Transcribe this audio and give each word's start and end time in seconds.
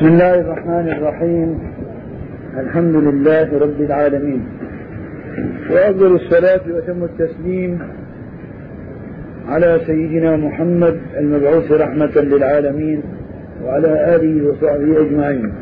بسم 0.00 0.08
الله 0.08 0.40
الرحمن 0.40 0.88
الرحيم. 0.88 1.58
الحمد 2.58 2.96
لله 2.96 3.58
رب 3.58 3.80
العالمين. 3.80 4.48
وأفضل 5.70 6.14
الصلاة 6.14 6.60
وأتم 6.74 7.04
التسليم 7.04 7.78
على 9.48 9.80
سيدنا 9.86 10.36
محمد 10.36 11.00
المبعوث 11.16 11.72
رحمة 11.72 12.16
للعالمين 12.16 13.02
وعلى 13.64 14.16
آله 14.16 14.48
وصحبه 14.48 15.00
أجمعين. 15.00 15.52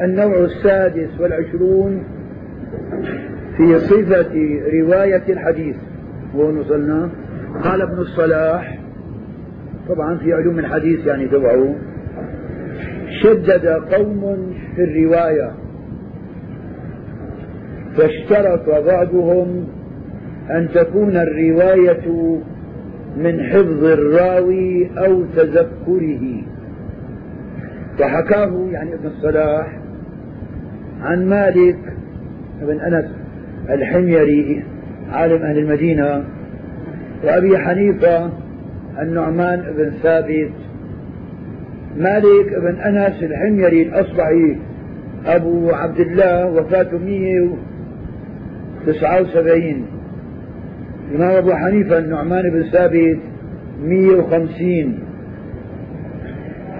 النوع 0.00 0.44
السادس 0.44 1.20
والعشرون 1.20 2.04
في 3.56 3.78
صفة 3.78 4.34
رواية 4.80 5.24
الحديث. 5.28 5.76
وين 6.34 6.58
وصلنا؟ 6.58 7.10
قال 7.64 7.82
ابن 7.82 7.98
الصلاح. 7.98 8.78
طبعا 9.88 10.16
في 10.16 10.32
علوم 10.32 10.58
الحديث 10.58 11.06
يعني 11.06 11.28
تبعه. 11.28 11.74
شدد 13.22 13.66
قوم 13.66 14.52
في 14.76 14.84
الرواية. 14.84 15.52
فاشترط 17.96 18.84
بعضهم 18.86 19.66
أن 20.50 20.68
تكون 20.74 21.16
الرواية 21.16 22.38
من 23.16 23.42
حفظ 23.42 23.84
الراوي 23.84 24.90
أو 24.98 25.24
تذكره. 25.36 26.42
وحكاه 28.00 28.68
يعني 28.70 28.94
ابن 28.94 29.06
الصلاح 29.06 29.78
عن 31.02 31.26
مالك 31.26 31.78
بن 32.62 32.80
أنس 32.80 33.10
الحميري 33.70 34.64
عالم 35.12 35.42
أهل 35.42 35.58
المدينة 35.58 36.24
وأبي 37.24 37.58
حنيفة 37.58 38.30
النعمان 39.02 39.60
بن 39.76 39.92
ثابت 40.02 40.52
مالك 41.96 42.54
بن 42.62 42.80
أنس 42.80 43.22
الحميري 43.22 43.82
الأصبعي 43.82 44.58
أبو 45.26 45.70
عبد 45.70 46.00
الله 46.00 46.46
وفاته 46.46 46.98
179 46.98 49.86
الإمام 51.10 51.36
أبو 51.36 51.52
حنيفة 51.52 51.98
النعمان 51.98 52.50
بن 52.50 52.62
ثابت 52.62 53.18
150 53.84 54.98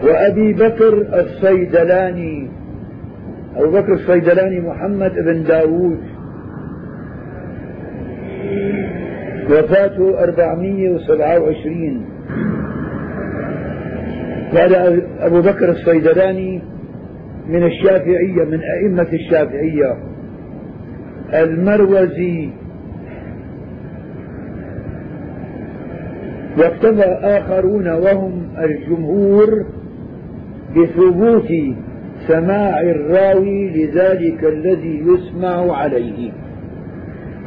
وأبي 0.03 0.53
بكر 0.53 1.07
الصيدلاني 1.21 2.49
أبو 3.57 3.71
بكر 3.71 3.93
الصيدلاني 3.93 4.61
محمد 4.61 5.15
بن 5.15 5.45
داوود. 5.45 5.99
وفاته 9.51 10.23
427 10.23 12.05
قال 14.55 15.03
أبو 15.21 15.41
بكر 15.41 15.71
الصيدلاني 15.71 16.63
من 17.49 17.63
الشافعية 17.63 18.45
من 18.45 18.61
أئمة 18.61 19.09
الشافعية 19.13 19.97
المروزي 21.35 22.51
واكتفى 26.59 27.19
آخرون 27.23 27.89
وهم 27.89 28.49
الجمهور 28.59 29.67
بثبوت 30.77 31.53
سماع 32.29 32.81
الراوي 32.81 33.69
لذلك 33.71 34.45
الذي 34.45 35.05
يسمع 35.07 35.77
عليه. 35.77 36.33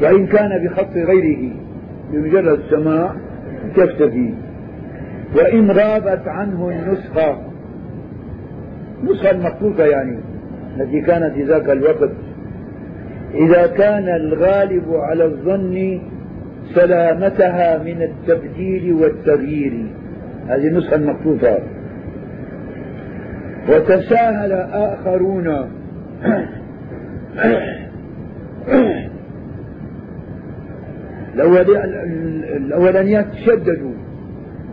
وإن 0.02 0.28
كان 0.28 0.66
بخط 0.66 0.94
غيره 0.96 1.52
بمجرد 2.12 2.60
سماع 2.70 3.16
تكتفي. 3.76 4.34
وإن 5.36 5.72
غابت 5.72 6.28
عنه 6.28 6.70
النسخة. 6.70 7.38
النسخة 9.04 9.32
المخطوطة 9.32 9.86
يعني 9.86 10.20
التي 10.78 11.02
كانت 11.02 11.34
في 11.34 11.44
ذاك 11.44 11.70
الوقت. 11.70 12.12
إذا 13.34 13.68
كان 13.68 14.10
الغالب 14.10 14.94
على 14.94 15.26
الظن 15.26 16.02
سلامتها 16.74 17.78
من 17.78 18.02
التبديل 18.02 18.94
والتغيير. 18.94 19.86
هذه 20.48 20.68
النسخة 20.68 20.96
المخطوطة 20.96 21.60
وتساهل 23.70 24.52
آخرون. 24.72 25.70
الأولانيات 32.56 33.26
تشددوا. 33.26 33.95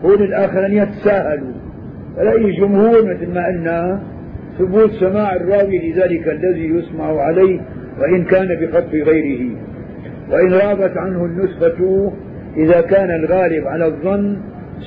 هون 0.05 0.21
الآخرانيات 0.21 0.87
تساهلوا 0.87 1.53
فلاقي 2.17 2.51
جمهور 2.51 3.05
مثل 3.05 3.33
ما 3.33 3.45
قلنا 3.47 4.01
ثبوت 4.59 4.91
سماع 4.91 5.35
الراوي 5.35 5.91
لذلك 5.91 6.27
الذي 6.27 6.65
يسمع 6.65 7.21
عليه 7.21 7.61
وإن 7.99 8.23
كان 8.23 8.47
بخط 8.61 8.93
غيره. 8.93 9.55
وإن 10.31 10.53
غابت 10.53 10.97
عنه 10.97 11.25
النسخة 11.25 12.11
إذا 12.57 12.81
كان 12.81 13.09
الغالب 13.09 13.67
على 13.67 13.85
الظن 13.85 14.37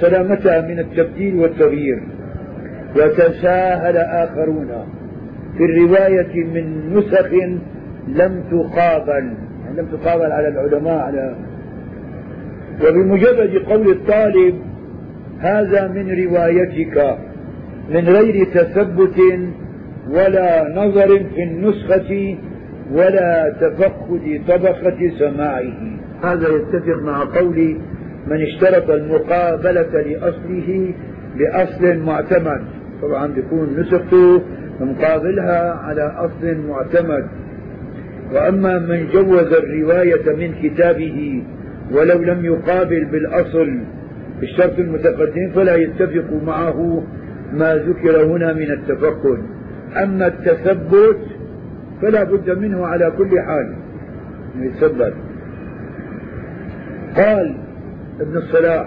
سلامتها 0.00 0.60
من 0.60 0.78
التبديل 0.78 1.36
والتغيير. 1.36 2.02
وتساهل 2.96 3.96
آخرون 3.96 4.68
في 5.58 5.64
الرواية 5.64 6.44
من 6.44 6.96
نسخ 6.96 7.32
لم 8.08 8.42
تقابل 8.50 9.32
يعني 9.64 9.76
لم 9.76 9.86
تقابل 9.86 10.32
على 10.32 10.48
العلماء 10.48 10.98
على 10.98 11.34
وبمجرد 12.84 13.62
قول 13.68 13.90
الطالب 13.90 14.54
هذا 15.40 15.88
من 15.88 16.24
روايتك 16.24 17.18
من 17.90 18.08
غير 18.08 18.44
تثبت 18.44 19.20
ولا 20.10 20.74
نظر 20.74 21.08
في 21.34 21.42
النسخة 21.42 22.36
ولا 22.92 23.56
تفقد 23.60 24.40
طبقة 24.48 25.12
سماعه. 25.18 25.98
هذا 26.22 26.48
يتفق 26.48 27.02
مع 27.02 27.24
قول 27.24 27.76
من 28.26 28.42
اشترط 28.42 28.90
المقابلة 28.90 30.00
لأصله 30.00 30.94
بأصل 31.38 31.98
معتمد. 31.98 32.62
طبعا 33.02 33.26
بيكون 33.26 33.80
نسخته 33.80 34.42
مقابلها 34.80 35.74
على 35.74 36.02
أصل 36.02 36.56
معتمد. 36.68 37.26
وأما 38.32 38.78
من 38.78 39.06
جوز 39.12 39.52
الرواية 39.52 40.36
من 40.36 40.54
كتابه 40.62 41.42
ولو 41.92 42.18
لم 42.18 42.44
يقابل 42.44 43.04
بالأصل 43.04 43.78
الشرط 44.42 44.78
المتقدم 44.78 45.50
فلا 45.54 45.76
يتفق 45.76 46.42
معه 46.46 47.02
ما 47.52 47.76
ذكر 47.76 48.24
هنا 48.24 48.52
من 48.52 48.70
التفقد 48.70 49.42
أما 50.02 50.26
التثبت 50.26 51.18
فلا 52.02 52.24
بد 52.24 52.50
منه 52.50 52.86
على 52.86 53.12
كل 53.18 53.40
حال. 53.40 53.74
يتثبت. 54.58 55.14
قال 57.16 57.56
ابن 58.20 58.36
الصلاح 58.36 58.86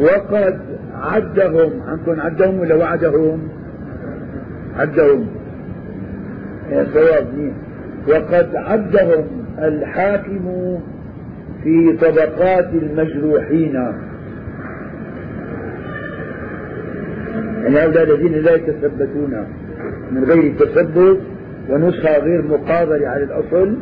وقد 0.00 0.58
عدهم 0.94 1.82
عندكم 1.86 2.20
عدهم 2.20 2.60
ولا 2.60 2.74
وعدهم؟ 2.74 3.48
عدهم. 4.76 5.26
يا 6.70 6.84
ثواب 6.84 7.52
وقد 8.08 8.56
عدهم 8.56 9.26
الحاكم 9.58 10.78
في 11.62 11.96
طبقات 11.96 12.68
المجروحين. 12.72 13.74
يعني 17.62 17.78
هؤلاء 17.78 18.02
الذين 18.04 18.32
لا 18.32 18.54
يتثبتون 18.54 19.46
من 20.12 20.24
غير 20.24 20.54
تثبت 20.58 21.20
ونسخة 21.70 22.18
غير 22.18 22.42
مقابلة 22.42 23.08
على 23.08 23.24
الأصل 23.24 23.76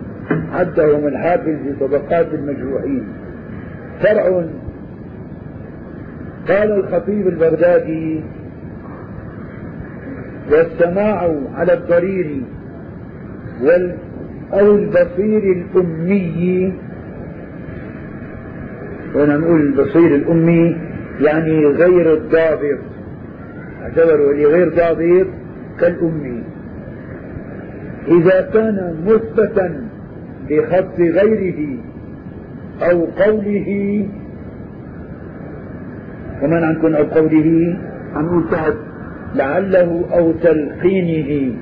عدهم 0.53 1.07
الحافظ 1.07 1.45
في 1.45 1.73
طبقات 1.81 2.27
المجروحين. 2.35 3.07
فرع 4.01 4.45
قال 6.49 6.73
الخطيب 6.73 7.29
البغدادي 7.29 8.21
والسماع 10.51 11.35
على 11.55 11.75
الضرير 11.75 12.41
وال 13.63 13.95
أو 14.53 14.77
البصير 14.77 15.43
الأمي 15.53 16.73
هنا 19.15 19.37
نقول 19.37 19.61
البصير 19.61 20.15
الأمي 20.15 20.77
يعني 21.21 21.67
غير 21.67 22.15
الضابط. 22.15 22.79
اعتبروا 23.83 24.33
اللي 24.33 24.45
غير 24.45 24.69
ضابط 24.69 25.27
كالأمي. 25.81 26.43
إذا 28.09 28.51
كان 28.55 29.05
مثبتا 29.07 29.89
بخط 30.51 31.01
غيره 31.01 31.79
أو 32.83 33.05
قوله 33.05 34.09
كمان 36.41 36.65
عندكم 36.65 36.95
أو 36.95 37.05
قوله؟ 37.05 37.79
عم 38.15 38.45
تحت 38.51 38.75
لعله 39.35 40.05
أو 40.13 40.33
تلقينه. 40.33 41.55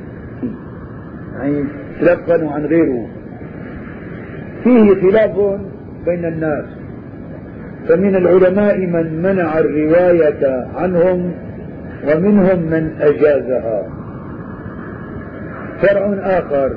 يعني 1.34 1.64
تلقنوا 2.00 2.52
عن 2.52 2.66
غيره. 2.66 3.08
فيه 4.64 4.94
خلاف 4.94 5.60
بين 6.06 6.24
الناس. 6.24 6.81
فمن 7.88 8.16
العلماء 8.16 8.78
من 8.78 9.22
منع 9.22 9.58
الرواية 9.58 10.66
عنهم 10.74 11.32
ومنهم 12.08 12.58
من 12.58 12.90
أجازها. 13.00 13.88
فرع 15.82 16.14
آخر. 16.14 16.72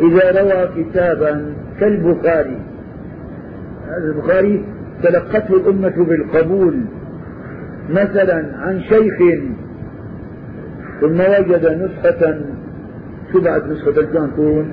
إذا 0.00 0.42
روى 0.42 0.84
كتابا 0.84 1.54
كالبخاري. 1.80 2.56
هذا 3.86 4.04
البخاري 4.04 4.64
تلقته 5.02 5.54
الأمة 5.54 6.04
بالقبول. 6.04 6.80
مثلا 7.90 8.56
عن 8.56 8.80
شيخ 8.80 9.18
ثم 11.00 11.20
وجد 11.20 11.66
نسخة. 11.66 12.40
شو 13.32 13.40
بعد 13.40 13.70
نسخة 13.70 14.02
كان 14.02 14.30
في؟ 14.36 14.64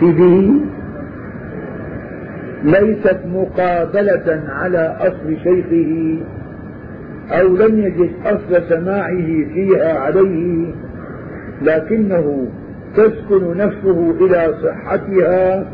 به 0.00 0.60
ليست 2.64 3.18
مقابلة 3.26 4.42
على 4.48 4.96
أصل 5.00 5.36
شيخه 5.42 6.18
أو 7.30 7.56
لم 7.56 7.78
يجد 7.78 8.10
أصل 8.24 8.62
سماعه 8.68 9.26
فيها 9.54 9.98
عليه 9.98 10.74
لكنه 11.62 12.48
تسكن 12.96 13.56
نفسه 13.56 14.10
إلى 14.20 14.54
صحتها. 14.62 15.66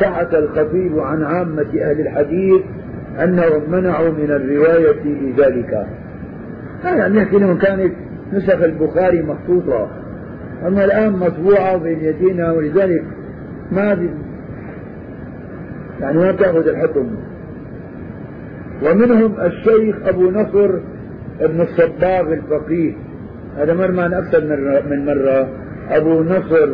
تحت 0.00 0.34
الخطيب 0.34 0.98
عن 0.98 1.22
عامة 1.22 1.66
أهل 1.80 2.00
الحديث 2.00 2.62
أنهم 3.24 3.70
منعوا 3.70 4.10
من 4.10 4.30
الرواية 4.30 5.04
لذلك 5.04 5.86
هذا 6.82 6.96
يعني 6.96 7.18
يحكي 7.18 7.38
لهم 7.38 7.58
كانت 7.58 7.92
نسخ 8.32 8.62
البخاري 8.62 9.22
مخطوطة. 9.22 9.88
أما 10.66 10.84
الآن 10.84 11.12
مطبوعة 11.12 11.76
بين 11.76 12.00
يدينا 12.00 12.52
ولذلك 12.52 13.04
ما 13.72 13.94
يعني 16.04 16.18
ما 16.18 16.32
تأخذ 16.32 16.68
الحكم. 16.68 17.06
ومنهم 18.82 19.40
الشيخ 19.40 19.96
أبو 20.06 20.30
نصر 20.30 20.70
ابن 21.40 21.60
الصباغ 21.60 22.32
الفقيه. 22.32 22.92
هذا 23.56 23.74
مر 23.74 23.92
معنا 23.92 24.18
أكثر 24.18 24.40
من 24.90 25.06
مرة. 25.06 25.48
أبو 25.90 26.22
نصر 26.22 26.68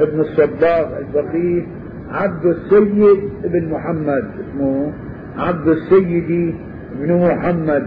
ابن 0.00 0.20
الصباغ 0.20 0.98
الفقيه. 0.98 1.66
عبد 2.10 2.46
السيد 2.46 3.20
ابن 3.44 3.68
محمد. 3.68 4.24
اسمه 4.40 4.92
عبد 5.36 5.68
السيد 5.68 6.54
بن 7.00 7.12
محمد. 7.12 7.86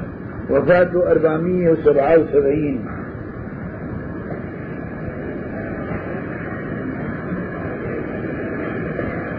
وفاته 0.49 1.11
477 1.11 2.85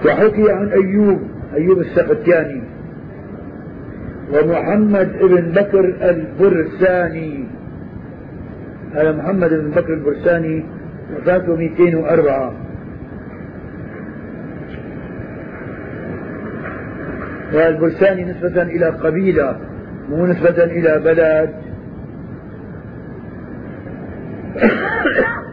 وحكي 0.06 0.50
عن 0.50 0.69
أيوب. 0.69 1.38
أيوب 1.55 1.79
السختياني 1.79 2.62
ومحمد 4.33 5.19
بن 5.19 5.50
بكر 5.50 5.85
البرساني. 6.11 7.45
هذا 8.95 9.12
محمد 9.12 9.50
بن 9.50 9.71
بكر 9.71 9.95
البرساني 9.95 10.65
وفاته 11.17 11.56
204 11.56 12.53
والبرساني 17.55 18.25
نسبة 18.25 18.62
إلى 18.62 18.87
قبيلة 18.87 19.56
مو 20.11 20.27
نسبة 20.27 20.65
إلى 20.65 21.01
بلد. 21.05 21.55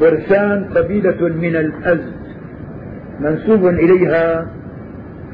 برسان 0.00 0.64
قبيلة 0.64 1.28
من 1.28 1.56
الأزد 1.56 2.21
منسوب 3.20 3.66
إليها 3.66 4.46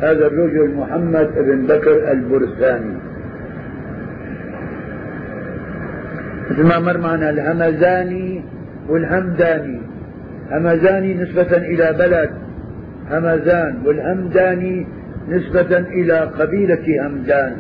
هذا 0.00 0.26
الرجل 0.26 0.74
محمد 0.74 1.30
بن 1.34 1.66
بكر 1.66 2.12
البرساني. 2.12 2.94
مثل 6.50 6.66
ما 6.66 6.78
مر 6.78 6.98
معنا 6.98 7.30
الهمزاني 7.30 8.44
والهمداني. 8.88 9.80
همزاني 10.50 11.14
نسبة 11.14 11.56
إلى 11.56 11.96
بلد 11.98 12.30
همزان. 13.10 13.82
والهمداني 13.84 14.86
نسبة 15.28 15.78
إلى 15.78 16.18
قبيلة 16.18 17.06
همدان 17.06 17.56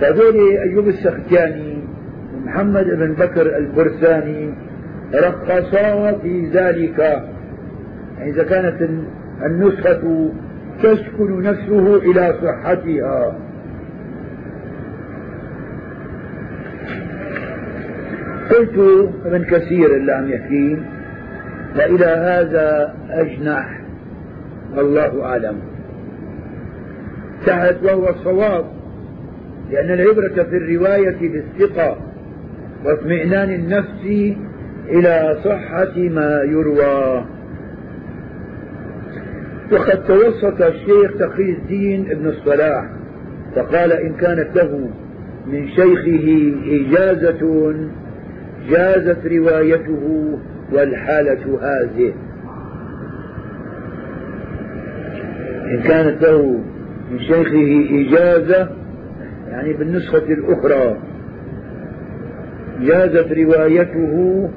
فهذول 0.00 0.36
أيوب 0.58 0.88
السختياني 0.88 1.78
ومحمد 2.34 2.84
بن 2.84 3.12
بكر 3.12 3.56
البرساني 3.56 4.54
رقصا 5.14 6.12
في 6.12 6.50
ذلك. 6.54 7.22
يعني 8.20 8.32
إذا 8.32 8.42
كانت 8.44 8.90
النسخة 9.46 10.30
تسكن 10.82 11.42
نفسه 11.42 11.96
إلى 11.96 12.34
صحتها. 12.42 13.38
قلت 18.50 19.08
ابن 19.24 19.44
كثير 19.44 19.96
اللي 19.96 20.12
عم 20.12 20.30
يحكي 20.30 20.82
فإلى 21.74 22.04
هذا 22.04 22.94
أجنح. 23.10 23.80
والله 24.76 25.24
أعلم. 25.24 25.56
تحت 27.46 27.76
وهو 27.82 28.08
الصواب 28.08 28.64
لأن 29.70 29.90
العبرة 29.90 30.42
في 30.42 30.56
الرواية 30.56 31.18
بالثقة 31.20 31.96
واطمئنان 32.84 33.50
النفس 33.50 34.34
إلى 34.88 35.38
صحة 35.44 35.98
ما 35.98 36.42
يروى. 36.42 37.24
وقد 39.72 40.04
توسط 40.04 40.62
الشيخ 40.62 41.18
تقي 41.18 41.50
الدين 41.50 42.10
ابن 42.10 42.28
الصلاح 42.28 42.84
فقال 43.56 43.92
إن 43.92 44.14
كانت 44.14 44.56
له 44.56 44.90
من 45.46 45.68
شيخه 45.68 46.54
إجازة 46.66 47.74
جازت 48.70 49.26
روايته 49.26 50.38
والحالة 50.72 51.58
هذه. 51.62 52.12
إن 55.64 55.82
كانت 55.82 56.22
له 56.22 56.60
من 57.12 57.18
شيخه 57.18 57.86
إجازة 57.90 58.68
يعني 59.50 59.72
بالنسخة 59.72 60.18
الأخرى 60.32 60.96
جازت 62.80 63.32
روايته 63.32 64.48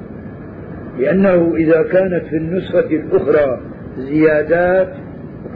لأنه 0.98 1.54
إذا 1.56 1.82
كانت 1.82 2.24
في 2.30 2.36
النسخة 2.36 2.86
الأخرى 2.86 3.60
زيادات 3.98 4.94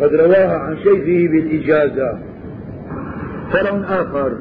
فقد 0.01 0.15
رواها 0.15 0.59
عن 0.59 0.77
شيخه 0.77 1.33
بالإجازة. 1.33 2.19
فرع 3.53 4.01
آخر. 4.01 4.37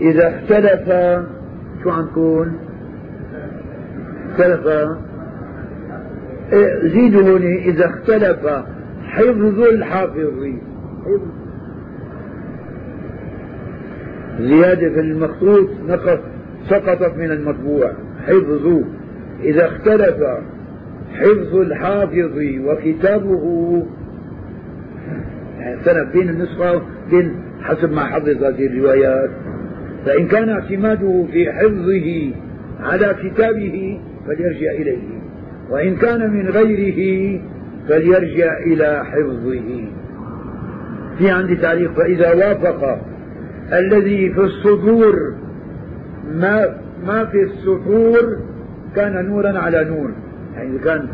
إذا 0.00 0.28
اختلف 0.28 0.88
شو 1.82 1.90
عم 1.90 2.08
اختلف. 4.30 4.66
إيه، 6.52 6.88
زيدوا 6.88 7.38
هنا 7.38 7.56
إذا 7.56 7.86
اختلف 7.86 8.46
حفظ 9.02 9.60
الحافظ 9.60 10.54
زيادة 14.40 14.90
في 14.94 15.00
المخطوط 15.00 15.68
نقص 15.88 16.18
سقطت 16.70 17.16
من 17.16 17.30
المطبوع. 17.30 17.92
حفظ. 18.26 18.82
إذا 19.42 19.66
اختلف 19.66 20.16
حفظ 21.14 21.56
الحافظ 21.56 22.38
وكتابه. 22.64 23.86
اختلف 25.64 26.12
بين 26.12 26.28
النسخة 26.28 26.82
بين 27.10 27.34
حسب 27.62 27.92
ما 27.92 28.04
حفظ 28.04 28.28
هذه 28.28 28.66
الروايات. 28.66 29.30
فإن 30.06 30.26
كان 30.26 30.48
اعتماده 30.48 31.26
في 31.32 31.52
حفظه 31.52 32.32
على 32.80 33.16
كتابه 33.22 34.00
فليرجع 34.26 34.70
إليه. 34.70 34.98
وإن 35.70 35.96
كان 35.96 36.30
من 36.30 36.48
غيره 36.48 37.40
فليرجع 37.88 38.58
إلى 38.58 39.04
حفظه. 39.04 39.88
في 41.18 41.30
عندي 41.30 41.56
تعليق 41.56 41.92
فإذا 41.92 42.32
وافق 42.34 42.98
الذي 43.72 44.32
في 44.32 44.40
الصدور 44.40 45.34
ما 46.34 46.76
ما 47.06 47.24
في 47.24 47.42
السطور 47.42 48.38
كان 48.96 49.26
نورا 49.26 49.58
على 49.58 49.84
نور. 49.84 50.10
يعني 50.54 50.70
إذا 50.70 50.84
كان 50.84 51.08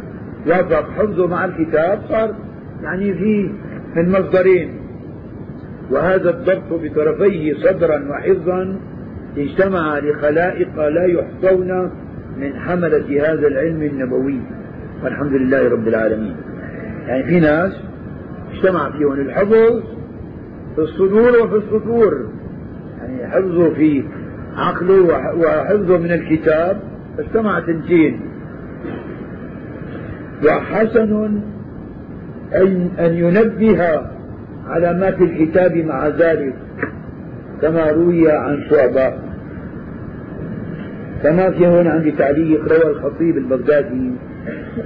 وافق 0.47 0.91
حفظه 0.91 1.27
مع 1.27 1.45
الكتاب 1.45 2.01
صار 2.09 2.35
يعني 2.83 3.15
في 3.15 3.51
من 3.97 4.11
مصدرين. 4.11 4.81
وهذا 5.91 6.31
الضبط 6.31 6.81
بطرفيه 6.83 7.55
صدرا 7.55 8.11
وحفظا 8.11 8.81
اجتمع 9.37 9.99
لخلائق 9.99 10.89
لا 10.89 11.05
يحصون 11.05 11.91
من 12.37 12.61
حملة 12.61 13.33
هذا 13.33 13.47
العلم 13.47 13.83
النبوي. 13.83 14.41
والحمد 15.05 15.33
لله 15.33 15.69
رب 15.69 15.89
العالمين. 15.89 16.37
يعني 17.07 17.25
في 17.25 17.41
ناس 17.41 17.73
اجتمع 18.53 18.91
فيهم 18.91 19.13
الحفظ 19.13 19.83
في 20.75 20.79
الصدور 20.79 21.43
وفي 21.43 21.57
السطور. 21.57 22.29
يعني 22.99 23.27
حفظه 23.27 23.75
في 23.75 24.05
عقله 24.57 25.03
وحفظه 25.39 25.99
من 25.99 26.13
الكتاب. 26.13 26.81
اجتمع 27.19 27.61
تنتين 27.61 28.21
وحسن 30.47 31.41
أن, 32.55 32.91
أن 32.99 33.15
ينبه 33.15 34.01
على 34.67 34.93
ما 34.93 35.11
في 35.11 35.25
الكتاب 35.25 35.77
مع 35.77 36.09
ذلك 36.09 36.55
كما 37.63 37.91
روي 37.91 38.31
عن 38.33 38.65
شعبة. 38.71 39.13
كما 41.23 41.51
في 41.51 41.67
هنا 41.67 41.91
عندي 41.91 42.11
تعليق 42.11 42.73
روى 42.73 42.91
الخطيب 42.91 43.37
البغدادي 43.37 44.13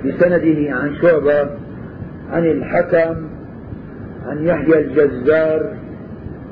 بسنده 0.04 0.76
عن 0.76 0.94
شعبة 1.02 1.50
عن 2.33 2.44
الحكم 2.47 3.28
عن 4.26 4.47
يحيى 4.47 4.78
الجزار 4.78 5.76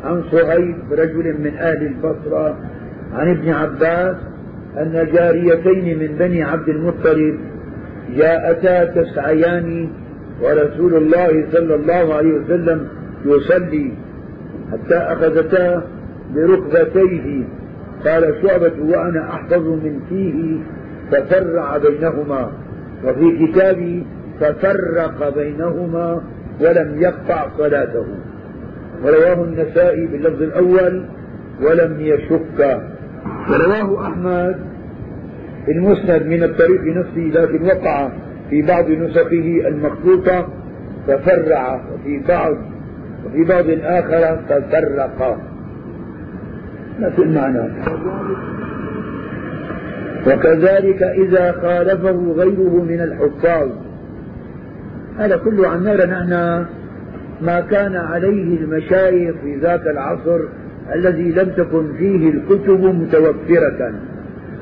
عن 0.05 0.23
صهيب 0.31 0.77
رجل 0.93 1.41
من 1.41 1.57
أهل 1.57 1.87
البصرة 1.87 2.59
عن 3.13 3.31
ابن 3.31 3.51
عباس 3.51 4.17
أن 4.79 5.09
جاريتين 5.13 5.99
من 5.99 6.17
بني 6.19 6.43
عبد 6.43 6.69
المطلب 6.69 7.39
جاءتا 8.17 8.85
تسعيان 8.85 9.91
ورسول 10.43 10.95
الله 10.95 11.47
صلى 11.53 11.75
الله 11.75 12.15
عليه 12.15 12.33
وسلم 12.33 12.89
يصلي 13.25 13.93
حتى 14.73 14.97
أخذتا 14.97 15.83
بركبتيه. 16.35 17.45
قال 18.05 18.35
شعبة 18.43 18.73
وأنا 18.81 19.31
أحفظ 19.31 19.67
من 19.69 20.01
فيه 20.09 20.59
ففرع 21.11 21.77
بينهما 21.77 22.53
وفي 23.05 23.47
كتابي 23.47 24.07
ففرق 24.41 25.35
بينهما 25.35 26.23
ولم 26.61 27.03
يقطع 27.03 27.49
صلاته. 27.59 28.07
ورواه 29.05 29.45
النسائي 29.45 30.07
باللفظ 30.07 30.43
الأول 30.43 31.05
ولم 31.63 32.01
يشك. 32.01 32.81
ورواه 33.51 34.07
أحمد 34.07 34.57
المسند 35.69 36.27
من 36.27 36.43
الطريق 36.43 36.83
نفسه 36.97 37.41
لكن 37.41 37.65
وقع 37.65 38.09
في 38.53 38.63
بعض 38.63 38.91
نسخه 38.91 39.69
المخطوطة 39.69 40.49
ففرع 41.07 41.75
وفي 41.75 42.23
بعض 42.29 42.57
وفي 43.27 43.45
بعض 43.45 43.65
آخر 43.83 44.39
ففرق 44.49 45.39
نفس 47.01 47.19
المعنى. 47.19 47.73
وكذلك 50.27 51.03
إذا 51.03 51.53
خالفه 51.53 52.35
غيره 52.37 52.85
من 52.89 53.01
الحفاظ. 53.01 53.69
هذا 55.19 55.37
كله 55.37 55.77
نرى 55.77 56.07
نحن 56.07 56.65
ما 57.41 57.61
كان 57.61 57.97
عليه 57.97 58.57
المشايخ 58.61 59.35
في 59.43 59.57
ذاك 59.57 59.87
العصر 59.87 60.41
الذي 60.95 61.31
لم 61.31 61.49
تكن 61.57 61.93
فيه 61.99 62.31
الكتب 62.31 62.81
متوفرة. 62.81 63.95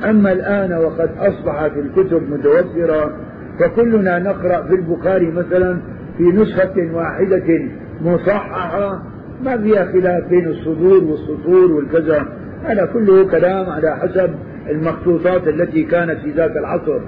أما 0.04 0.32
الآن 0.32 0.72
وقد 0.72 1.10
أصبحت 1.18 1.72
الكتب 1.76 2.22
متوفرة 2.30 3.29
فكلنا 3.60 4.18
نقرأ 4.18 4.62
في 4.62 4.74
البخاري 4.74 5.30
مثلا 5.30 5.78
في 6.18 6.22
نسخة 6.22 6.90
واحدة 6.94 7.68
مصححة 8.02 9.02
ما 9.44 9.58
فيها 9.58 9.84
خلاف 9.84 10.28
بين 10.28 10.48
الصدور 10.48 11.04
والسطور 11.04 11.72
والكذا. 11.72 12.26
هذا 12.64 12.86
كله 12.86 13.30
كلام 13.30 13.70
على 13.70 13.96
حسب 13.96 14.30
المخطوطات 14.70 15.48
التي 15.48 15.82
كانت 15.82 16.18
في 16.20 16.30
ذاك 16.30 16.56
العصر. 16.56 17.00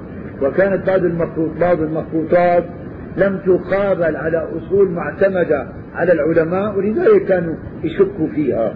وكانت 0.43 0.87
بعض 0.87 1.05
المخطوط 1.05 1.51
بعض 1.61 1.81
المخطوطات 1.81 2.65
لم 3.17 3.39
تقابل 3.47 4.17
على 4.17 4.49
أصول 4.57 4.91
معتمدة 4.91 5.67
على 5.95 6.13
العلماء 6.13 6.79
ولذلك 6.79 7.25
كانوا 7.25 7.55
يشكوا 7.85 8.27
فيها. 8.35 8.75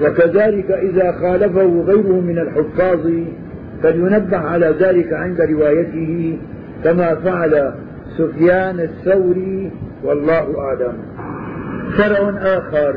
وكذلك 0.00 0.70
إذا 0.70 1.12
خالفه 1.12 1.82
غيره 1.82 2.20
من 2.20 2.38
الحفاظ 2.38 3.06
فلينبه 3.82 4.36
على 4.36 4.74
ذلك 4.80 5.12
عند 5.12 5.40
روايته 5.40 6.38
كما 6.84 7.14
فعل 7.14 7.74
سفيان 8.18 8.80
الثوري 8.80 9.70
والله 10.04 10.60
أعلم. 10.60 10.92
شرع 11.96 12.30
آخر. 12.38 12.94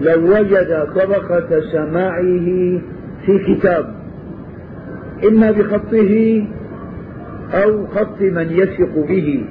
لو 0.00 0.38
وجد 0.38 0.86
طبقة 0.94 1.60
سماعه 1.72 2.80
في 3.26 3.38
كتاب 3.46 3.94
إما 5.28 5.50
بخطه 5.50 6.44
أو 7.54 7.86
خط 7.86 8.20
من 8.20 8.46
يثق 8.50 9.06
به 9.08 9.44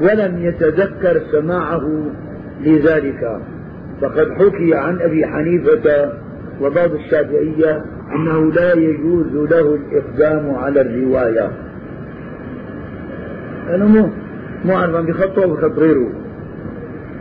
ولم 0.00 0.44
يتذكر 0.44 1.20
سماعه 1.32 2.10
لذلك. 2.60 3.40
فقد 4.00 4.30
حكي 4.30 4.74
عن 4.74 5.00
أبي 5.00 5.26
حنيفة 5.26 6.12
وبعض 6.60 6.90
الشافعية 6.94 7.84
أنه 8.14 8.52
لا 8.52 8.74
يجوز 8.74 9.26
له 9.32 9.74
الإقدام 9.74 10.54
على 10.54 10.80
الرواية. 10.80 11.50
أنا 13.68 13.84
مو 13.84 14.08
مو 14.64 14.76
عارف 14.76 14.94
عم 14.94 15.06
بخطه 15.06 15.44
أو 15.44 15.54
بخط 15.54 15.78
غيره 15.78 16.12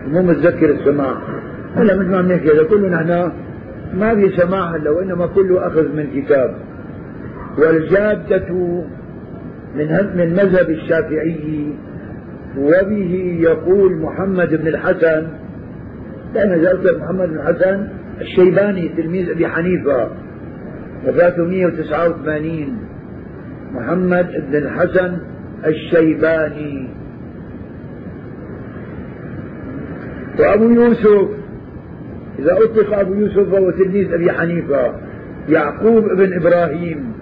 مو 0.08 0.22
متذكر 0.22 0.70
السماع. 0.70 1.18
هلا 1.76 1.98
مثل 1.98 2.10
ما 2.10 2.18
عم 2.18 2.32
نحكي 2.32 2.64
كله 2.64 2.90
نحن 2.90 3.32
ما 3.98 4.16
في 4.16 4.38
سماع 4.38 4.76
هلا 4.76 4.90
وإنما 4.90 5.28
كله 5.28 5.68
أخذ 5.68 5.96
من 5.96 6.08
كتاب. 6.16 6.56
والجادة 7.58 8.54
من 9.76 9.88
من 10.16 10.34
مذهب 10.34 10.70
الشافعي 10.70 11.74
وبه 12.58 13.38
يقول 13.40 13.98
محمد 13.98 14.50
بن 14.56 14.68
الحسن. 14.68 15.28
لأن 16.36 16.52
ذلك 16.52 17.02
محمد 17.02 17.30
بن 17.30 17.36
الحسن 17.36 17.88
الشيباني 18.22 18.90
تلميذ 18.90 19.30
أبي 19.30 19.48
حنيفة. 19.48 20.10
وفاته 21.08 21.44
189 21.44 22.78
محمد 23.72 24.28
بن 24.52 24.56
الحسن 24.56 25.18
الشيباني. 25.66 26.90
وأبو 30.40 30.70
يوسف 30.70 31.30
إذا 32.40 32.58
أطلق 32.58 33.00
أبو 33.00 33.14
يوسف 33.14 33.50
فهو 33.50 33.72
تلميذ 33.72 34.14
أبي 34.14 34.32
حنيفة 34.32 34.94
يعقوب 35.50 36.04
بن 36.04 36.34
إبراهيم. 36.34 37.14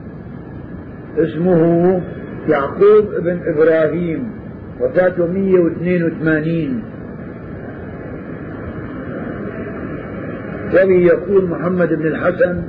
اسمه 1.18 2.02
يعقوب 2.50 3.06
بن 3.24 3.40
إبراهيم 3.46 4.32
وفاته 4.82 5.28
182 5.28 6.84
وبه 10.74 10.94
يقول 10.94 11.50
محمد 11.50 11.90
بن 11.94 12.08
الحسن 12.08 12.64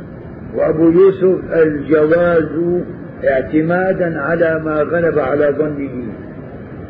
وأبو 0.54 0.90
يوسف 0.90 1.38
الجواز 1.52 2.82
اعتمادا 3.24 4.20
على 4.20 4.60
ما 4.64 4.82
غلب 4.82 5.18
على 5.18 5.54
ظنه. 5.58 6.04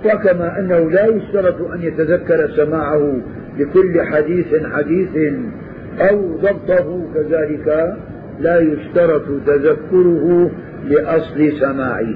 وكما 0.04 0.58
أنه 0.58 0.90
لا 0.90 1.06
يشترط 1.06 1.60
أن 1.60 1.82
يتذكر 1.82 2.50
سماعه 2.56 3.16
لكل 3.58 4.02
حديث 4.02 4.46
حديث 4.72 5.34
أو 6.00 6.36
ضبطه 6.36 7.06
كذلك 7.14 7.96
لا 8.40 8.60
يشترط 8.60 9.22
تذكره 9.46 10.50
لأصل 10.88 11.52
سماعه. 11.60 12.14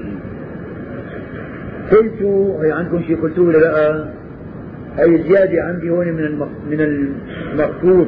قلت 1.91 2.21
هي 2.61 2.71
عندكم 2.71 3.01
شيء 3.01 3.21
قلتوه 3.21 3.47
ولا 3.47 3.57
لا؟ 3.57 4.05
هي 4.97 5.15
الزيادة 5.15 5.63
عندي 5.63 5.89
هون 5.89 6.07
من 6.07 6.39
من 6.69 6.81
المخطوط 6.81 8.07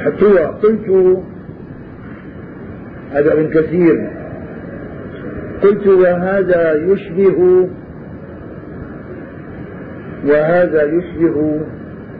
حطوها. 0.00 0.46
قلت 0.46 0.88
هذا 3.14 3.50
كثير. 3.50 4.10
قلت 5.62 5.86
وهذا 5.86 6.74
يشبه 6.74 7.68
وهذا 10.26 10.82
يشبه 10.82 11.60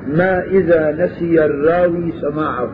ما 0.07 0.43
إذا 0.45 1.05
نسي 1.05 1.45
الراوي 1.45 2.13
سماعه. 2.21 2.73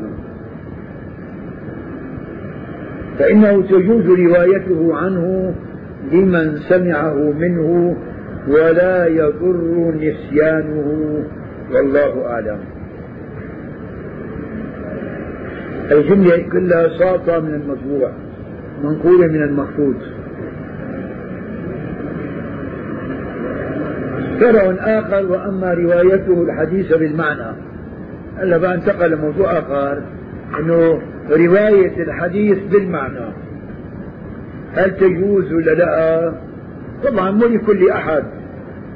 فإنه 3.18 3.62
تجوز 3.62 4.06
روايته 4.06 4.96
عنه 4.96 5.54
لمن 6.12 6.56
سمعه 6.56 7.14
منه 7.14 7.96
ولا 8.48 9.06
يضر 9.06 9.94
نسيانه. 9.94 11.24
والله 11.74 12.26
أعلم. 12.26 12.79
الجملة 15.90 16.48
كلها 16.52 16.98
ساطة 16.98 17.40
من 17.40 17.54
المطبوع 17.54 18.12
منقولة 18.84 19.26
من 19.26 19.42
المخطوط 19.42 19.96
فرع 24.40 24.74
آخر 24.80 25.26
وأما 25.32 25.74
روايته 25.74 26.42
الحديث 26.42 26.92
بالمعنى. 26.92 27.56
هلا 28.38 28.56
بقى 28.58 28.74
انتقل 28.74 29.10
لموضوع 29.10 29.58
آخر 29.58 30.02
أنه 30.60 31.02
رواية 31.30 32.02
الحديث 32.02 32.58
بالمعنى. 32.72 33.32
هل 34.74 34.96
تجوز 34.96 35.52
ولا 35.52 35.70
لا؟ 35.70 36.32
طبعا 37.04 37.30
مو 37.30 37.46
لكل 37.46 37.88
أحد. 37.88 38.22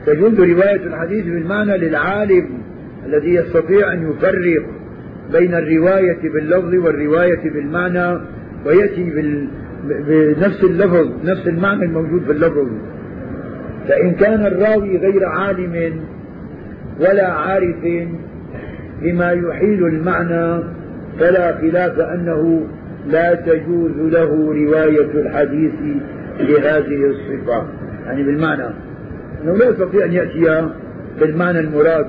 تجوز 0.06 0.40
رواية 0.40 0.86
الحديث 0.86 1.24
بالمعنى 1.24 1.78
للعالم 1.78 2.48
الذي 3.06 3.34
يستطيع 3.34 3.92
أن 3.92 4.10
يفرق. 4.10 4.64
بين 5.32 5.54
الرواية 5.54 6.18
باللفظ 6.22 6.74
والرواية 6.74 7.50
بالمعنى 7.50 8.20
ويأتي 8.66 9.10
بال... 9.10 9.48
بنفس 9.84 10.64
اللفظ 10.64 11.08
نفس 11.24 11.48
المعنى 11.48 11.84
الموجود 11.84 12.22
في 12.24 12.32
اللفظ 12.32 12.68
فإن 13.88 14.14
كان 14.14 14.46
الراوي 14.46 14.98
غير 14.98 15.24
عالم 15.24 16.00
ولا 17.00 17.32
عارف 17.32 17.84
لما 19.02 19.30
يحيل 19.32 19.86
المعنى 19.86 20.64
فلا 21.20 21.56
خلاف 21.60 22.00
أنه 22.00 22.66
لا 23.06 23.34
تجوز 23.34 23.90
له 23.96 24.54
رواية 24.54 25.10
الحديث 25.14 25.72
بهذه 26.38 27.04
الصفة 27.06 27.66
يعني 28.06 28.22
بالمعنى. 28.22 28.66
أنه 29.42 29.56
لا 29.56 29.68
يستطيع 29.68 30.04
أن 30.04 30.12
يأتي 30.12 30.68
بالمعنى 31.20 31.60
المراد. 31.60 32.06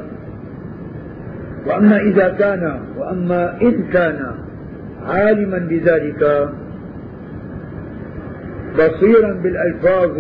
وأما 1.66 1.98
إذا 2.02 2.30
كان 2.40 2.80
وأما 2.98 3.62
إن 3.62 3.84
كان 3.94 4.32
عالما 5.06 5.58
بذلك 5.58 6.50
بصيرا 8.74 9.34
بالألفاظ 9.34 10.18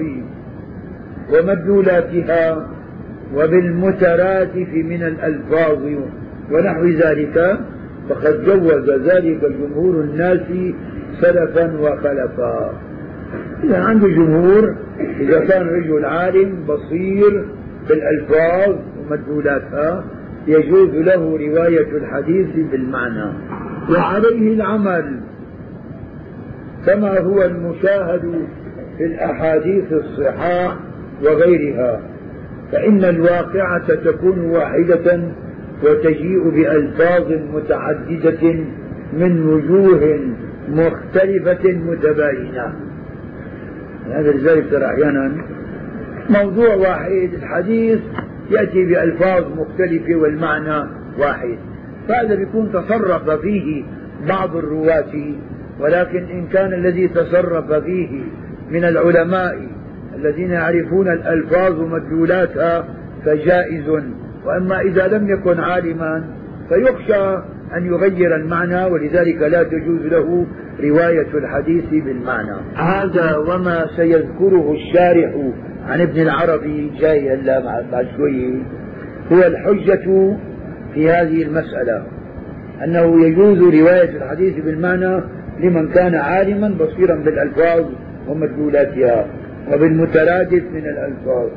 ومدلولاتها 1.34 2.68
وبالمترادف 3.36 4.74
من 4.74 5.04
الألفاظ 5.04 5.84
ونحو 6.52 6.86
ذلك 6.86 7.58
فقد 8.10 8.46
جوز 8.46 8.90
ذلك 8.90 9.42
جمهور 9.42 10.02
الناس 10.02 10.75
سلفا 11.22 11.80
وخلفا. 11.80 12.74
إذا 13.64 13.84
عنده 13.84 14.08
جمهور 14.08 14.75
إذا 15.20 15.40
كان 15.40 15.68
رجل 15.68 16.06
عالم 16.06 16.66
بصير 16.68 17.46
بالألفاظ 17.90 18.75
ومدلولاتها 19.00 20.04
يجوز 20.48 20.90
له 20.90 21.38
رواية 21.38 21.98
الحديث 21.98 22.48
بالمعنى. 22.72 23.34
وعليه 23.90 24.54
العمل. 24.54 25.20
كما 26.86 27.20
هو 27.20 27.44
المشاهد 27.44 28.48
في 28.98 29.06
الأحاديث 29.06 29.94
الصحاح 29.94 30.75
وغيرها. 31.24 32.02
فإن 32.72 33.04
الواقعة 33.04 33.96
تكون 33.96 34.40
واحدة 34.40 35.22
وتجيء 35.84 36.50
بألفاظ 36.50 37.32
متعددة 37.54 38.56
من 39.14 39.48
وجوه 39.48 40.20
مختلفة 40.70 41.72
متباينة. 41.72 42.74
هذا 44.12 44.32
لذلك 44.32 44.66
ترى 44.72 44.86
أحيانا 44.86 45.32
موضوع 46.30 46.75
واحد 46.75 47.30
الحديث 47.34 48.00
يأتي 48.52 48.86
بألفاظ 48.86 49.44
مختلفة 49.58 50.16
والمعنى 50.16 50.90
واحد. 51.20 51.58
فهذا 52.08 52.36
بيكون 52.36 52.72
تصرف 52.72 53.30
فيه 53.30 53.84
بعض 54.28 54.56
الرواة 54.56 55.34
ولكن 55.80 56.24
إن 56.24 56.48
كان 56.48 56.74
الذي 56.74 57.08
تصرف 57.08 57.74
فيه 57.74 58.24
من 58.72 58.84
العلماء 58.84 59.68
الذين 60.16 60.52
يعرفون 60.52 61.08
الألفاظ 61.08 61.80
ومدلولاتها 61.80 62.86
فجائز. 63.25 63.90
وأما 64.46 64.82
إذا 64.82 65.08
لم 65.08 65.30
يكن 65.30 65.60
عالما 65.60 66.24
فيخشى 66.70 67.38
أن 67.78 67.86
يغير 67.86 68.36
المعنى 68.36 68.86
ولذلك 68.86 69.42
لا 69.42 69.64
تجوز 69.64 70.02
له 70.02 70.46
رواية 70.84 71.28
الحديث 71.34 71.90
بالمعنى. 71.90 72.56
هذا 72.75 73.38
وما 73.38 73.88
سيذكره 73.96 74.74
الشارح 74.74 75.36
عن 75.86 76.01
ابن 76.01 76.22
العربي 76.22 76.92
جاي 77.00 77.34
هلا 77.34 77.60
بعد 77.92 78.08
شوية 78.18 78.56
هو 79.32 79.48
الحجة 79.48 80.36
في 80.94 81.10
هذه 81.10 81.44
المسألة 81.44 82.04
أنه 82.84 83.25
يجوز 83.25 83.58
رواية 83.60 84.10
الحديث 84.18 84.56
بالمعنى 84.65 85.22
لمن 85.60 85.89
كان 85.89 86.15
عالما 86.15 86.68
بصيرا 86.70 87.15
بالألفاظ 87.15 87.86
ومدلولاتها 88.27 89.25
وبالمترادف 89.74 90.63
من 90.74 90.86
الألفاظ. 90.86 91.50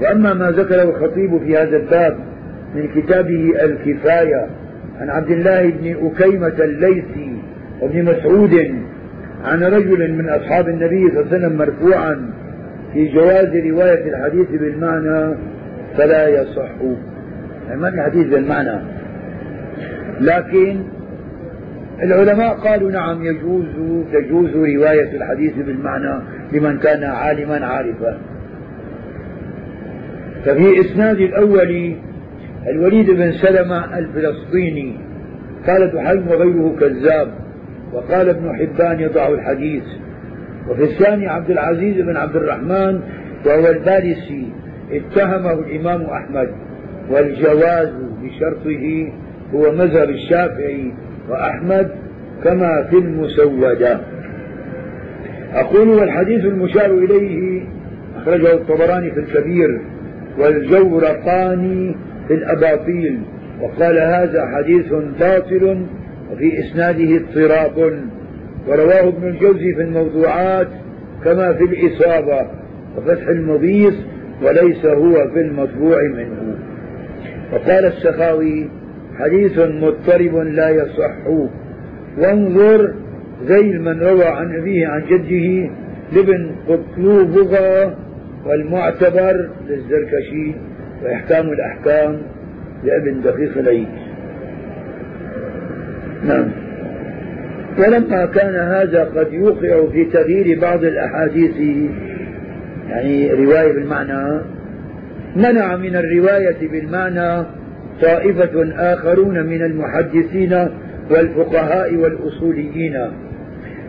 وأما 0.00 0.34
ما 0.34 0.50
ذكره 0.50 0.82
الخطيب 0.82 1.38
في 1.38 1.56
هذا 1.56 1.76
الباب 1.76 2.16
من 2.74 2.88
كتابه 2.88 3.52
الكفاية 3.64 4.46
عن 5.00 5.10
عبد 5.10 5.30
الله 5.30 5.70
بن 5.70 5.96
أكيمة 6.06 6.64
الليثي 6.64 7.36
وابن 7.80 8.04
مسعود 8.04 8.54
عن 9.44 9.62
رجل 9.62 10.12
من 10.12 10.28
أصحاب 10.28 10.68
النبي 10.68 11.10
صلى 11.10 11.20
الله 11.20 11.34
عليه 11.34 11.46
وسلم 11.46 11.58
مرفوعا 11.58 12.30
في 12.92 13.08
جواز 13.08 13.56
رواية 13.56 14.08
الحديث 14.08 14.50
بالمعنى 14.50 15.36
فلا 15.96 16.28
يصح. 16.28 16.70
يعني 17.68 17.80
ما 17.80 17.88
الحديث 17.88 18.26
بالمعنى. 18.26 18.80
لكن 20.20 20.80
العلماء 22.02 22.54
قالوا 22.54 22.90
نعم 22.90 23.24
يجوز 23.24 23.66
تجوز 24.12 24.50
رواية 24.56 25.16
الحديث 25.16 25.54
بالمعنى 25.56 26.22
لمن 26.52 26.78
كان 26.78 27.04
عالما 27.04 27.66
عارفا. 27.66 28.18
ففي 30.44 30.80
إسناد 30.80 31.16
الأول 31.16 31.96
الوليد 32.68 33.10
بن 33.10 33.32
سلمة 33.32 33.98
الفلسطيني 33.98 34.96
قال 35.66 35.92
دحيم 35.92 36.28
وغيره 36.28 36.76
كذاب 36.80 37.28
وقال 37.92 38.28
ابن 38.28 38.56
حبان 38.56 39.00
يضع 39.00 39.28
الحديث. 39.28 39.84
وفي 40.68 40.82
الثاني 40.82 41.28
عبد 41.28 41.50
العزيز 41.50 41.96
بن 41.96 42.16
عبد 42.16 42.36
الرحمن 42.36 43.00
وهو 43.46 43.68
البارسي. 43.68 44.52
اتهمه 44.92 45.52
الإمام 45.52 46.02
أحمد. 46.02 46.48
والجواز 47.10 47.88
بشرطه 48.22 49.12
هو 49.54 49.72
مذهب 49.72 50.10
الشافعي 50.10 50.92
وأحمد 51.28 51.90
كما 52.44 52.82
في 52.90 52.96
المسودة. 52.96 54.00
أقول 55.54 55.88
والحديث 55.88 56.44
المشار 56.44 56.90
إليه 56.90 57.62
أخرجه 58.16 58.52
الطبراني 58.52 59.10
في 59.10 59.20
الكبير 59.20 59.80
والجورقاني 60.38 61.96
في 62.28 62.34
الأباطيل. 62.34 63.20
وقال 63.60 63.98
هذا 63.98 64.46
حديث 64.46 64.92
باطل 65.20 65.86
وفي 66.32 66.58
إسناده 66.58 67.16
اضطراب. 67.16 68.00
ورواه 68.68 69.08
ابن 69.08 69.28
الجوزي 69.28 69.74
في 69.74 69.82
الموضوعات 69.82 70.68
كما 71.24 71.52
في 71.52 71.64
الإصابة 71.64 72.46
وفتح 72.96 73.28
المضيص 73.28 73.94
وليس 74.42 74.86
هو 74.86 75.30
في 75.34 75.40
المطبوع 75.40 76.02
منه. 76.02 76.56
وقال 77.52 77.84
السخاوي 77.84 78.68
حديث 79.18 79.58
مضطرب 79.58 80.36
لا 80.36 80.68
يصح. 80.68 81.26
وانظر 82.18 82.94
زي 83.44 83.62
من 83.78 84.02
روى 84.02 84.24
عن 84.24 84.56
أبيه 84.56 84.86
عن 84.86 85.02
جده 85.04 85.70
لابن 86.12 86.50
قطلوبغة 86.68 87.96
والمعتبر 88.46 89.50
للزركشي 89.68 90.54
وإحكام 91.04 91.52
الأحكام 91.52 92.22
لابن 92.84 93.20
دقيق 93.20 93.58
العيد. 93.58 93.88
نعم. 96.24 96.67
ولما 97.78 98.26
كان 98.26 98.54
هذا 98.54 99.04
قد 99.04 99.32
يوقع 99.32 99.90
في 99.92 100.04
تغيير 100.04 100.60
بعض 100.60 100.84
الأحاديث 100.84 101.56
يعني 102.88 103.32
رواية 103.32 103.72
بالمعنى 103.72 104.40
منع 105.36 105.76
من 105.76 105.96
الرواية 105.96 106.68
بالمعنى 106.68 107.46
طائفة 108.02 108.72
آخرون 108.92 109.46
من 109.46 109.62
المحدثين 109.62 110.68
والفقهاء 111.10 111.94
والأصوليين 111.94 113.10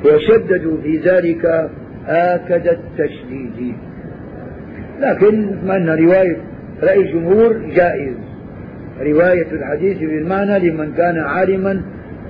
وشددوا 0.06 0.82
في 0.82 0.98
ذلك 0.98 1.70
آكد 2.08 2.68
التشديد. 2.68 3.74
لكن 5.00 5.70
أن 5.70 5.90
رواية 5.90 6.38
رأي 6.84 7.02
الجمهور 7.02 7.54
جائز. 7.76 8.16
رواية 9.02 9.48
الحديث 9.52 9.98
بالمعنى 9.98 10.70
لمن 10.70 10.94
كان 10.98 11.20
عالما 11.20 11.82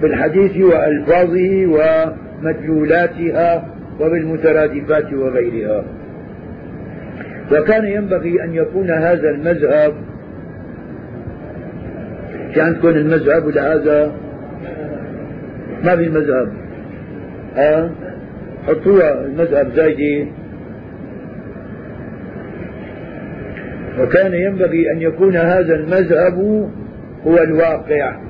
بالحديث 0.02 0.58
وألفاظه 0.58 1.68
ومدلولاتها 1.68 3.68
وبالمترادفات 4.00 5.14
وغيرها. 5.14 5.84
وكان 7.52 7.86
ينبغي 7.86 8.44
أن 8.44 8.54
يكون 8.54 8.90
هذا 8.90 9.30
المذهب 9.30 9.94
في 12.54 12.62
عندكم 12.62 12.88
المذهب 12.88 13.48
لهذا 13.48 14.12
ما 15.84 15.96
في 15.96 16.10
مذهب. 16.10 16.54
ها؟ 17.56 17.92
حطوها 18.68 19.26
المذهب 19.26 19.72
زايدة 19.76 20.32
وكان 24.00 24.34
ينبغي 24.34 24.92
أن 24.92 25.02
يكون 25.02 25.36
هذا 25.36 25.76
المذهب 25.76 26.38
هو 27.28 27.38
الواقع. 27.38 28.29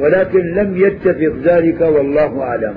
ولكن 0.00 0.40
لم 0.40 0.76
يتفق 0.76 1.36
ذلك 1.44 1.80
والله 1.80 2.42
أعلم. 2.42 2.74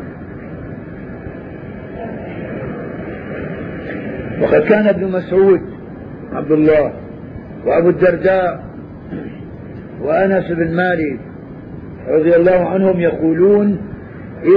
وقد 4.42 4.62
كان 4.62 4.88
ابن 4.88 5.12
مسعود 5.12 5.62
عبد 6.34 6.52
الله 6.52 6.94
وأبو 7.66 7.90
الدرداء 7.90 8.64
وأنس 10.02 10.52
بن 10.52 10.76
مالك 10.76 11.20
رضي 12.08 12.36
الله 12.36 12.70
عنهم 12.70 13.00
يقولون 13.00 13.78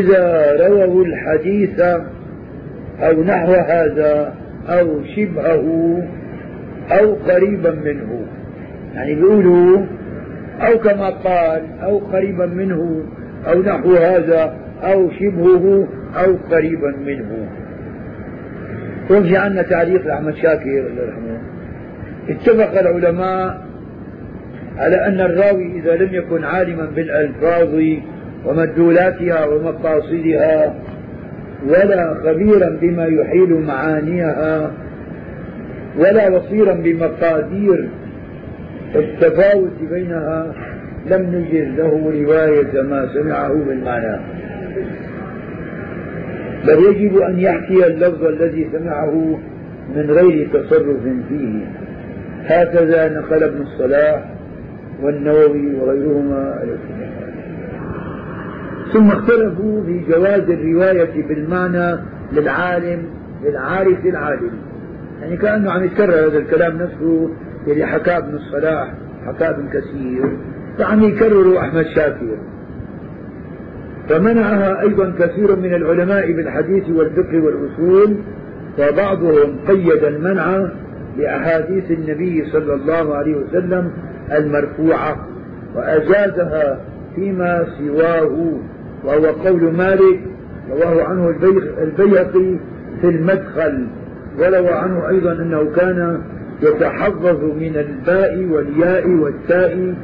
إذا 0.01 0.53
رووا 0.69 1.05
الحديث 1.05 1.81
أو 3.01 3.23
نحو 3.23 3.53
هذا 3.53 4.35
أو 4.69 5.05
شبهه 5.17 6.03
أو 6.91 7.15
قريبا 7.15 7.71
منه. 7.71 8.27
يعني 8.95 9.15
بيقولوا 9.15 9.87
أو 10.61 10.79
كما 10.79 11.11
قال 11.11 11.63
أو 11.83 11.99
قريبا 11.99 12.47
منه 12.47 13.05
أو 13.47 13.63
نحو 13.63 13.95
هذا 13.95 14.57
أو 14.83 15.11
شبهه 15.11 15.89
أو 16.17 16.37
قريبا 16.51 16.95
منه. 17.07 17.49
وفي 19.11 19.37
عندنا 19.37 19.63
تعليق 19.63 20.07
لأحمد 20.07 20.35
شاكر 20.35 20.69
الله 20.69 21.03
يرحمه. 21.03 21.41
اتفق 22.29 22.79
العلماء 22.81 23.67
على 24.79 25.07
أن 25.07 25.21
الراوي 25.21 25.79
إذا 25.79 25.97
لم 25.97 26.15
يكن 26.15 26.45
عالما 26.45 26.85
بالألفاظ 26.97 27.75
ومدلولاتها 28.47 29.45
ومقاصدها 29.47 30.75
ولا 31.67 32.15
خبيرا 32.15 32.79
بما 32.81 33.07
يحيل 33.07 33.55
معانيها 33.55 34.71
ولا 35.99 36.39
بصيرا 36.39 36.73
بمقادير 36.73 37.89
التفاوت 38.95 39.73
بينها 39.91 40.55
لم 41.07 41.23
نجد 41.23 41.79
له 41.79 42.13
رواية 42.23 42.83
ما 42.83 43.09
سمعه 43.15 43.55
بالمعنى. 43.55 44.21
بل 46.67 46.79
يجب 46.79 47.19
أن 47.19 47.39
يحكي 47.39 47.87
اللفظ 47.87 48.25
الذي 48.25 48.69
سمعه 48.73 49.39
من 49.97 50.11
غير 50.11 50.49
تصرف 50.53 51.03
فيه. 51.29 51.67
هكذا 52.45 53.09
نقل 53.09 53.43
ابن 53.43 53.63
الصلاح 53.63 54.25
والنووي 55.03 55.75
وغيرهما 55.75 56.63
ثم 58.93 59.11
اختلفوا 59.11 59.85
في 59.85 60.01
جواز 60.09 60.51
الرواية 60.51 61.27
بالمعنى 61.29 61.97
للعالم 62.33 63.03
للعارف 63.45 64.07
العالم 64.07 64.51
يعني 65.21 65.37
كأنه 65.37 65.71
عم 65.71 65.85
يتكرر 65.85 66.27
هذا 66.27 66.39
الكلام 66.39 66.79
نفسه 66.83 67.31
اللي 67.67 67.87
حكاه 67.87 68.19
ابن 68.19 68.35
الصلاح 68.35 68.95
حكاه 69.27 69.51
ابن 69.51 69.69
كثير 69.69 70.37
فعم 70.79 71.03
يكرره 71.03 71.61
أحمد 71.61 71.87
شاكر 71.87 72.39
فمنعها 74.09 74.81
أيضا 74.81 75.15
كثير 75.19 75.57
من 75.57 75.75
العلماء 75.75 76.33
بالحديث 76.33 76.91
والفقه 76.91 77.41
والأصول 77.41 78.17
وبعضهم 78.79 79.57
قيد 79.69 80.05
المنع 80.05 80.69
بأحاديث 81.17 81.91
النبي 81.91 82.51
صلى 82.53 82.75
الله 82.75 83.15
عليه 83.15 83.37
وسلم 83.37 83.93
المرفوعة 84.33 85.27
وأجازها 85.77 86.81
فيما 87.15 87.67
سواه 87.79 88.53
وهو 89.05 89.27
قول 89.27 89.73
مالك 89.73 90.21
رواه 90.71 91.05
عنه 91.05 91.29
البيهقي 91.83 92.57
في 93.01 93.09
المدخل 93.09 93.87
وروى 94.39 94.69
عنه 94.71 95.09
أيضا 95.09 95.33
أنه 95.33 95.71
كان 95.77 96.23
يتحفظ 96.63 97.45
من 97.45 97.77
الباء 97.77 98.45
والياء 98.45 99.11
والتاء 99.11 99.95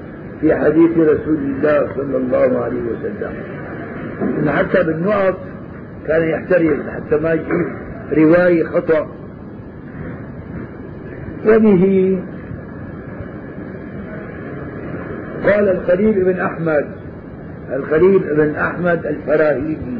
في 0.40 0.55
حديث 0.55 0.99
رسول 0.99 1.37
الله 1.37 1.88
صلى 1.97 2.16
الله 2.16 2.59
عليه 2.59 2.81
وسلم. 2.81 3.33
إن 4.23 4.51
حتى 4.51 4.83
بالنقط 4.83 5.38
كان 6.07 6.29
يحترز 6.29 6.79
حتى 6.88 7.16
ما 7.23 7.33
يجيب 7.33 7.66
رواية 8.12 8.64
خطأ. 8.64 9.09
وبه 11.47 12.18
قال 15.44 15.68
الخليل 15.68 16.25
بن 16.25 16.40
أحمد 16.40 16.87
الخليل 17.73 18.18
بن 18.18 18.55
أحمد 18.55 19.07
الفراهيدي. 19.07 19.99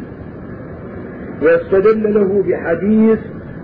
ويستدل 1.43 2.15
له 2.15 2.45
بحديث 2.49 3.19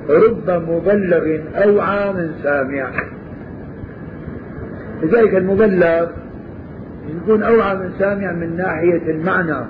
رب 0.08 0.50
مبلغ 0.50 1.38
أوعى 1.54 2.12
من 2.12 2.30
سامع. 2.42 2.90
لذلك 5.02 5.34
المبلغ 5.34 6.06
يكون 7.16 7.42
أوعى 7.42 7.76
من 7.76 7.90
سامع 7.98 8.32
من 8.32 8.56
ناحية 8.56 9.10
المعنى. 9.10 9.66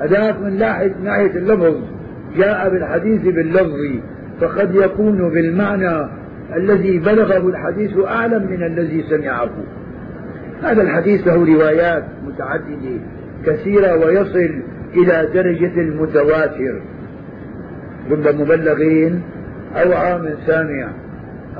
هذاك 0.00 0.40
من 0.40 0.58
ناحية 1.02 1.36
اللفظ. 1.36 1.76
جاء 2.36 2.70
بالحديث 2.70 3.22
باللفظ. 3.22 4.00
فقد 4.40 4.74
يكون 4.74 5.30
بالمعنى. 5.30 6.08
الذي 6.56 6.98
بلغه 6.98 7.48
الحديث 7.48 7.98
أعلم 8.06 8.46
من 8.50 8.62
الذي 8.62 9.04
سمعه. 9.10 9.50
هذا 10.62 10.82
الحديث 10.82 11.26
له 11.26 11.54
روايات 11.54 12.04
متعددة 12.26 13.00
كثيرة 13.46 14.06
ويصل 14.06 14.62
إلى 14.96 15.28
درجة 15.34 15.80
المتواتر. 15.80 16.80
رب 18.10 18.40
مبلغ 18.40 18.78
أوعى 19.76 20.18
من 20.18 20.34
سامع 20.46 20.92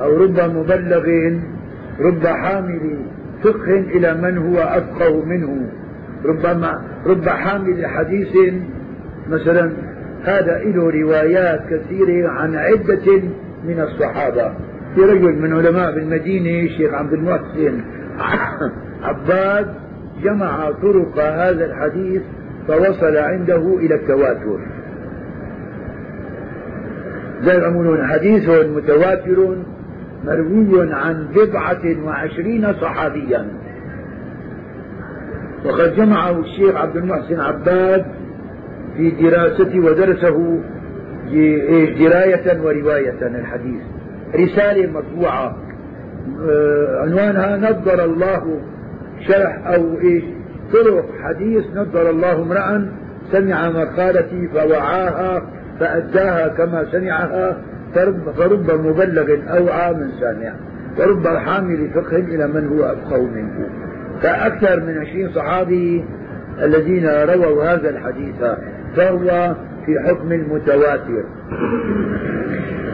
أو 0.01 0.17
رب 0.17 0.39
مبلغ 0.39 1.33
رب 1.99 2.27
حامل 2.27 2.97
فقه 3.43 3.79
إلى 3.79 4.13
من 4.13 4.37
هو 4.37 4.57
أفقه 4.57 5.25
منه 5.25 5.69
ربما 6.25 6.81
رب 7.05 7.29
حامل 7.29 7.85
حديث 7.85 8.53
مثلا 9.29 9.71
هذا 10.23 10.59
له 10.63 10.91
روايات 10.91 11.61
كثيرة 11.69 12.29
عن 12.29 12.55
عدة 12.55 13.21
من 13.63 13.79
الصحابة. 13.79 14.53
في 14.95 15.01
رجل 15.01 15.33
من 15.33 15.53
علماء 15.53 15.95
بالمدينة 15.95 16.67
الشيخ 16.67 16.93
عبد 16.93 17.13
المحسن 17.13 17.81
عباد 19.03 19.73
جمع 20.23 20.71
طرق 20.71 21.19
هذا 21.19 21.65
الحديث 21.65 22.21
فوصل 22.67 23.17
عنده 23.17 23.77
إلى 23.77 23.95
التواتر. 23.95 24.59
يقولون 27.43 28.07
حديث 28.07 28.49
متواتر 28.49 29.57
مروي 30.23 30.93
عن 30.93 31.27
بضعة 31.35 32.05
وعشرين 32.05 32.73
صحابيا. 32.73 33.47
وقد 35.65 35.95
جمعه 35.95 36.39
الشيخ 36.39 36.75
عبد 36.75 36.97
المحسن 36.97 37.39
عباد 37.39 38.05
في 38.97 39.11
دراسته 39.11 39.79
ودرسه 39.79 40.61
دراية 41.99 42.61
ورواية 42.61 43.21
الحديث. 43.21 43.81
رسالة 44.35 44.91
مطبوعة. 44.91 45.55
آه، 46.49 47.01
عنوانها 47.01 47.57
نظر 47.57 48.05
الله 48.05 48.61
شرح 49.27 49.67
أو 49.67 49.99
إيش؟ 49.99 50.23
طرق 50.73 51.05
حديث 51.23 51.63
نظر 51.75 52.09
الله 52.09 52.41
امرأ 52.41 52.91
سمع 53.31 53.69
مقالتي 53.69 54.47
فوعاها 54.47 55.41
فأداها 55.79 56.47
كما 56.47 56.85
سمعها 56.91 57.57
فرب, 58.37 58.71
مبلغ 58.71 59.57
أوعى 59.57 59.93
من 59.93 60.11
سامع 60.19 60.53
ورب 60.97 61.27
حامل 61.27 61.89
فقه 61.95 62.17
إلى 62.17 62.47
من 62.47 62.67
هو 62.67 62.83
أفقه 62.83 63.25
منه. 63.25 63.69
فأكثر 64.21 64.79
من 64.79 64.97
عشرين 64.97 65.29
صحابي 65.29 66.05
الذين 66.61 67.05
رووا 67.07 67.63
هذا 67.63 67.89
الحديث 67.89 68.35
فهو 68.95 69.55
في 69.85 69.99
حكم 70.07 70.31
المتواتر 70.31 71.23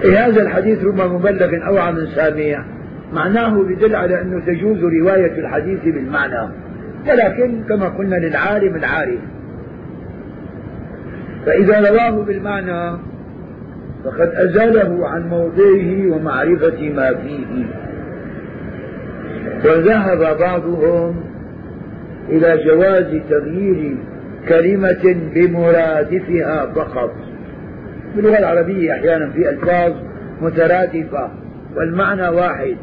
إيه 0.03 0.27
هذا 0.27 0.41
الحديث 0.41 0.83
رب 0.83 1.01
مبلغ 1.01 1.67
أوعى 1.67 1.91
من 1.91 2.07
سامع 2.15 2.65
معناه 3.13 3.65
يدل 3.69 3.95
على 3.95 4.21
أنه 4.21 4.39
تجوز 4.39 4.83
رواية 4.83 5.39
الحديث 5.39 5.83
بالمعنى. 5.83 6.49
ولكن 7.09 7.63
كما 7.69 7.89
قلنا 7.89 8.15
للعالم 8.15 8.75
العارف 8.75 9.19
فإذا 11.45 11.89
رواه 11.89 12.23
بالمعنى 12.23 12.97
فقد 14.05 14.29
أزاله 14.35 15.07
عن 15.07 15.29
موضعه 15.29 16.15
ومعرفة 16.15 16.89
ما 16.89 17.13
فيه. 17.13 17.65
وذهب 19.65 20.37
بعضهم 20.39 21.23
إلى 22.29 22.63
جواز 22.65 23.21
تغيير 23.29 23.97
كلمة 24.47 25.15
بمرادفها 25.35 26.65
فقط. 26.75 27.11
باللغة 28.15 28.37
العربية 28.37 28.91
أحيانا 28.91 29.29
في 29.29 29.49
ألفاظ 29.49 29.93
مترادفة 30.41 31.29
والمعنى 31.75 32.27
واحد. 32.29 32.75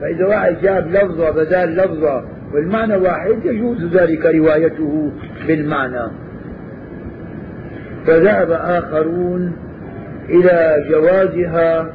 فإذا 0.00 0.26
واحد 0.26 0.56
جاب 0.62 0.90
لفظة 0.90 1.30
بدال 1.30 1.76
لفظة 1.76 2.24
والمعنى 2.54 2.96
واحد 2.96 3.36
يجوز 3.44 3.84
ذلك 3.96 4.26
روايته 4.26 5.12
بالمعنى. 5.48 6.27
فذهب 8.06 8.50
آخرون 8.50 9.52
إلى 10.28 10.84
جوازها 10.90 11.92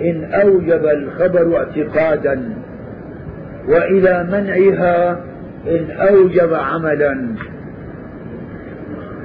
إن 0.00 0.24
أوجب 0.24 0.86
الخبر 0.86 1.56
اعتقادا 1.56 2.54
وإلى 3.68 4.28
منعها 4.32 5.20
إن 5.66 5.90
أوجب 5.90 6.54
عملا. 6.54 7.26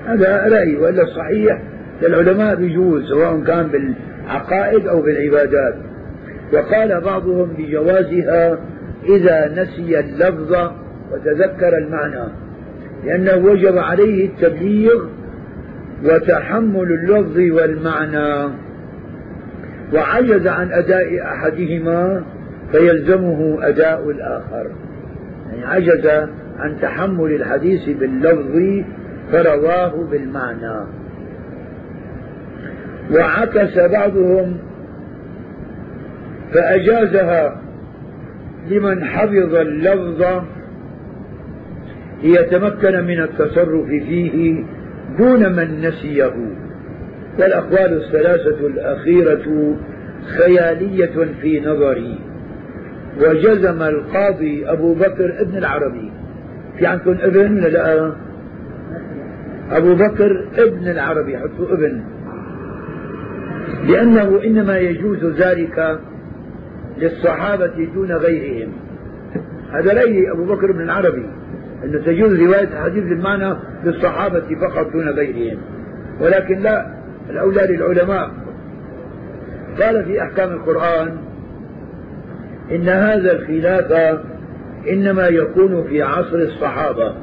هذا 0.05 0.47
رأي 0.51 0.75
وإلا 0.75 1.03
الصحيح 1.03 1.61
للعلماء 2.01 2.55
بيجوز 2.55 3.09
سواء 3.09 3.41
كان 3.41 3.67
بالعقائد 3.67 4.87
أو 4.87 5.01
بالعبادات. 5.01 5.75
وقال 6.53 7.01
بعضهم 7.01 7.53
بجوازها 7.57 8.57
إذا 9.09 9.47
نسي 9.47 9.99
اللفظ 9.99 10.55
وتذكر 11.11 11.77
المعنى 11.77 12.29
لأنه 13.05 13.35
وجب 13.35 13.77
عليه 13.77 14.25
التبليغ 14.25 15.05
وتحمل 16.03 16.87
اللفظ 16.91 17.37
والمعنى. 17.37 18.53
وعجز 19.93 20.47
عن 20.47 20.71
أداء 20.71 21.21
أحدهما 21.23 22.23
فيلزمه 22.71 23.57
أداء 23.61 24.09
الآخر. 24.09 24.71
يعني 25.49 25.65
عجز 25.65 26.07
عن 26.57 26.77
تحمل 26.81 27.31
الحديث 27.35 27.89
باللفظ 27.89 28.83
فرواه 29.31 30.07
بالمعنى. 30.11 30.85
وعكس 33.11 33.79
بعضهم 33.79 34.57
فأجازها 36.53 37.61
لمن 38.69 39.03
حفظ 39.03 39.55
اللفظ 39.55 40.43
ليتمكن 42.23 43.03
من 43.03 43.21
التصرف 43.21 43.87
فيه 43.87 44.63
دون 45.17 45.55
من 45.55 45.81
نسيه. 45.81 46.55
والأقوال 47.39 48.03
الثلاثة 48.03 48.67
الأخيرة 48.67 49.75
خيالية 50.37 51.33
في 51.41 51.59
نظري. 51.59 52.19
وجزم 53.21 53.81
القاضي 53.81 54.69
أبو 54.69 54.93
بكر 54.93 55.41
ابن 55.41 55.57
العربي. 55.57 56.11
في 56.77 56.85
عندكم 56.85 57.17
ابن 57.21 57.59
لا؟ 57.59 58.13
أبو 59.71 59.95
بكر 59.95 60.47
ابن 60.57 60.87
العربي 60.87 61.37
حطوا 61.37 61.73
ابن. 61.73 62.03
لأنه 63.87 64.43
إنما 64.43 64.77
يجوز 64.77 65.25
ذلك 65.25 65.99
للصحابة 66.97 67.89
دون 67.93 68.11
غيرهم. 68.11 68.71
هذا 69.71 69.93
رأي 69.93 70.31
أبو 70.31 70.45
بكر 70.45 70.71
بن 70.71 70.81
العربي. 70.81 71.25
أنه 71.85 71.99
تجوز 72.05 72.39
رواية 72.39 72.63
الحديث 72.63 73.03
بالمعنى 73.03 73.55
للصحابة 73.83 74.55
فقط 74.61 74.91
دون 74.93 75.09
غيرهم 75.09 75.57
ولكن 76.21 76.59
لا 76.59 76.95
الأولى 77.29 77.67
للعلماء 77.69 78.31
قال 79.81 80.05
في 80.05 80.21
أحكام 80.21 80.51
القرآن 80.51 81.17
إن 82.71 82.89
هذا 82.89 83.31
الخلاف 83.31 84.19
إنما 84.89 85.27
يكون 85.27 85.83
في 85.83 86.01
عصر 86.01 86.35
الصحابة 86.35 87.13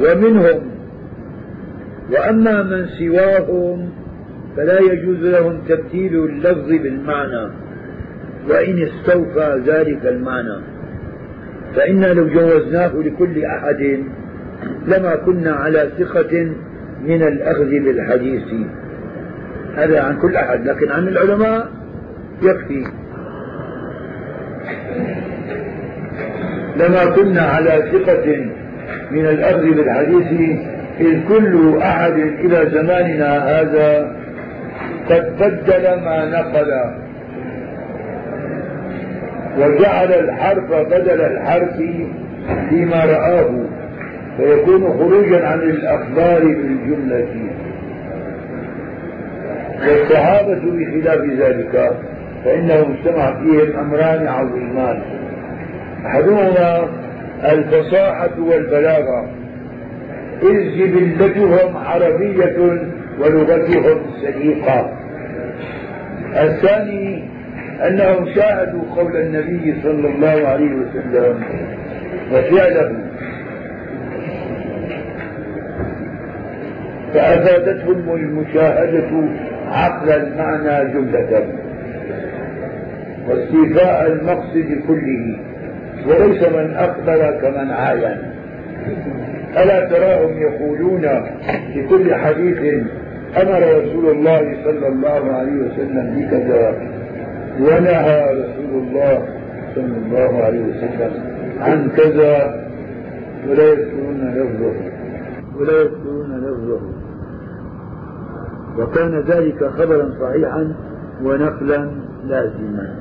ومنهم. 0.00 0.70
وأما 2.10 2.62
من 2.62 2.86
سواهم 2.86 3.90
فلا 4.56 4.80
يجوز 4.80 5.18
لهم 5.18 5.60
تبديل 5.68 6.14
اللفظ 6.14 6.68
بالمعنى 6.68 7.50
وإن 8.48 8.82
استوفى 8.82 9.62
ذلك 9.66 10.06
المعنى. 10.06 10.75
فإنا 11.76 12.06
لو 12.06 12.28
جوزناه 12.28 12.92
لكل 12.94 13.44
أحد 13.44 14.04
لما 14.86 15.16
كنا 15.16 15.52
على 15.52 15.90
ثقة 15.98 16.52
من 17.04 17.22
الأخذ 17.22 17.70
بالحديث. 17.70 18.44
هذا 19.76 20.02
عن 20.02 20.18
كل 20.18 20.36
أحد 20.36 20.66
لكن 20.66 20.90
عن 20.90 21.08
العلماء 21.08 21.68
يكفي. 22.42 22.84
لما 26.76 27.04
كنا 27.04 27.42
على 27.42 27.90
ثقة 27.92 28.46
من 29.10 29.26
الأخذ 29.26 29.62
بالحديث 29.62 30.60
إذ 31.00 31.28
كل 31.28 31.78
أحد 31.78 32.12
إلى 32.18 32.70
زماننا 32.72 33.60
هذا 33.60 34.16
قد 35.10 35.36
بدل 35.36 36.04
ما 36.04 36.24
نقل. 36.24 36.70
وجعل 39.56 40.12
الحرف 40.12 40.72
بدل 40.72 41.20
الحرف 41.20 41.76
فيما 42.68 43.04
رآه 43.04 43.50
فيكون 44.36 44.88
خروجا 44.98 45.46
عن 45.46 45.60
الأخبار 45.60 46.40
بالجملة. 46.40 47.26
والصحابة 49.88 50.60
بخلاف 50.64 51.20
ذلك 51.38 51.90
فإنه 52.44 52.74
اجتمع 52.74 53.34
فيهم 53.40 53.78
أمران 53.78 54.26
عظيمان. 54.26 55.02
أحدهما 56.06 56.88
الفصاحة 57.44 58.40
والبلاغة. 58.40 59.28
إذ 60.42 60.76
جبلتهم 60.78 61.76
عربية 61.76 62.78
ولغتهم 63.20 63.98
سليقة 64.22 64.92
الثاني 66.36 67.35
أنهم 67.80 68.34
شاهدوا 68.34 68.82
قول 68.96 69.16
النبي 69.16 69.74
صلى 69.82 70.08
الله 70.08 70.48
عليه 70.48 70.74
وسلم 70.74 71.42
وفعله. 72.32 72.92
فأفادتهم 77.14 78.14
المشاهدة 78.14 79.28
عقل 79.66 80.10
المعنى 80.10 80.92
جملة. 80.92 81.46
واستيفاء 83.28 84.06
المقصد 84.06 84.80
كله. 84.88 85.38
وليس 86.06 86.42
من 86.42 86.74
أخبر 86.74 87.30
كمن 87.42 87.70
عاين. 87.70 88.18
ألا 89.56 89.84
تراهم 89.84 90.38
يقولون 90.38 91.02
في 91.72 91.86
كل 91.88 92.14
حديث 92.14 92.84
أمر 93.36 93.58
رسول 93.58 94.08
الله 94.10 94.56
صلى 94.64 94.88
الله 94.88 95.32
عليه 95.32 95.52
وسلم 95.52 96.14
بكذا؟ 96.16 96.95
ونهى 97.60 98.40
رسول 98.40 98.82
الله 98.82 99.28
صلى 99.74 99.96
الله 99.96 100.42
عليه 100.42 100.60
وسلم 100.60 101.12
عن 101.60 101.88
كذا 101.88 102.66
ولا 103.48 103.72
يذكرون 103.72 104.34
لفظه 104.34 104.74
ولا 105.60 105.80
يذكرون 105.80 106.40
لفظه. 106.40 106.80
وكان 108.78 109.20
ذلك 109.20 109.64
خبرا 109.64 110.10
صحيحا 110.20 110.74
ونقلا 111.22 111.90
لازما. 112.24 112.96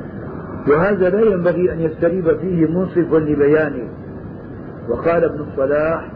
وهذا 0.68 1.10
لا 1.10 1.22
ينبغي 1.22 1.74
أن 1.74 1.80
يستريب 1.80 2.38
فيه 2.38 2.68
منصف 2.68 3.14
لبيانه. 3.14 3.88
وقال 4.90 5.24
ابن 5.24 5.40
الصلاح 5.40 6.12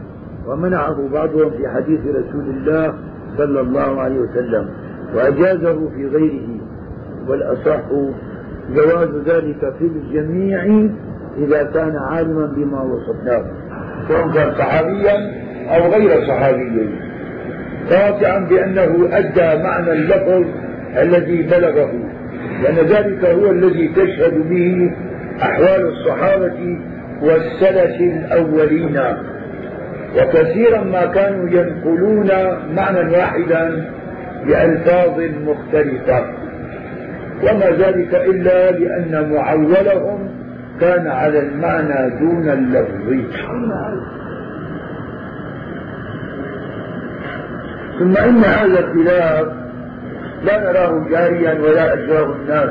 ومنعه 0.47 1.09
بعضهم 1.13 1.49
في 1.49 1.67
حديث 1.67 1.99
رسول 1.99 2.49
الله 2.49 2.93
صلى 3.37 3.61
الله 3.61 4.01
عليه 4.01 4.19
وسلم 4.19 4.69
وأجازه 5.15 5.89
في 5.89 6.07
غيره 6.07 6.59
والأصح 7.27 7.81
جواز 8.75 9.09
ذلك 9.25 9.73
في 9.79 9.85
الجميع 9.85 10.89
إذا 11.37 11.63
كان 11.63 11.95
عالما 11.95 12.45
بما 12.45 12.81
وصفناه. 12.81 13.45
سواء 14.07 14.31
كان 14.33 14.51
صحابيا 14.51 15.31
أو 15.69 15.91
غير 15.91 16.27
صحابي 16.27 16.89
قاطعا 17.89 18.39
بأنه 18.39 19.09
أدى 19.11 19.63
معنى 19.63 19.91
اللفظ 19.91 20.45
الذي 20.97 21.41
بلغه. 21.41 21.91
لأن 22.63 22.75
ذلك 22.75 23.25
هو 23.25 23.51
الذي 23.51 23.87
تشهد 23.87 24.49
به 24.49 24.91
أحوال 25.41 25.87
الصحابة 25.87 26.79
والسلف 27.21 28.01
الأولين. 28.01 28.99
وكثيرا 30.17 30.83
ما 30.83 31.05
كانوا 31.05 31.49
ينقلون 31.49 32.29
معنى 32.75 33.17
واحدا 33.17 33.91
بألفاظ 34.45 35.19
مختلفة. 35.47 36.38
وما 37.43 37.69
ذلك 37.69 38.15
إلا 38.15 38.71
لأن 38.71 39.33
معولهم 39.33 40.29
كان 40.81 41.07
على 41.07 41.39
المعنى 41.39 42.19
دون 42.19 42.49
اللفظ. 42.49 43.09
ثم 47.99 48.17
إن 48.17 48.37
هذا 48.43 48.79
الخلاف 48.79 49.47
لا 50.45 50.71
نراه 50.71 51.09
جاريا 51.09 51.53
ولا 51.53 51.93
أجراه 51.93 52.35
الناس 52.35 52.69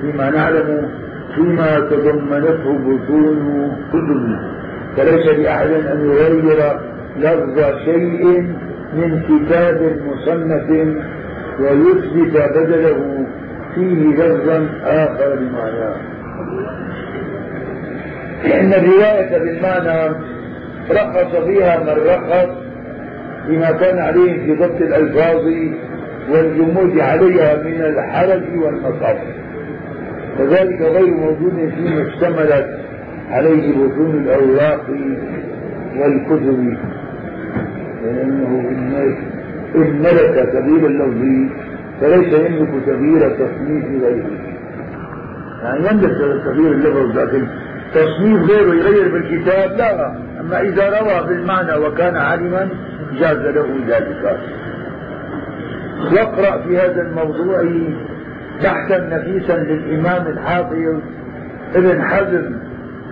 فيما 0.00 0.30
نعلم 0.30 0.88
فيما 1.34 1.80
تضمنته 1.80 2.78
بطون 2.78 3.72
كتبه 3.88 4.38
فليس 4.96 5.26
لأحد 5.38 5.70
أن 5.70 6.04
يغير 6.04 6.78
لفظ 7.18 7.78
شيء 7.84 8.24
من 8.94 9.22
كتاب 9.22 9.96
مصنف 10.06 10.70
ويثبت 11.60 12.36
بدله 12.56 13.26
فيه 13.74 14.14
لفظا 14.14 14.68
آخر 14.84 15.36
بمعناه. 15.36 15.96
لأن 18.44 18.72
الرواية 18.72 19.38
بالمعنى 19.38 20.14
رخص 20.90 21.36
فيها 21.36 21.78
من 21.78 22.02
رخص 22.06 22.48
بما 23.48 23.70
كان 23.72 23.98
عليه 23.98 24.46
في 24.46 24.54
ضبط 24.54 24.80
الألفاظ 24.80 25.44
والجمود 26.30 26.98
عليها 26.98 27.62
من 27.62 27.80
الحرج 27.80 28.58
والمصاب. 28.58 29.18
وذلك 30.40 30.82
غير 30.82 31.14
موجود 31.14 31.72
فيما 31.76 32.02
اشتملت 32.02 32.78
عليه 33.30 33.72
بطون 33.72 34.14
الأوراق 34.14 34.84
والكتب. 35.96 36.76
لأنه 38.04 38.70
إن 39.74 40.02
ملك 40.02 40.48
سبيل 40.52 40.86
اللفظ 40.86 41.54
فليس 42.04 42.32
يملك 42.32 42.84
تغيير 42.86 43.30
تصنيف 43.30 44.02
غيره 44.02 44.30
يعني 45.62 45.78
يملك 45.78 46.44
تغيير 46.44 46.72
اللفظ 46.72 47.18
لكن 47.18 47.46
تصنيف 47.94 48.50
غيره 48.50 48.74
يغير 48.74 49.12
بالكتاب 49.12 49.70
لا. 49.78 50.16
أما 50.40 50.60
إذا 50.60 51.00
روى 51.00 51.28
بالمعنى 51.28 51.74
وكان 51.74 52.16
عالما 52.16 52.68
جاز 53.20 53.36
له 53.36 53.66
ذلك. 53.88 54.38
واقرأ 56.12 56.62
في 56.62 56.78
هذا 56.78 57.02
الموضوع 57.02 57.64
بحثا 58.64 58.98
نفيسا 58.98 59.56
للإمام 59.56 60.26
الحافظ 60.26 61.00
ابن 61.74 62.02
حزم 62.02 62.56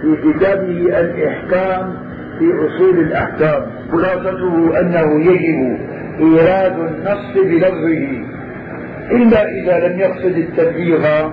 في 0.03 0.17
كتابه 0.17 1.01
الإحكام 1.01 1.95
في 2.39 2.45
أصول 2.45 2.99
الأحكام. 2.99 3.63
خلاصته 3.93 4.81
أنه 4.81 5.21
يجب 5.21 5.79
إيراد 6.21 6.79
النص 6.79 7.35
بلفظه. 7.45 8.32
إلا 9.13 9.49
إذا 9.49 9.89
لم 9.89 9.99
يقصد 10.01 10.37
التبليغ 10.39 11.31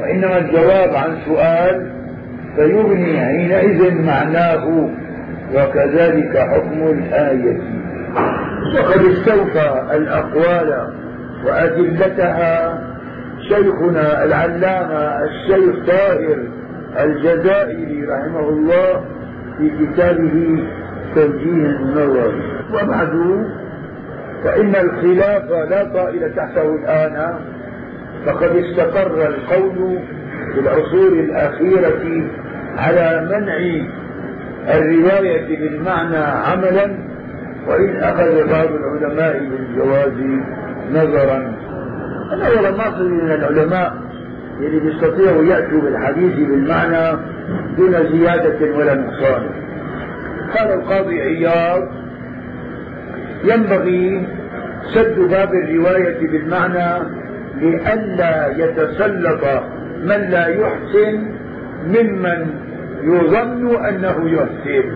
وإنما 0.00 0.38
الجواب 0.38 0.94
عن 0.94 1.16
سؤال 1.26 1.90
فيغني 2.56 3.20
حينئذ 3.26 4.02
معناه 4.06 4.90
وكذلك 5.54 6.38
حكم 6.38 6.86
الآية. 6.86 7.58
وقد 8.78 9.00
استوفى 9.04 9.82
الأقوال 9.94 10.88
وأدلتها 11.44 12.78
شيخنا 13.48 14.24
العلامة 14.24 15.24
الشيخ 15.24 15.86
طاهر 15.86 16.38
الجزائري 17.04 18.04
رحمه 18.06 18.48
الله 18.48 19.04
في 19.58 19.70
كتابه 19.70 20.62
توجيه 21.14 21.66
النظر 21.66 22.32
وبعد 22.74 23.10
فإن 24.44 24.76
الخلاف 24.76 25.50
لا 25.70 25.84
طائل 25.84 26.34
تحته 26.36 26.74
الآن 26.74 27.38
فقد 28.26 28.56
استقر 28.56 29.26
القول 29.26 29.98
في 30.54 30.60
العصور 30.60 31.12
الأخيرة 31.12 32.22
على 32.76 33.28
منع 33.30 33.86
الرواية 34.74 35.58
بالمعنى 35.58 36.16
عملا 36.16 36.98
وإن 37.68 37.96
أخذ 37.96 38.48
بعض 38.50 38.68
العلماء 38.72 39.38
بالجواز 39.38 40.40
نظرا. 40.92 41.52
أنا 42.32 42.48
ولا 42.48 42.70
ناصر 42.70 43.08
من 43.08 43.30
العلماء 43.32 43.94
اللي 44.60 44.80
بيستطيعوا 44.80 45.44
يأتوا 45.44 45.80
بالحديث 45.80 46.34
بالمعنى 46.34 47.18
دون 47.76 47.92
زيادة 47.92 48.76
ولا 48.76 48.94
نقصان. 48.94 49.42
قال 50.58 50.72
القاضي 50.72 51.20
عياض 51.20 51.88
ينبغي 53.44 54.26
سد 54.94 55.18
باب 55.18 55.54
الرواية 55.54 56.28
بالمعنى 56.28 57.04
لئلا 57.60 58.48
يتسلط 58.56 59.44
من 60.02 60.30
لا 60.30 60.46
يحسن 60.46 61.22
ممن 61.86 62.46
يظن 63.02 63.84
أنه 63.84 64.30
يحسن 64.30 64.90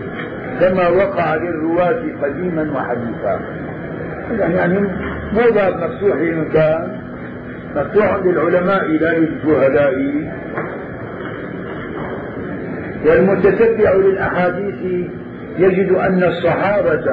كما 0.59 0.87
وقع 0.87 1.35
للرواة 1.35 2.03
قديما 2.21 2.71
وحديثا. 2.75 3.39
يعني 4.39 4.79
مو 5.33 5.51
باب 5.55 5.73
مفتوح 5.83 6.17
لمكان 6.17 6.87
مفتوح 7.75 8.19
للعلماء 8.25 8.85
لا 8.87 9.17
للجهلاء. 9.17 10.31
والمتتبع 13.05 13.93
للأحاديث 13.93 15.09
يجد 15.57 15.91
أن 15.91 16.23
الصحابة 16.23 17.05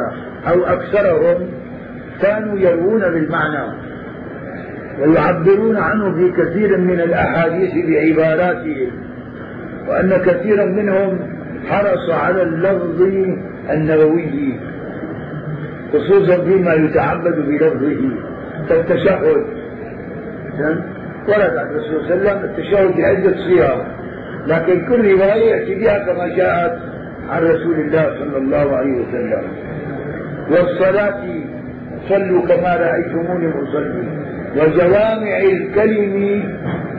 أو 0.48 0.64
أكثرهم 0.64 1.48
كانوا 2.22 2.58
يروون 2.58 3.00
بالمعنى 3.00 3.72
ويعبرون 5.00 5.76
عنه 5.76 6.14
في 6.14 6.32
كثير 6.42 6.78
من 6.78 7.00
الأحاديث 7.00 7.72
بعباراتهم 7.86 8.90
وأن 9.88 10.10
كثيرا 10.10 10.64
منهم 10.64 11.18
حرص 11.68 12.10
على 12.10 12.42
اللفظ 12.42 13.02
النبوي 13.70 14.60
خصوصا 15.92 16.44
فيما 16.44 16.74
يتعبد 16.74 17.34
بلفظه 17.34 18.10
كالتشهد. 18.68 19.44
ورد 21.28 21.56
عن 21.56 21.66
الرسول 21.66 22.04
صلى 22.04 22.14
الله 22.14 22.30
عليه 22.30 22.40
وسلم 22.40 22.44
التشهد 22.44 22.96
بعدة 22.96 23.36
صيغ 23.36 23.82
لكن 24.46 24.86
كل 24.86 25.12
رواية 25.12 25.50
يأتي 25.50 25.74
بها 25.74 25.98
كما 25.98 26.36
جاءت 26.36 26.78
عن 27.30 27.42
رسول 27.42 27.80
الله 27.80 28.14
صلى 28.18 28.38
الله 28.38 28.76
عليه 28.76 28.92
وسلم. 28.92 29.42
والصلاة 30.50 31.22
صلوا 32.08 32.46
كما 32.46 32.76
رأيتموني 32.76 33.52
أصلي. 33.62 34.04
وجوامع 34.56 35.38
الكلم 35.38 36.42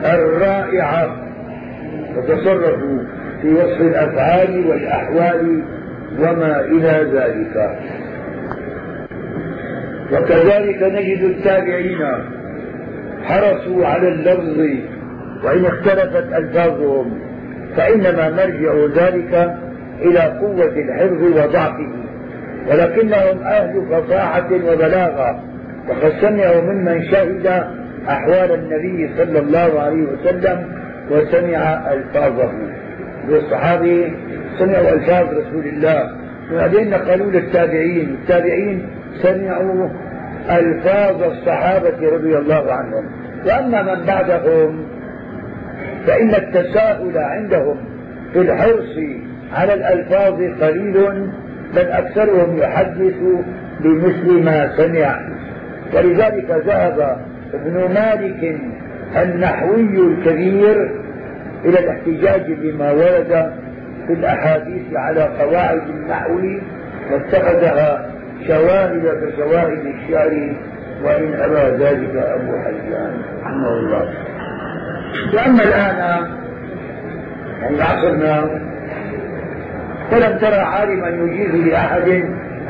الرائعة 0.04 1.16
وتصرفوا 2.16 2.98
في 3.42 3.48
وصف 3.48 3.80
الأفعال 3.80 4.66
والأحوال 4.66 5.62
وما 6.18 6.60
إلى 6.60 7.10
ذلك. 7.12 7.78
وكذلك 10.12 10.82
نجد 10.82 11.22
التابعين 11.22 11.98
حرصوا 13.24 13.86
على 13.86 14.08
اللفظ 14.08 14.58
وإن 15.44 15.64
اختلفت 15.64 16.32
ألفاظهم 16.32 17.18
فإنما 17.76 18.30
مرجع 18.30 19.02
ذلك 19.02 19.56
إلى 20.00 20.18
قوة 20.20 20.72
الحفظ 20.78 21.22
وضعفه. 21.22 22.11
ولكنهم 22.70 23.42
أهل 23.42 23.86
فصاحة 23.90 24.48
وبلاغة. 24.72 25.42
وقد 25.88 26.12
سمعوا 26.20 26.60
ممن 26.60 27.02
شهد 27.02 27.46
أحوال 28.08 28.52
النبي 28.52 29.10
صلى 29.18 29.38
الله 29.38 29.80
عليه 29.80 30.02
وسلم 30.02 30.66
وسمع 31.10 31.92
ألفاظه. 31.92 32.52
والصحابي 33.28 34.12
سمعوا 34.58 34.90
ألفاظ 34.90 35.26
رسول 35.28 35.64
الله. 35.66 36.10
وبعدين 36.52 36.90
نقلوا 36.90 37.30
للتابعين. 37.30 38.16
التابعين 38.22 38.86
سمعوا 39.22 39.88
ألفاظ 40.50 41.22
الصحابة 41.22 42.08
رضي 42.12 42.36
الله 42.38 42.72
عنهم. 42.72 43.10
وأما 43.46 43.82
من 43.82 44.06
بعدهم 44.06 44.86
فإن 46.06 46.34
التساؤل 46.34 47.18
عندهم 47.18 47.76
في 48.32 48.38
الحرص 48.38 48.98
على 49.52 49.74
الألفاظ 49.74 50.34
قليل 50.62 51.30
بل 51.74 51.88
أكثرهم 51.88 52.58
يحدث 52.58 53.14
بمثل 53.80 54.44
ما 54.44 54.76
سمع. 54.76 55.20
ولذلك 55.94 56.50
ذهب 56.50 57.16
ابن 57.54 57.94
مالك 57.94 58.60
النحوي 59.16 59.98
الكبير 59.98 60.90
إلى 61.64 61.78
الاحتجاج 61.78 62.52
بما 62.52 62.90
ورد 62.92 63.52
في 64.06 64.12
الأحاديث 64.12 64.94
على 64.94 65.20
قواعد 65.20 65.82
النحو 65.88 66.40
واتخذها 67.12 68.10
شواهد 68.46 69.02
كشواهد 69.02 69.86
الشعر 69.86 70.54
وإن 71.04 71.34
أبى 71.34 71.84
ذلك 71.84 72.16
أبو 72.16 72.52
حيان. 72.52 73.22
رحمه 73.42 73.68
الله. 73.68 74.14
وأما 75.34 75.62
الآن 75.62 76.26
عند 77.62 77.80
عصرنا 77.80 78.60
فلم 80.12 80.38
ترى 80.38 80.56
عالما 80.56 81.08
يجيز 81.08 81.54
لأحد 81.54 82.08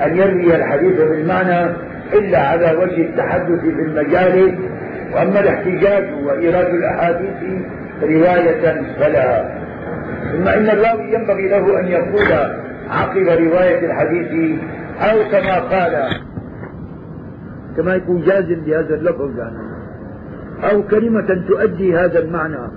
أن 0.04 0.16
يروي 0.16 0.56
الحديث 0.56 1.00
بالمعنى 1.00 1.76
إلا 2.12 2.38
على 2.38 2.76
وجه 2.76 3.02
التحدث 3.02 3.60
في 3.60 3.68
المجال 3.68 4.58
وأما 5.14 5.40
الاحتجاج 5.40 6.24
وإيراد 6.24 6.66
الأحاديث 6.66 7.62
رواية 8.02 8.82
فلا. 9.00 9.58
ثم 10.32 10.48
إن 10.48 10.70
الراوي 10.70 11.14
ينبغي 11.14 11.48
له 11.48 11.80
أن 11.80 11.86
يقول 11.86 12.32
عقب 12.90 13.26
رواية 13.28 13.86
الحديث 13.86 14.58
أو 15.00 15.30
كما 15.30 15.58
قال. 15.58 16.10
كما 17.76 17.94
يكون 17.94 18.22
جازم 18.22 18.60
بهذا 18.60 18.94
اللفظ 18.94 19.38
يعني. 19.38 19.72
أو 20.72 20.82
كلمة 20.82 21.44
تؤدي 21.48 21.96
هذا 21.96 22.18
المعنى 22.18 22.70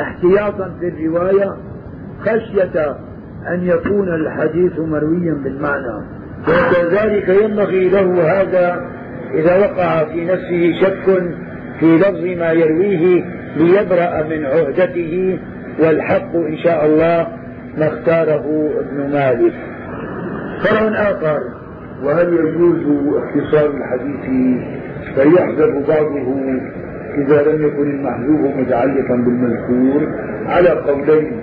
احتياطا 0.00 0.74
في 0.80 0.88
الرواية 0.88 1.56
خشية 2.20 2.96
أن 3.46 3.66
يكون 3.66 4.08
الحديث 4.08 4.78
مرويا 4.78 5.34
بالمعنى. 5.44 6.04
وكذلك 6.48 7.28
ينبغي 7.28 7.88
له 7.88 8.40
هذا 8.40 8.86
إذا 9.34 9.56
وقع 9.58 10.04
في 10.04 10.24
نفسه 10.24 10.80
شك 10.80 11.22
في 11.80 11.96
لفظ 11.96 12.38
ما 12.40 12.52
يرويه 12.52 13.24
ليبرأ 13.56 14.22
من 14.22 14.44
عهدته 14.46 15.38
والحق 15.78 16.34
إن 16.34 16.56
شاء 16.56 16.86
الله 16.86 17.26
ما 17.78 17.88
اختاره 17.88 18.70
ابن 18.80 19.12
مالك. 19.12 19.54
فرع 20.64 21.10
آخر. 21.10 21.40
وهل 22.02 22.32
يجوز 22.32 22.82
اختصار 23.16 23.70
الحديث 23.70 24.26
فيحذف 25.14 25.88
بعضه 25.88 26.60
إذا 27.18 27.42
لم 27.42 27.66
يكن 27.66 27.90
المحذوف 27.90 28.56
متعلقا 28.56 29.16
بالمذكور 29.16 30.08
على 30.46 30.68
قولين؟ 30.68 31.40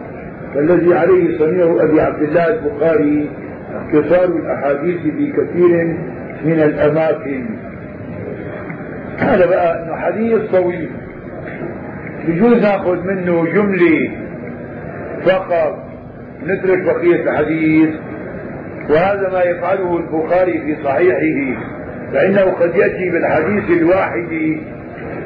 والذي 0.56 0.94
عليه 0.94 1.38
صنيع 1.38 1.78
أبي 1.84 2.02
عبد 2.02 2.22
الله 2.22 2.48
البخاري 2.48 3.30
اختصار 3.76 4.26
الأحاديث 4.26 5.02
في 5.02 5.32
كثير 5.32 5.98
من 6.46 6.60
الأماكن. 6.60 7.46
هذا 9.18 9.46
بقى 9.46 9.84
إنه 9.84 9.96
حديث 9.96 10.52
طويل. 10.52 10.90
بجوز 12.28 12.62
ناخذ 12.62 13.04
منه 13.04 13.46
جملة 13.46 14.12
فقط 15.26 15.84
نترك 16.46 16.82
بقية 16.84 17.24
الحديث. 17.24 17.90
وهذا 18.90 19.30
ما 19.34 19.42
يفعله 19.42 19.98
البخاري 19.98 20.60
في 20.60 20.84
صحيحه 20.84 21.62
فإنه 22.14 22.42
قد 22.42 22.76
يأتي 22.76 23.10
بالحديث 23.10 23.82
الواحد 23.82 24.58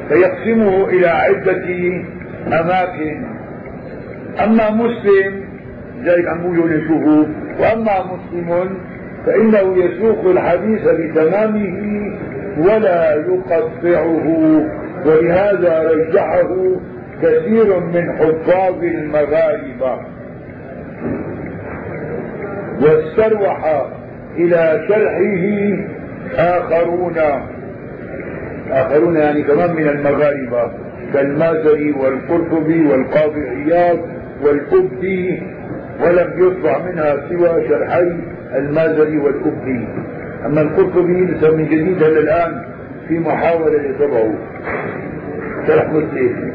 فيقسمه 0.08 0.88
إلى 0.88 1.06
عدة 1.06 1.66
أماكن. 2.60 3.39
أما 4.44 4.70
مسلم 4.70 5.44
ذلك 6.04 6.28
عم 6.28 6.42
بقولوا 6.42 6.80
شوفوا 6.88 7.24
وأما 7.60 8.04
مسلم 8.12 8.78
فإنه 9.26 9.84
يسوق 9.84 10.26
الحديث 10.26 10.82
بتمامه 10.88 12.12
ولا 12.58 13.14
يقطعه. 13.14 14.26
ولهذا 15.06 15.90
رجحه 15.90 16.56
كثير 17.22 17.80
من 17.80 18.12
حفاظ 18.12 18.84
المغاربة. 18.84 19.98
واستروح 22.82 23.84
إلى 24.36 24.84
شرحه 24.88 25.44
آخرون. 26.36 27.16
آخرون 28.70 29.16
يعني 29.16 29.42
كمان 29.42 29.74
من 29.76 29.88
المغاربة 29.88 30.70
كالمازري 31.12 31.92
والقرطبي 31.92 32.86
والقاضي 32.86 33.48
عياض. 33.48 33.98
والكبدي 34.42 35.42
ولم 36.00 36.32
يطبع 36.36 36.78
منها 36.78 37.16
سوى 37.28 37.68
شرحي 37.68 38.12
المازري 38.54 39.18
والكبدي. 39.18 39.88
أما 40.46 40.60
القرطبي 40.60 41.24
لسه 41.24 41.56
من 41.56 41.64
جديد 41.64 42.02
هلا 42.02 42.18
الآن 42.20 42.62
في 43.08 43.18
محاولة 43.18 43.76
لطبعه. 43.76 44.34
شرح 45.66 45.88
مسلم. 45.92 46.52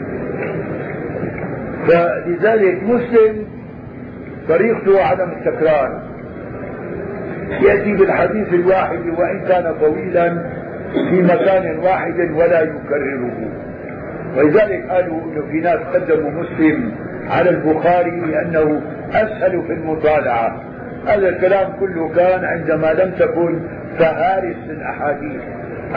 فلذلك 1.88 2.84
مسلم 2.84 3.46
طريقته 4.50 5.04
عدم 5.04 5.30
التكرار. 5.30 6.02
يأتي 7.62 7.94
بالحديث 7.94 8.54
الواحد 8.54 9.00
وإن 9.18 9.40
كان 9.48 9.76
طويلا 9.82 10.44
في 11.10 11.22
مكان 11.22 11.80
واحد 11.80 12.32
ولا 12.36 12.62
يكرره. 12.62 13.50
ولذلك 14.38 14.86
قالوا 14.90 15.22
انه 15.22 15.42
في 15.52 15.60
ناس 15.60 15.80
قدموا 15.80 16.32
مسلم 16.32 16.92
على 17.30 17.50
البخاري 17.50 18.20
لأنه 18.20 18.82
أسهل 19.12 19.64
في 19.68 19.74
المطالعة. 19.74 20.62
هذا 21.08 21.30
الكلام 21.30 21.72
كله 21.80 22.10
كان 22.16 22.46
عندما 22.46 22.94
لم 22.94 23.12
تكن 23.12 23.60
فهارس 24.00 24.58
الاحاديث 24.70 25.42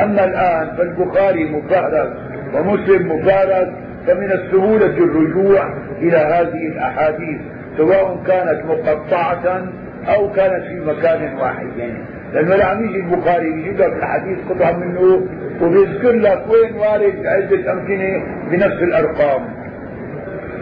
أما 0.03 0.25
الآن 0.25 0.77
فالبخاري 0.77 1.45
مفهرس 1.45 2.09
ومسلم 2.55 3.13
مفهرس 3.13 3.69
فمن 4.07 4.33
السهولة 4.33 4.87
الرجوع 4.87 5.75
إلى 5.99 6.17
هذه 6.17 6.67
الأحاديث 6.69 7.41
سواء 7.77 8.23
كانت 8.27 8.65
مقطعة 8.65 9.63
أو 10.07 10.33
كانت 10.33 10.65
في 10.65 10.81
مكان 10.81 11.35
واحد. 11.39 11.67
يعني 11.77 11.99
لأنه 12.33 12.55
لا 12.57 12.65
عم 12.65 12.85
يجي 12.85 13.01
البخاري 13.01 13.47
يجيب 13.47 13.81
لك 13.81 13.93
الحديث 13.93 14.39
قطعه 14.51 14.73
منه 14.73 15.27
وبيذكر 15.63 16.13
لك 16.13 16.45
وين 16.49 16.75
وارد 16.75 17.27
عدة 17.27 17.73
أمكنة 17.73 18.23
بنفس 18.51 18.83
الأرقام. 18.83 19.68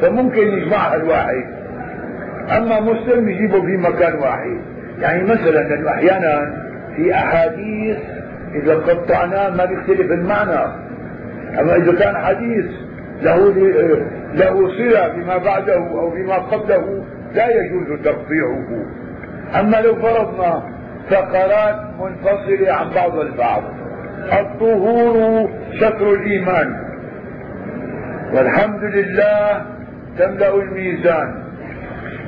فممكن 0.03 0.49
يجمعها 0.49 0.97
الواحد 0.97 1.45
أما 2.57 2.81
مسلم 2.81 3.29
يجيبه 3.29 3.61
في 3.61 3.77
مكان 3.77 4.15
واحد. 4.15 4.61
يعني 4.99 5.23
مثلا 5.23 5.51
لأنه 5.51 5.91
أحيانا 5.91 6.63
في 6.97 7.15
أحاديث 7.15 7.99
إذا 8.55 8.75
قطعناه 8.75 9.51
ما 9.51 9.65
بيختلف 9.65 10.13
المعنى. 10.13 10.73
أما 11.61 11.77
إذا 11.77 11.93
كان 11.93 12.17
حديث 12.17 12.65
له 13.23 13.53
له 14.35 14.69
صلة 14.69 15.09
بما 15.09 15.37
بعده 15.37 15.77
أو 15.77 16.11
بما 16.11 16.35
قبله 16.35 17.05
لا 17.35 17.49
يجوز 17.51 18.01
تقطيعه. 18.05 18.87
أما 19.61 19.77
لو 19.77 19.95
فرضنا 19.95 20.63
فقرات 21.11 21.81
منفصلة 22.01 22.73
عن 22.73 22.91
بعض 22.91 23.19
البعض. 23.19 23.63
الطهور 24.33 25.51
شطر 25.81 26.13
الإيمان. 26.13 26.87
والحمد 28.33 28.85
لله 28.85 29.76
تملأ 30.19 30.55
الميزان. 30.55 31.45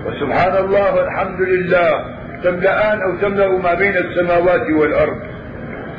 وسبحان 0.06 0.56
الله 0.64 0.94
والحمد 0.94 1.40
لله 1.40 2.04
تملأان 2.44 3.02
أو 3.02 3.16
تملأ 3.16 3.58
ما 3.58 3.74
بين 3.74 3.96
السماوات 3.96 4.70
والأرض. 4.70 5.18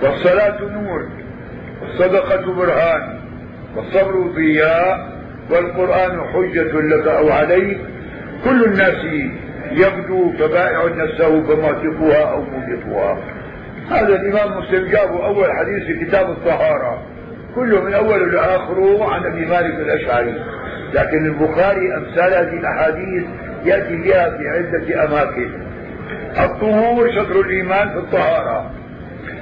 والصلاة 0.02 0.62
نور 0.62 1.10
والصدقة 1.82 2.54
برهان 2.54 3.20
والصبر 3.76 4.22
ضياء 4.36 5.20
والقرآن 5.50 6.22
حجة 6.34 6.72
لك 6.82 7.08
أو 7.08 7.30
عليك. 7.30 7.78
كل 8.44 8.66
الناس 8.66 9.06
يبدو 9.72 10.32
فبائع 10.40 10.86
نفسه 10.86 11.44
فمعتقها 11.44 12.32
أو 12.32 12.42
موبقها 12.42 13.18
هذا 13.90 14.16
الإمام 14.16 14.58
مسلم 14.60 14.88
جابه 14.88 15.26
أول 15.26 15.52
حديث 15.52 15.84
في 15.84 16.06
كتاب 16.06 16.30
الطهارة. 16.30 17.02
كله 17.60 17.82
من 17.82 17.94
اوله 17.94 18.26
لاخره 18.26 19.14
عن 19.14 19.26
أبي 19.26 19.46
مالك 19.46 19.76
الأشعري. 19.76 20.44
لكن 20.94 21.26
البخاري 21.26 21.96
أمثال 21.98 22.34
هذه 22.34 22.60
الأحاديث 22.60 23.26
يأتي 23.66 23.96
بها 23.96 24.30
في 24.30 24.48
عدة 24.48 25.06
أماكن. 25.06 25.50
الطهور 26.40 27.12
شطر 27.12 27.40
الإيمان 27.40 27.90
في 27.90 27.98
الطهارة. 27.98 28.72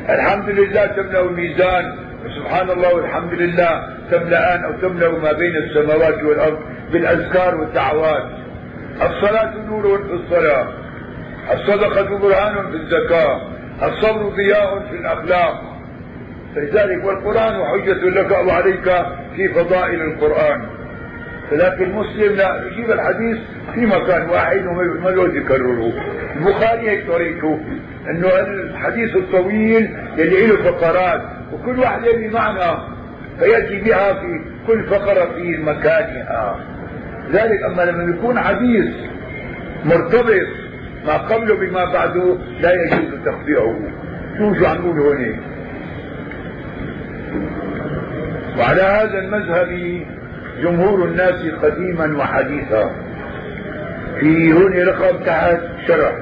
الحمد 0.09 0.49
لله 0.49 0.85
تملأ 0.85 1.21
الميزان 1.21 1.95
سبحان 2.35 2.69
الله 2.69 2.95
والحمد 2.95 3.33
لله 3.33 3.83
تملأان 4.11 4.63
أو 4.63 4.71
تملأ 4.71 5.09
ما 5.09 5.31
بين 5.31 5.55
السماوات 5.55 6.23
والأرض 6.23 6.59
بالأذكار 6.91 7.55
والدعوات. 7.55 8.23
الصلاة 9.01 9.53
نور 9.69 10.03
في 10.03 10.13
الصلاة. 10.13 10.67
الصدقة 11.53 12.17
برهان 12.17 12.71
في 12.71 12.77
الزكاة. 12.77 13.41
الصبر 13.83 14.29
ضياء 14.29 14.79
في 14.89 14.95
الأخلاق. 14.95 15.76
فلذلك 16.57 17.05
والقرآن 17.05 17.65
حجة 17.65 18.09
لك 18.09 18.31
أو 18.31 18.49
عليك 18.49 18.83
في 19.35 19.49
فضائل 19.49 20.01
القرآن. 20.01 20.67
لكن 21.51 21.91
مسلم 21.91 22.35
لا 22.35 22.63
يجيب 22.65 22.91
الحديث 22.91 23.37
في 23.73 23.85
مكان 23.85 24.29
واحد 24.29 24.65
وما 24.65 25.09
له 25.09 25.37
يكرره 25.37 25.93
البخاري 26.35 26.89
هيك 26.89 27.07
طريقته 27.07 27.59
إنه 28.09 28.27
الحديث 28.27 29.15
الطويل 29.15 29.97
يلي 30.17 30.47
له 30.47 30.71
فقرات 30.71 31.21
وكل 31.53 31.79
واحد 31.79 32.01
له 32.01 32.27
معنى 32.27 32.79
فيأتي 33.39 33.81
بها 33.81 34.13
في 34.13 34.41
كل 34.67 34.83
فقرة 34.83 35.25
في 35.35 35.57
مكانها. 35.57 36.59
ذلك 37.31 37.63
أما 37.63 37.81
لما 37.81 38.15
يكون 38.15 38.39
حديث 38.39 38.85
مرتبط 39.85 40.47
ما 41.05 41.17
قبله 41.17 41.55
بما 41.55 41.85
بعده 41.85 42.37
لا 42.61 42.73
يجوز 42.73 43.19
تخفيعه 43.25 43.79
شو 44.37 44.53
شو 44.53 44.65
عم 44.65 44.77
نقول 44.77 44.99
هون؟ 44.99 45.39
وعلى 48.59 48.81
هذا 48.81 49.19
المذهب 49.19 50.01
جمهور 50.61 51.05
الناس 51.05 51.53
قديما 51.63 52.17
وحديثا. 52.17 52.91
في 54.19 54.53
هون 54.53 54.73
رقم 54.73 55.17
تحت 55.23 55.59
شرح 55.87 56.13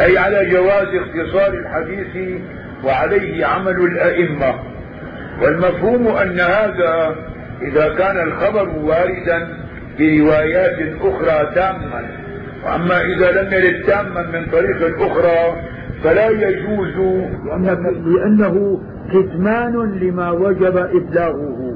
أي 0.00 0.18
على 0.18 0.50
جواز 0.50 0.88
اختصار 0.94 1.54
الحديث 1.54 2.40
وعليه 2.84 3.46
عمل 3.46 3.76
الأئمة. 3.76 4.54
والمفهوم 5.42 6.08
أن 6.08 6.40
هذا 6.40 7.16
إذا 7.62 7.94
كان 7.94 8.28
الخبر 8.28 8.68
واردا 8.68 9.48
بروايات 9.98 10.78
أخرى 11.00 11.54
تاما. 11.54 12.04
وأما 12.64 13.00
إذا 13.00 13.42
لم 13.42 13.52
يرد 13.52 13.82
تاما 13.86 14.22
من 14.22 14.46
طريق 14.46 15.02
أخرى 15.02 15.62
فلا 16.04 16.28
يجوز 16.28 16.96
لأنه 18.06 18.80
كتمان 19.12 19.98
لما 20.00 20.30
وجب 20.30 20.76
إبلاغه. 20.76 21.74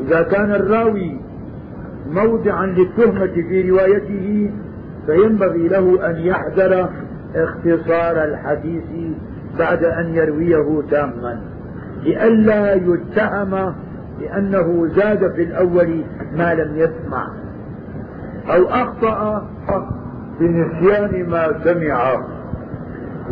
إذا 0.00 0.22
كان 0.22 0.50
الراوي 0.50 1.20
موضعا 2.10 2.66
للتهمة 2.66 3.26
في 3.26 3.70
روايته 3.70 4.50
فينبغي 5.06 5.68
له 5.68 6.10
أن 6.10 6.16
يحذر 6.16 6.88
اختصار 7.34 8.24
الحديث 8.24 8.84
بعد 9.58 9.84
أن 9.84 10.14
يرويه 10.14 10.82
تاما. 10.90 11.40
لئلا 12.02 12.74
يتهم 12.74 13.74
لأنه 14.20 14.86
زاد 14.86 15.32
في 15.32 15.42
الأول 15.42 16.04
ما 16.36 16.54
لم 16.54 16.76
يسمع 16.76 17.28
أو 18.46 18.64
أخطأ 18.64 19.48
بنسيان 20.40 21.28
ما 21.28 21.52
سمع. 21.64 22.26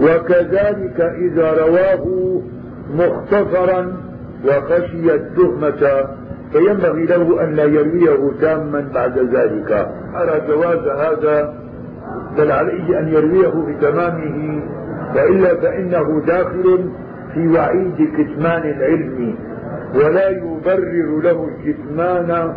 وكذلك 0.01 1.01
إذا 1.01 1.53
رواه 1.53 2.41
مختصرا 2.95 3.97
وخشي 4.45 5.15
التهمة 5.15 6.09
فينبغي 6.53 7.05
له 7.05 7.45
أن 7.45 7.55
لا 7.55 7.65
يرويه 7.65 8.33
تاما 8.41 8.89
بعد 8.95 9.19
ذلك. 9.19 9.89
أرى 10.15 10.41
جواز 10.49 10.89
هذا 10.89 11.55
بل 12.39 12.53
عليه 12.53 12.99
أن 12.99 13.09
يرويه 13.09 13.49
بتمامه 13.69 14.63
وإلا 15.17 15.55
فإنه 15.55 16.23
داخل 16.27 16.91
في 17.35 17.49
وعيد 17.49 18.09
كتمان 18.19 18.63
العلم 18.71 19.35
ولا 19.95 20.29
يبرر 20.29 21.21
له 21.23 21.49
الكتمان 21.49 22.55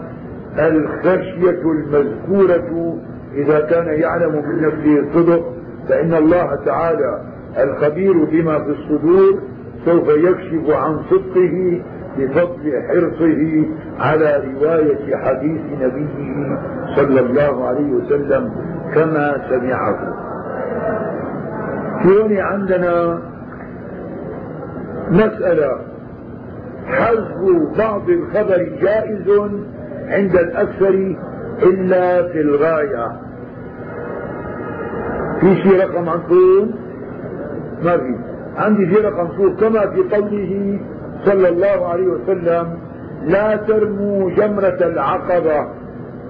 الخشية 0.59 1.61
المذكورة. 1.71 2.97
إذا 3.35 3.59
كان 3.59 3.87
يعلم 3.87 4.31
من 4.31 4.61
نفسه 4.61 4.99
الصدق 4.99 5.53
فإن 5.89 6.13
الله 6.13 6.55
تعالى 6.65 7.21
الخبير 7.57 8.13
بما 8.13 8.59
في 8.59 8.69
الصدور 8.69 9.39
سوف 9.85 10.07
يكشف 10.07 10.69
عن 10.69 10.99
صدقه 11.09 11.81
بفضل 12.17 12.83
حرصه 12.87 13.65
على 13.99 14.43
رواية 14.53 15.15
حديث 15.15 15.61
نبيه 15.81 16.57
صلى 16.95 17.19
الله 17.19 17.67
عليه 17.67 17.91
وسلم 17.91 18.51
كما 18.93 19.47
سمعه. 19.49 20.13
هون 22.05 22.37
عندنا 22.37 23.21
مسألة. 25.09 25.77
حذف 26.85 27.37
بعض 27.77 28.09
الخبر 28.09 28.57
جائز 28.81 29.29
عند 30.07 30.35
الأكثر 30.35 31.15
إلا 31.63 32.27
في 32.27 32.41
الغاية. 32.41 33.07
في 35.39 35.55
شيء 35.55 35.79
رقم 35.79 36.09
عندكم؟ 36.09 36.71
ما 37.83 37.97
في. 37.97 38.30
عندي 38.57 38.85
في 38.85 38.95
رقم 38.95 39.55
كما 39.55 39.79
في 39.79 40.15
قوله 40.15 40.79
صلى 41.25 41.49
الله 41.49 41.87
عليه 41.87 42.07
وسلم 42.07 42.77
لا 43.25 43.55
ترموا 43.55 44.31
جمرة 44.31 44.77
العقبة. 44.81 45.67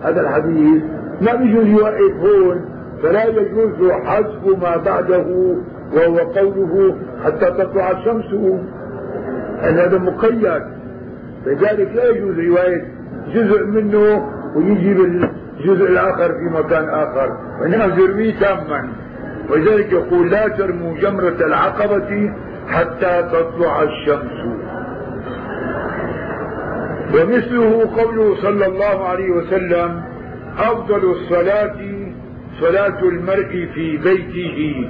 هذا 0.03 0.21
الحديث. 0.21 0.83
ما 1.21 1.35
بيجوز 1.35 1.65
يوقف 1.65 2.15
هون 2.19 2.65
فلا 3.03 3.25
يجوز 3.25 3.91
حذف 3.91 4.47
ما 4.61 4.77
بعده 4.77 5.55
وهو 5.93 6.17
قوله 6.17 6.95
حتى 7.25 7.45
تطلع 7.45 7.91
الشمس. 7.91 8.33
أن 9.63 9.79
هذا 9.79 9.97
مقيد. 9.97 10.61
لذلك 11.45 11.95
لا 11.95 12.09
يجوز 12.09 12.39
رواية 12.39 12.87
جزء 13.33 13.65
منه 13.65 14.27
ويجي 14.55 14.93
بالجزء 14.93 15.89
الآخر 15.89 16.33
في 16.33 16.49
مكان 16.59 16.89
آخر. 16.89 17.37
وإنما 17.61 17.85
يرميه 17.85 18.39
تاما. 18.39 18.89
ولذلك 19.49 19.91
يقول 19.91 20.31
لا 20.31 20.47
ترموا 20.47 20.97
جمرة 20.97 21.45
العقبة 21.45 22.33
حتى 22.67 23.23
تطلع 23.31 23.83
الشمس. 23.83 24.61
ومثله 27.13 27.89
قوله 27.97 28.35
صلى 28.41 28.65
الله 28.65 29.07
عليه 29.07 29.31
وسلم 29.31 30.01
أفضل 30.57 31.11
الصلاة 31.11 31.75
صلاة 32.59 32.99
المرء 33.03 33.67
في 33.73 33.97
بيته 33.97 34.89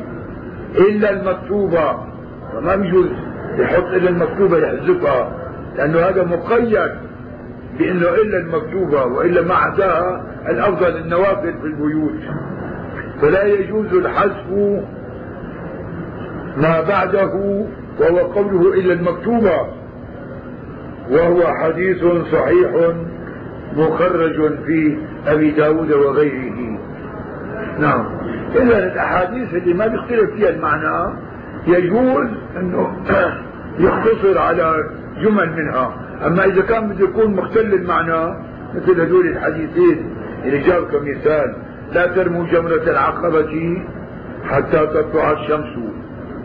إلا 0.77 1.09
المكتوبة. 1.09 1.97
فما 2.53 2.75
بيجوز 2.75 3.07
يحط 3.57 3.83
إلا 3.83 4.09
المكتوبة 4.09 4.57
يحذفها 4.57 5.31
لأنه 5.77 5.99
هذا 5.99 6.23
مقيد 6.23 6.91
بأنه 7.79 8.09
إلا 8.09 8.37
المكتوبة 8.37 9.05
وإلا 9.05 9.41
ما 9.41 9.55
عداها 9.55 10.23
الأفضل 10.49 10.97
النوافل 10.97 11.53
في 11.61 11.67
البيوت. 11.67 12.21
فلا 13.21 13.43
يجوز 13.43 13.93
الحذف 13.93 14.49
ما 16.57 16.81
بعده 16.81 17.65
وهو 17.99 18.17
قوله 18.17 18.73
إلا 18.73 18.93
المكتوبة 18.93 19.67
وهو 21.11 21.47
حديث 21.47 22.05
صحيح 22.31 22.93
مخرج 23.77 24.57
في 24.65 24.97
أبي 25.27 25.51
داود 25.51 25.91
وغيره. 25.91 26.79
نعم. 27.79 28.05
إذا 28.55 28.77
الأحاديث 28.77 29.53
اللي 29.53 29.73
ما 29.73 29.87
بيختلف 29.87 30.31
فيها 30.35 30.49
المعنى 30.49 31.17
يجوز 31.67 32.27
أنه 32.57 32.95
يقتصر 33.79 34.37
على 34.37 34.89
جمل 35.21 35.53
منها. 35.53 35.93
أما 36.27 36.45
إذا 36.45 36.61
كان 36.61 36.89
بده 36.89 37.05
يكون 37.05 37.35
مختل 37.35 37.73
المعنى 37.73 38.35
مثل 38.75 39.01
هذول 39.01 39.27
الحديثين 39.27 40.15
اللي 40.45 40.59
جاب 40.59 40.83
كمثال 40.83 41.55
لا 41.91 42.07
ترموا 42.07 42.45
جمرة 42.47 42.83
العقبة 42.87 43.83
حتى 44.43 44.87
تطلع 44.87 45.31
الشمس 45.31 45.77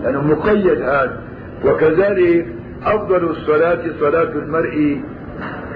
لأنه 0.03 0.23
مقيد 0.23 0.83
هذا. 0.83 1.21
وكذلك 1.65 2.47
أفضل 2.83 3.25
الصلاة 3.25 3.83
صلاة 4.01 4.33
المرء 4.33 5.01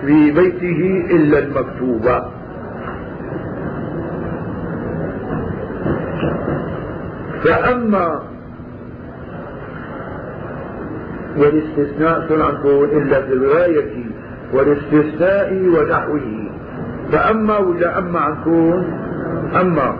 في 0.06 0.30
بيته 0.30 1.06
إلا 1.10 1.38
المكتوبة. 1.38 2.24
فأما 7.44 8.22
والاستثناء 11.36 12.28
سنعقول 12.28 12.88
إلا 12.88 13.22
في 13.22 13.32
الغاية 13.32 14.04
والاستثناء 14.52 15.52
ونحوه. 15.52 16.50
فأما 17.12 17.58
ولا 17.58 17.98
أما 17.98 18.20
عنكون 18.20 19.09
أما 19.60 19.96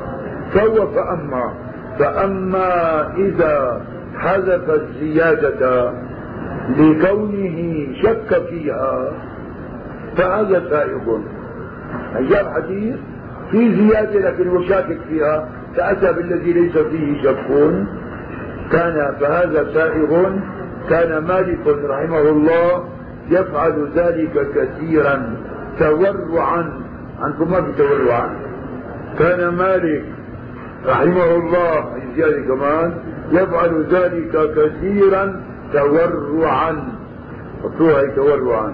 فهو 0.53 0.87
فأما 0.87 1.55
فأما 1.99 3.07
إذا 3.17 3.83
حذف 4.19 4.71
الزيادة 4.71 5.93
لكونه 6.79 7.87
شك 8.03 8.43
فيها 8.51 9.13
فهذا 10.17 10.63
سائغ. 10.71 11.19
جاء 12.29 12.53
حديث 12.55 12.97
في 13.51 13.75
زيادة 13.75 14.31
لكن 14.31 14.49
هو 14.49 14.63
شاكك 14.63 14.99
فيها 15.09 15.49
فأتى 15.77 16.13
بالذي 16.13 16.53
ليس 16.53 16.79
فيه 16.79 17.23
شك 17.23 17.37
كان 18.73 19.15
فهذا 19.21 19.75
سائغ. 19.75 20.31
كان 20.91 21.25
مالك 21.25 21.67
رحمه 21.67 22.21
الله 22.21 22.85
يفعل 23.31 23.89
ذلك 23.95 24.47
كثيرا 24.55 25.37
تورعا. 25.79 26.73
عنكم 27.21 27.51
ما 27.51 27.63
في 27.63 27.73
تورعا؟ 27.73 28.50
كان 29.19 29.49
مالك 29.49 30.05
رحمه 30.87 31.35
الله 31.37 31.95
زيادة 32.17 32.41
كمان 32.41 32.95
يفعل 33.33 33.87
ذلك 33.91 34.55
كثيرا 34.57 35.43
تورعا. 35.73 36.77
حطوها 37.63 38.07
تورعا. 38.17 38.73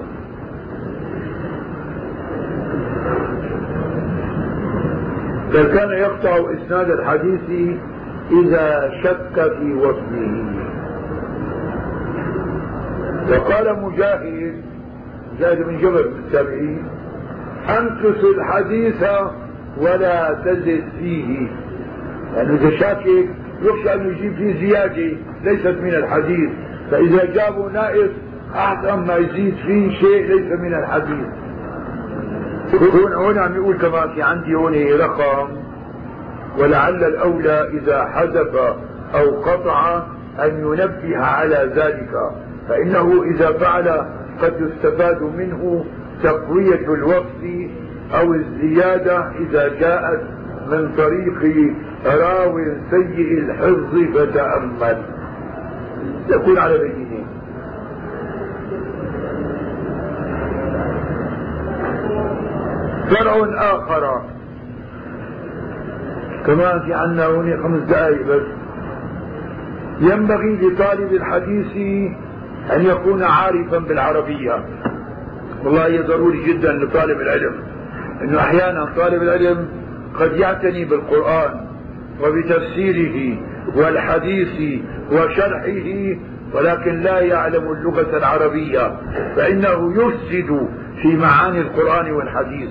بل 5.53 5.63
كان 5.63 5.91
يقطع 5.91 6.37
إسناد 6.37 6.91
الحديث 6.91 7.77
إذا 8.31 8.91
شك 9.03 9.53
في 9.59 9.75
وصفه. 9.75 10.45
وقال 13.31 13.83
مجاهد 13.83 14.55
مجاهد 15.35 15.67
من 15.67 15.79
جبل 15.79 15.99
التابعين 15.99 16.83
انكس 17.69 18.25
الحديث 18.25 19.03
ولا 19.79 20.35
تزد 20.45 20.85
فيه. 20.99 21.49
لأنه 22.35 22.55
إذا 22.55 22.71
شاكك 22.77 23.29
يخشى 23.63 23.95
أن 23.95 24.11
يجيب 24.11 24.35
فيه 24.35 24.67
زيادة 24.67 25.17
ليست 25.45 25.81
من 25.83 25.95
الحديث. 25.95 26.51
فإذا 26.91 27.25
جابوا 27.25 27.71
نائس 27.71 28.11
احسن 28.55 29.07
ما 29.07 29.17
يزيد 29.17 29.55
فيه 29.67 29.91
شيء 29.91 30.27
ليس 30.27 30.61
من 30.61 30.75
الحديث. 30.75 31.27
هون 32.75 33.13
هون 33.13 33.39
عم 33.39 33.55
يقول 33.55 33.77
كمان 33.77 34.09
في 34.15 34.23
عندي 34.23 34.55
هون 34.55 34.75
رقم. 35.01 35.49
ولعل 36.59 37.05
الأولى 37.05 37.69
إذا 37.73 38.05
حذف 38.05 38.57
أو 39.15 39.41
قطع 39.43 40.03
أن 40.39 40.61
ينبه 40.61 41.19
على 41.19 41.73
ذلك. 41.77 42.11
فإنه 42.69 43.23
إذا 43.23 43.53
فعل 43.53 44.07
قد 44.43 44.55
يستفاد 44.61 45.23
منه 45.23 45.85
تقوية 46.23 46.95
الوقت 46.95 47.43
أو 48.15 48.35
الزيادة 48.35 49.31
إذا 49.41 49.69
جاءت 49.69 50.23
من 50.71 50.93
طريق 50.97 51.75
راو 52.07 52.59
سيء 52.91 53.39
الحفظ 53.39 54.19
فتأمل. 54.19 55.03
يكون 56.31 56.59
على 56.59 56.79
بينه 56.79 57.27
فرع 63.11 63.37
آخر. 63.57 64.23
كمان 66.47 66.81
في 66.81 66.95
عنا 66.95 67.27
هنا 67.27 67.63
خمس 67.63 67.83
دقائق 67.83 68.27
بس. 68.27 68.43
ينبغي 70.01 70.57
لطالب 70.57 71.13
الحديث 71.13 71.77
أن 72.77 72.83
يكون 72.83 73.23
عارفا 73.23 73.79
بالعربية. 73.79 74.65
والله 75.65 75.87
هي 75.87 76.03
ضروري 76.03 76.45
جدا 76.45 76.73
لطالب 76.73 77.21
العلم. 77.21 77.55
أنه 78.23 78.41
أحيانا 78.41 78.93
طالب 78.97 79.23
العلم 79.23 79.69
قد 80.21 80.33
يعتني 80.37 80.85
بالقرآن 80.85 81.67
وبتفسيره 82.23 83.39
والحديث 83.77 84.83
وشرحه 85.13 86.17
ولكن 86.55 87.01
لا 87.01 87.21
يعلم 87.21 87.73
اللغة 87.73 88.17
العربية 88.17 88.97
فإنه 89.37 89.95
يفسد 89.95 90.69
في 91.03 91.17
معاني 91.17 91.61
القرآن 91.61 92.13
والحديث. 92.13 92.71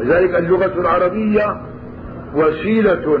لذلك 0.00 0.34
اللغة 0.34 0.80
العربية 0.80 1.60
وسيلة 2.34 3.18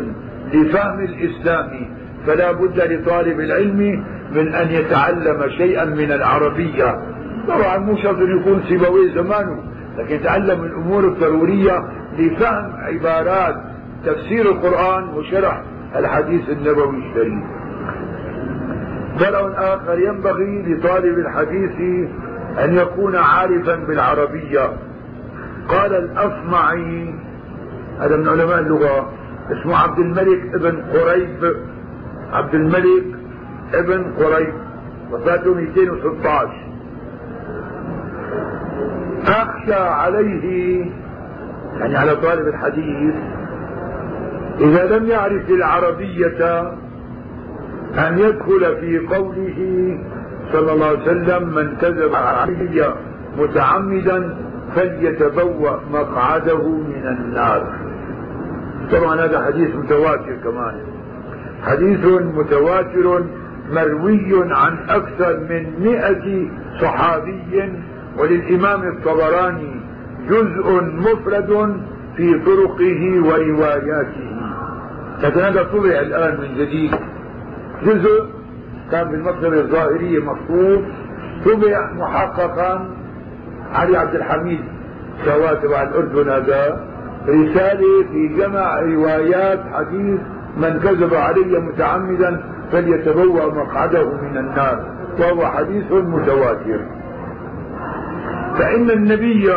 لفهم 0.54 1.00
الإسلام 1.00 1.88
فلا 2.26 2.52
بد 2.52 2.80
لطالب 2.80 3.40
العلم 3.40 4.04
من 4.32 4.54
أن 4.54 4.70
يتعلم 4.70 5.48
شيئا 5.56 5.84
من 5.84 6.12
العربية. 6.12 6.98
طبعا 7.48 7.78
مو 7.78 7.96
شرط 7.96 8.18
يكون 8.18 8.62
سيبويه 8.68 9.14
زمانه. 9.14 9.62
لكن 9.98 10.14
يتعلم 10.14 10.64
الأمور 10.64 11.04
الضرورية 11.04 11.84
لفهم 12.18 12.72
عبارات 12.76 13.56
تفسير 14.04 14.50
القرآن 14.50 15.08
وشرح 15.08 15.62
الحديث 15.96 16.50
النبوي 16.50 16.98
الشريف. 16.98 17.44
فرع 19.18 19.52
آخر 19.74 19.98
ينبغي 19.98 20.62
لطالب 20.62 21.18
الحديث 21.18 22.08
أن 22.64 22.78
يكون 22.78 23.16
عارفا 23.16 23.74
بالعربية. 23.74 24.72
قال 25.68 25.94
الأصمعي 25.94 27.14
هذا 28.00 28.16
من 28.16 28.28
علماء 28.28 28.58
اللغة 28.58 29.12
اسمه 29.52 29.76
عبد 29.76 29.98
الملك 29.98 30.54
ابن 30.54 30.82
قريب. 30.82 31.56
عبد 32.32 32.54
الملك 32.54 33.04
ابن 33.74 34.04
قريب 34.18 34.54
وفاته 35.12 35.54
216 35.54 36.67
أخشى 39.28 39.74
عليه 39.74 40.84
يعني 41.78 41.96
على 41.96 42.16
طالب 42.16 42.48
الحديث 42.48 43.14
إذا 44.60 44.98
لم 44.98 45.06
يعرف 45.06 45.50
العربية 45.50 46.72
أن 47.98 48.18
يدخل 48.18 48.76
في 48.80 48.98
قوله 48.98 49.58
صلى 50.52 50.72
الله 50.72 50.86
عليه 50.86 51.02
وسلم 51.02 51.48
من 51.48 51.76
كذب 51.76 52.14
علي 52.14 52.94
متعمدا 53.38 54.36
فليتبوأ 54.74 55.80
مقعده 55.92 56.68
من 56.68 57.06
النار. 57.06 57.66
طبعا 58.92 59.20
هذا 59.24 59.44
حديث 59.44 59.74
متواتر 59.74 60.36
كمان. 60.44 60.74
حديث 61.62 62.04
متواتر 62.34 63.24
مروي 63.72 64.52
عن 64.52 64.76
أكثر 64.88 65.40
من 65.50 65.80
مئة 65.80 66.46
صحابي 66.80 67.72
وللإمام 68.18 68.82
الطبراني 68.88 69.80
جزء 70.28 70.82
مفرد 70.82 71.80
في 72.16 72.38
طرقه 72.38 73.22
ورواياته. 73.28 74.38
لكن 75.22 75.40
هذا 75.40 75.62
طبع 75.62 76.00
الآن 76.00 76.40
من 76.40 76.54
جديد. 76.58 76.94
جزء 77.82 78.24
كان 78.90 79.08
بالمكتبة 79.08 79.60
الظاهرية 79.60 80.18
مكتوب. 80.18 80.84
طبع 81.44 81.92
محققا 81.92 82.88
علي 83.74 83.96
عبد 83.96 84.14
الحميد 84.14 84.60
سواء 85.24 85.54
تبع 85.54 85.82
الأردن 85.82 86.30
هذا 86.30 86.84
رسالة 87.28 88.04
في 88.12 88.28
جمع 88.28 88.80
روايات 88.80 89.60
حديث 89.72 90.20
من 90.56 90.80
كذب 90.84 91.14
علي 91.14 91.58
متعمدا 91.58 92.40
فليتبوأ 92.72 93.46
مقعده 93.46 94.04
من 94.04 94.36
النار 94.36 94.84
وهو 95.18 95.46
حديث 95.46 95.92
متواتر. 95.92 96.80
فإن 98.58 98.90
النبي 98.90 99.52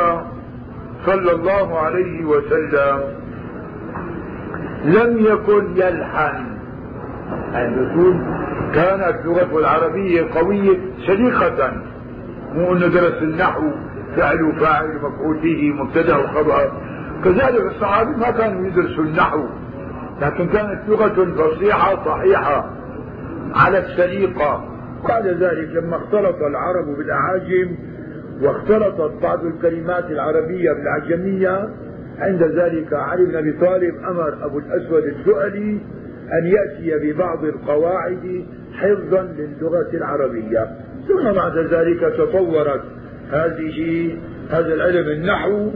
صلى 1.05 1.31
الله 1.31 1.79
عليه 1.79 2.25
وسلم 2.25 2.99
لم 4.85 5.17
يكن 5.19 5.67
يلحن. 5.75 6.45
الرسول 7.55 8.15
كانت 8.75 9.25
لغته 9.25 9.59
العربية 9.59 10.27
قوية 10.35 10.77
شديقة 11.07 11.73
مو 12.53 12.73
إنه 12.73 12.87
درس 12.87 13.21
النحو 13.21 13.71
فعل 14.15 14.43
وفاعل 14.43 14.95
مفعول 14.95 15.37
به 15.43 15.73
مبتدأ 15.73 16.17
وخبر 16.17 16.71
كذلك 17.23 17.61
الصحابة 17.75 18.09
ما 18.17 18.31
كانوا 18.31 18.67
يدرسوا 18.67 19.03
النحو 19.03 19.43
لكن 20.21 20.47
كانت 20.47 20.81
لغة 20.87 21.25
فصيحة 21.25 22.05
صحيحة 22.05 22.69
على 23.55 23.77
السليقة 23.79 24.63
بعد 25.09 25.27
ذلك 25.27 25.69
لما 25.75 25.95
اختلط 25.97 26.35
العرب 26.35 26.85
بالأعاجم 26.97 27.75
واختلطت 28.41 29.21
بعض 29.21 29.45
الكلمات 29.45 30.11
العربية 30.11 30.71
بالعجمية. 30.73 31.69
عند 32.19 32.43
ذلك 32.43 32.93
علي 32.93 33.25
بن 33.25 33.35
أبي 33.35 33.51
طالب 33.51 33.95
أمر 34.09 34.45
أبو 34.45 34.59
الأسود 34.59 35.03
الدؤلي 35.03 35.79
أن 36.33 36.45
يأتي 36.45 37.13
ببعض 37.13 37.43
القواعد 37.43 38.45
حفظا 38.73 39.21
للغة 39.21 39.89
العربية. 39.93 40.67
ثم 41.07 41.31
بعد 41.31 41.57
ذلك 41.57 41.99
تطورت 41.99 42.81
هذه 43.31 44.09
هذا 44.49 44.73
العلم 44.73 45.09
النحو 45.09 45.71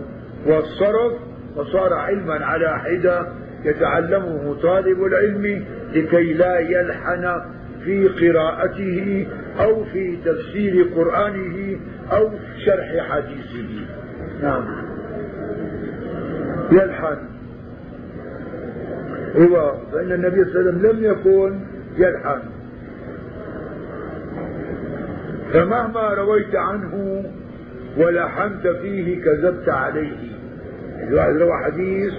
والصرف 0.47 1.13
وصار 1.55 1.93
علما 1.93 2.45
على 2.45 2.79
حدة 2.79 3.27
يتعلمه 3.65 4.55
طالب 4.61 5.03
العلم 5.03 5.65
لكي 5.93 6.33
لا 6.33 6.59
يلحن 6.59 7.41
في 7.83 8.07
قراءته 8.07 9.27
أو 9.59 9.83
في 9.83 10.17
تفسير 10.25 10.83
قرآنه 10.95 11.79
أو 12.11 12.29
في 12.29 12.65
شرح 12.65 13.09
حديثه. 13.09 13.85
نعم. 14.41 14.63
يلحن 16.71 17.17
هو 19.35 19.75
فإن 19.91 20.11
النبي 20.11 20.45
صلى 20.45 20.59
الله 20.59 20.59
عليه 20.59 20.69
وسلم 20.69 20.91
لم 20.91 21.03
يكن 21.03 21.59
يلحن 21.97 22.39
فمهما 25.53 26.13
رويت 26.13 26.55
عنه 26.55 27.23
ولحنت 27.97 28.67
فيه 28.67 29.23
كذبت 29.23 29.69
عليه. 29.69 30.35
الواحد 31.07 31.35
روى 31.35 31.63
حديث 31.65 32.13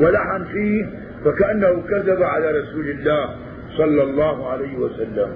ولحن 0.00 0.44
فيه 0.44 0.86
فكأنه 1.24 1.82
كذب 1.90 2.22
على 2.22 2.50
رسول 2.50 2.90
الله 2.90 3.36
صلى 3.76 4.02
الله 4.02 4.50
عليه 4.50 4.78
وسلم. 4.78 5.28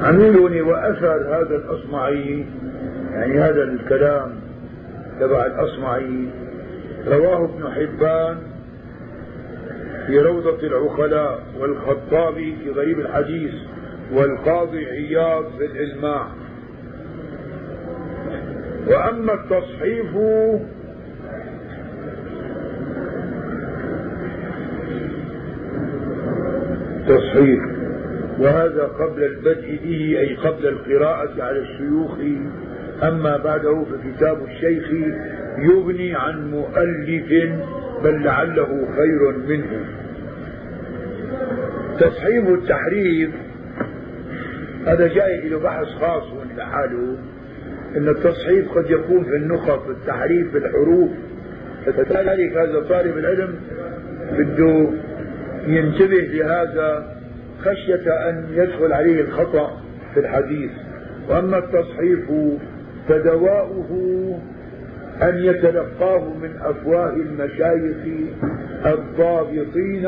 عميلني 0.00 0.60
وأثر 0.60 1.36
هذا 1.36 1.56
الأصمعي 1.56 2.46
يعني 3.12 3.40
هذا 3.40 3.62
الكلام 3.62 4.40
تبع 5.20 5.46
الأصمعي. 5.46 6.28
رواه 7.06 7.44
ابن 7.44 7.70
حبان 7.70 8.38
في 10.06 10.18
روضة 10.18 10.66
العقلاء 10.66 11.42
والخطابي 11.60 12.56
في 12.64 12.70
غريب 12.70 13.00
الحديث 13.00 13.54
والقاضي 14.12 14.86
عياض 14.86 15.44
في 15.58 15.64
الإلماع. 15.64 16.26
وأما 18.86 19.34
التصحيف 19.34 20.16
تصحيف 27.10 27.60
وهذا 28.38 28.82
قبل 28.82 29.24
البدء 29.24 29.78
به 29.84 30.16
أي 30.20 30.36
قبل 30.36 30.66
القراءة 30.66 31.42
على 31.42 31.58
الشيوخ. 31.58 32.18
أما 33.02 33.36
بعده 33.36 33.84
فكتاب 33.84 34.44
الشيخ 34.44 34.84
يغني 35.58 36.14
عن 36.14 36.50
مؤلف 36.50 37.52
بل 38.04 38.24
لعله 38.24 38.88
خير 38.96 39.38
منه. 39.48 39.84
تصحيف 41.98 42.48
التحريف 42.48 43.30
هذا 44.86 45.06
جاي 45.06 45.48
له 45.48 45.58
بحث 45.58 45.86
خاص 45.86 46.24
لحاله 46.56 47.16
إن 47.96 48.08
التصحيف 48.08 48.68
قد 48.72 48.90
يكون 48.90 49.24
في 49.24 49.36
النقط 49.36 49.88
التحريف 49.88 50.50
في 50.50 50.58
الحروف. 50.58 51.10
فلذلك 51.86 52.56
هذا 52.56 52.80
طالب 52.88 53.18
العلم 53.18 53.54
بده 54.38 54.90
ينتبه 55.66 56.16
لهذا 56.16 57.16
خشية 57.60 58.28
أن 58.28 58.46
يدخل 58.54 58.92
عليه 58.92 59.20
الخطأ 59.20 59.80
في 60.14 60.20
الحديث. 60.20 60.70
وأما 61.28 61.58
التصحيف 61.58 62.30
فدواؤه 63.08 63.90
أن 65.22 65.38
يتلقاه 65.38 66.34
من 66.34 66.50
أفواه 66.60 67.12
المشايخ 67.12 67.96
الضابطين 68.86 70.06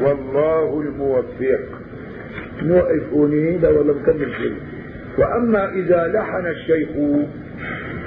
والله 0.00 0.80
الموفق. 0.80 1.60
نوقف 2.62 3.12
هنا 3.12 3.68
ولا 3.68 3.94
نكمل 3.94 4.32
شيء. 4.42 4.54
وأما 5.18 5.72
إذا 5.72 6.06
لحن 6.14 6.46
الشيخ 6.46 6.88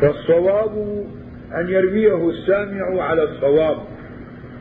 فالصواب 0.02 1.06
أن 1.56 1.70
يرويه 1.70 2.30
السامع 2.30 3.02
على 3.04 3.24
الصواب. 3.24 3.78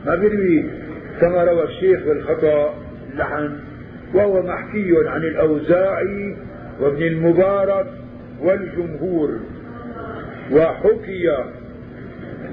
ما 0.05 0.15
بيروي 0.15 0.65
كما 1.21 1.43
روى 1.43 1.63
الشيخ 1.63 1.99
بالخطأ 2.03 2.73
اللحن 3.13 3.59
وهو 4.13 4.41
محكي 4.41 4.93
عن 5.07 5.21
الأوزاعي 5.21 6.35
وابن 6.79 7.01
المبارك 7.03 7.87
والجمهور 8.41 9.39
وحكي 10.51 11.29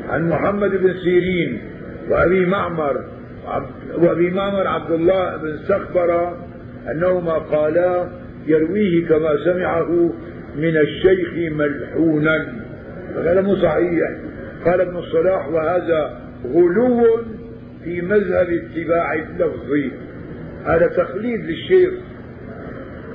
عن 0.08 0.28
محمد 0.28 0.70
بن 0.70 0.94
سيرين 1.04 1.60
وأبي 2.10 2.46
معمر 2.46 3.04
وأبي 3.98 4.30
معمر 4.30 4.66
عبد 4.66 4.90
الله 4.90 5.36
بن 5.36 5.58
سخبر 5.68 6.36
أنهما 6.90 7.32
قالا 7.32 8.08
يرويه 8.46 9.08
كما 9.08 9.36
سمعه 9.44 10.10
من 10.56 10.76
الشيخ 10.76 11.52
ملحونا 11.52 12.46
فهذا 13.14 13.40
مو 13.40 13.56
صحيح. 13.56 14.10
قال 14.64 14.80
ابن 14.80 14.96
الصلاح 14.96 15.48
وهذا 15.48 16.20
غلو 16.54 17.04
في 17.84 18.00
مذهب 18.00 18.48
اتباع 18.50 19.14
اللفظ 19.14 19.92
هذا 20.66 20.86
تقليد 20.86 21.40
للشيخ. 21.40 21.90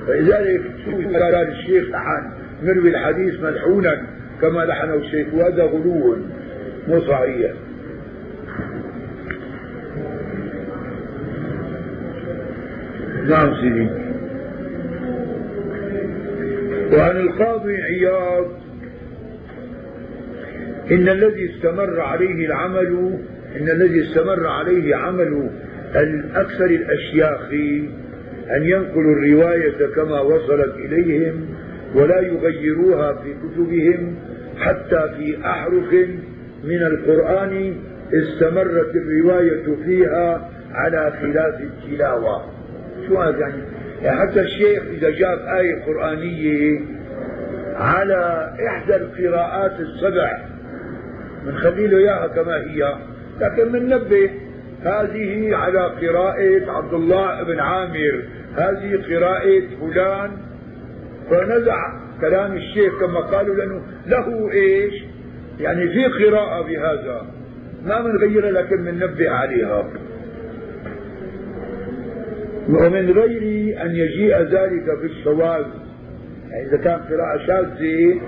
فلذلك 0.06 0.60
قال 1.14 1.34
الشيخ 1.58 1.88
لحن. 1.90 2.30
نروي 2.62 2.88
الحديث 2.88 3.40
ملحونا 3.40 4.06
كما 4.40 4.60
لحنه 4.60 4.94
الشيخ. 4.94 5.34
وهذا 5.34 5.62
غلو 5.62 6.16
مو 6.88 7.00
صحيح. 7.00 7.52
نعم 13.28 13.54
سيدي. 13.54 13.88
وعن 16.96 17.16
القاضي 17.16 17.76
عياض. 17.76 18.64
إن 20.90 21.08
الذي 21.08 21.50
استمر 21.50 22.00
عليه 22.00 22.46
العمل 22.46 23.18
إن 23.56 23.68
الذي 23.68 24.02
استمر 24.02 24.46
عليه 24.46 24.96
عمل 24.96 25.50
الأكثر 25.96 26.64
الأشياخ 26.64 27.50
أن 28.56 28.62
ينقلوا 28.62 29.12
الرواية 29.12 29.86
كما 29.96 30.20
وصلت 30.20 30.74
إليهم 30.76 31.46
ولا 31.94 32.20
يغيروها 32.20 33.12
في 33.12 33.34
كتبهم 33.34 34.16
حتى 34.58 35.14
في 35.16 35.38
أحرف 35.46 35.92
من 36.64 36.82
القرآن 36.82 37.76
استمرت 38.12 38.94
الرواية 38.94 39.76
فيها 39.84 40.50
على 40.72 41.12
خلاف 41.20 41.60
التلاوة 41.60 42.42
شو 43.08 43.18
هذا 43.18 43.38
يعني؟ 43.38 43.62
يعني 44.02 44.20
حتى 44.20 44.40
الشيخ 44.40 44.82
إذا 44.90 45.10
جاب 45.10 45.38
آية 45.38 45.84
قرآنية 45.84 46.80
على 47.76 48.52
إحدى 48.68 48.96
القراءات 48.96 49.80
السبع 49.80 50.38
بنخلي 51.46 51.86
له 51.86 51.98
إياها 51.98 52.26
كما 52.26 52.56
هي 52.56 52.94
لكن 53.40 53.72
بننبه 53.72 54.30
هذه 54.84 55.56
على 55.56 55.78
قراءة 55.78 56.70
عبد 56.70 56.94
الله 56.94 57.42
بن 57.42 57.60
عامر 57.60 58.22
هذه 58.56 59.02
قراءة 59.10 59.62
فلان 59.80 60.30
فنزع 61.30 62.04
كلام 62.20 62.56
الشيخ 62.56 63.00
كما 63.00 63.20
قالوا 63.20 63.54
لأنه 63.54 63.82
له 64.06 64.52
إيش؟ 64.52 64.94
يعني 65.60 65.88
في 65.88 66.24
قراءة 66.24 66.62
بهذا. 66.62 67.26
ما 67.84 68.00
بنغيرها 68.00 68.50
لكن 68.50 68.76
بننبه 68.84 69.30
عليها. 69.30 69.90
ومن 72.68 73.10
غير 73.10 73.42
أن 73.82 73.90
يجيء 73.90 74.38
ذلك 74.38 74.98
في 75.00 75.06
الشواذ 75.06 75.64
يعني 76.50 76.66
إذا 76.68 76.76
كان 76.76 77.00
قراءة 77.00 77.46
شاذة 77.46 78.20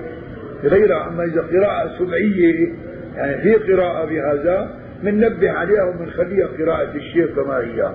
غيرها 0.64 1.08
أما 1.08 1.24
إذا 1.24 1.40
قراءة 1.40 1.98
سمعية 1.98 2.72
يعني 3.16 3.42
في 3.42 3.54
قراءة 3.54 4.04
بهذا 4.04 4.85
بننبه 5.02 5.50
عليها 5.50 5.84
وبنخليها 5.84 6.46
قراءة 6.46 6.96
الشيخ 6.96 7.30
كما 7.30 7.58
هي 7.58 7.92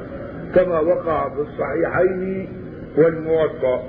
كما 0.56 0.80
وقع 0.80 1.30
في 1.30 1.41
الصحيحين 1.41 2.47
والموطأ. 2.97 3.84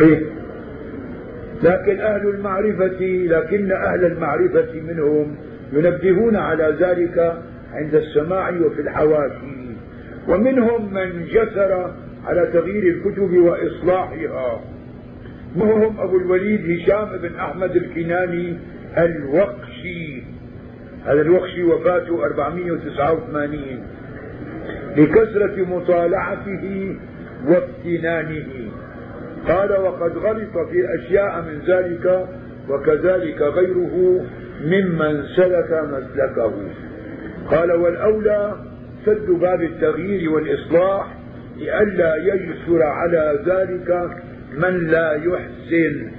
إيه؟ 0.00 0.20
لكن 1.62 2.00
أهل 2.00 2.28
المعرفة 2.28 3.00
لكن 3.26 3.72
أهل 3.72 4.04
المعرفة 4.04 4.80
منهم 4.88 5.36
ينبهون 5.72 6.36
على 6.36 6.76
ذلك 6.80 7.42
عند 7.72 7.94
السماع 7.94 8.50
وفي 8.50 8.80
الحواشي. 8.80 9.66
ومنهم 10.28 10.94
من 10.94 11.24
جسر 11.24 11.90
على 12.26 12.46
تغيير 12.52 12.82
الكتب 12.82 13.36
وإصلاحها. 13.36 14.60
وهم 15.56 16.00
أبو 16.00 16.16
الوليد 16.16 16.80
هشام 16.80 17.18
بن 17.18 17.34
أحمد 17.34 17.76
الكناني 17.76 18.56
الوقشي. 18.98 20.22
هذا 21.04 21.20
الوقشي 21.20 21.62
وفاته 21.62 22.24
489 22.24 23.82
لكثرة 24.96 25.64
مطالعته 25.64 26.96
وافتنانه 27.46 28.70
قال 29.48 29.72
وقد 29.72 30.16
غلط 30.16 30.68
في 30.70 30.94
أشياء 30.94 31.42
من 31.42 31.58
ذلك 31.66 32.28
وكذلك 32.68 33.42
غيره 33.42 34.24
ممن 34.64 35.22
سلك 35.36 35.84
مسلكه. 35.92 36.52
قال 37.50 37.72
والأولى 37.72 38.54
سد 39.06 39.30
باب 39.30 39.62
التغيير 39.62 40.30
والإصلاح 40.30 41.14
لئلا 41.58 42.16
يجسر 42.16 42.82
على 42.82 43.38
ذلك 43.46 44.10
من 44.56 44.86
لا 44.86 45.12
يحسن 45.12 46.10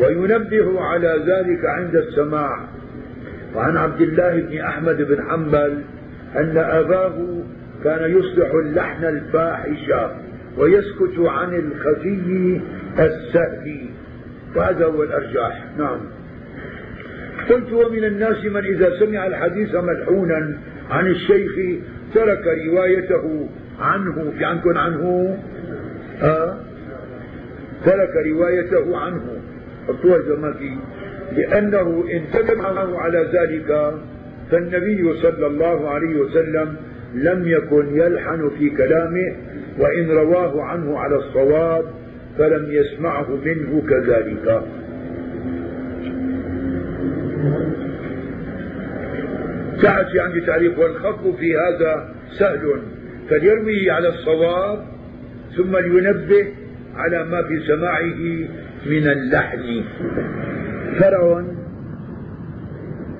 وينبه 0.00 0.80
على 0.80 1.24
ذلك 1.26 1.64
عند 1.64 1.96
السماع. 1.96 2.68
وعن 3.54 3.76
عبد 3.76 4.00
الله 4.00 4.40
بن 4.40 4.58
أحمد 4.58 5.02
بن 5.02 5.22
حنبل 5.22 5.82
أن 6.36 6.58
أباه 6.58 7.42
كان 7.84 8.10
يصلح 8.10 8.50
اللحن 8.54 9.04
الفاحش 9.04 9.92
ويسكت 10.58 11.18
عن 11.18 11.54
الخفي 11.54 12.60
السهل 12.98 13.88
وهذا 14.56 14.84
هو 14.86 15.02
الأرجاح 15.02 15.64
نعم. 15.78 16.00
قلت 17.50 17.72
ومن 17.72 18.04
الناس 18.04 18.44
من 18.44 18.64
إذا 18.64 18.98
سمع 18.98 19.26
الحديث 19.26 19.74
ملحونا 19.74 20.58
عن 20.90 21.06
الشيخ 21.06 21.52
ترك 22.14 22.44
روايته 22.66 23.48
عنه. 23.80 24.32
في 24.38 24.44
عنكم 24.44 24.78
عنه؟ 24.78 25.36
آه. 26.22 26.56
ترك 27.84 28.16
روايته 28.26 28.96
عنه. 28.96 29.40
حطوها 29.88 30.18
زمكي 30.18 30.78
لأنه 31.36 32.04
إن 32.12 32.22
تبعه 32.32 32.98
على 32.98 33.18
ذلك 33.32 33.94
فالنبي 34.50 35.14
صلى 35.14 35.46
الله 35.46 35.90
عليه 35.90 36.20
وسلم 36.20 36.76
لم 37.14 37.48
يكن 37.48 37.98
يلحن 37.98 38.50
في 38.58 38.70
كلامه 38.70 39.36
وإن 39.78 40.10
رواه 40.10 40.62
عنه 40.62 40.98
على 40.98 41.16
الصواب 41.16 41.84
فلم 42.38 42.66
يسمعه 42.70 43.28
منه 43.44 43.82
كذلك. 43.88 44.62
سعد 49.82 50.06
في 50.06 50.20
عندي 50.20 50.40
تعليق 50.40 50.78
والخط 50.78 51.26
في 51.38 51.56
هذا 51.56 52.14
سهل. 52.38 52.82
فليروي 53.30 53.90
على 53.90 54.08
الصواب 54.08 54.84
ثم 55.56 55.76
لينبه 55.76 56.46
على 56.96 57.24
ما 57.24 57.42
في 57.42 57.60
سماعه 57.66 58.48
من 58.86 59.10
اللحن. 59.10 59.84
فرع 61.00 61.44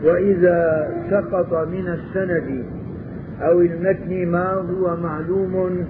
وإذا 0.04 0.88
سقط 1.10 1.68
من 1.68 1.88
السند 1.88 2.64
أو 3.40 3.60
المتن 3.60 4.26
ما 4.26 4.52
هو 4.52 4.96
معلوم 4.96 5.86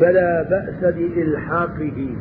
فلا 0.00 0.42
بأس 0.42 0.94
بإلحاقه. 0.94 2.16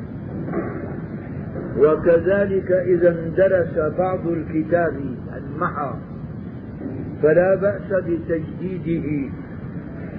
وكذلك 1.78 2.72
إذا 2.72 3.10
اندرس 3.10 3.94
بعض 3.98 4.28
الكتاب 4.28 4.94
المحى 5.38 5.94
فلا 7.24 7.56
بأس 7.56 8.04
بتجديده 8.04 9.30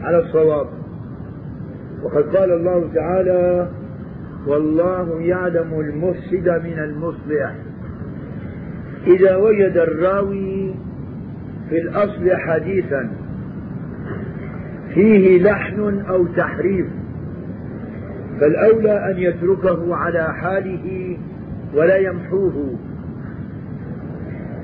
على 0.02 0.18
الصواب. 0.18 0.66
وقد 2.02 2.36
قال 2.36 2.52
الله 2.52 2.90
تعالى 2.94 3.68
والله 4.46 5.20
يعلم 5.20 5.80
المفسد 5.80 6.48
من 6.48 6.78
المصلح. 6.78 7.54
إذا 9.06 9.36
وجد 9.36 9.76
الراوي 9.76 10.74
في 11.68 11.78
الأصل 11.78 12.36
حديثا 12.36 13.10
فيه 14.94 15.42
لحن 15.42 16.00
أو 16.08 16.26
تحريف 16.26 16.86
فالأولى 18.40 19.10
أن 19.10 19.18
يتركه 19.18 19.96
على 19.96 20.34
حاله 20.34 21.16
ولا 21.74 21.96
يمحوه 21.96 22.78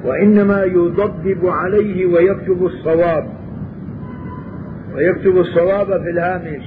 وإنما 0.04 0.62
يضبب 0.62 1.46
عليه 1.46 2.06
ويكتب 2.06 2.66
الصواب. 2.66 3.28
ويكتب 4.94 5.36
الصواب 5.36 6.02
في 6.02 6.10
الهامش. 6.10 6.64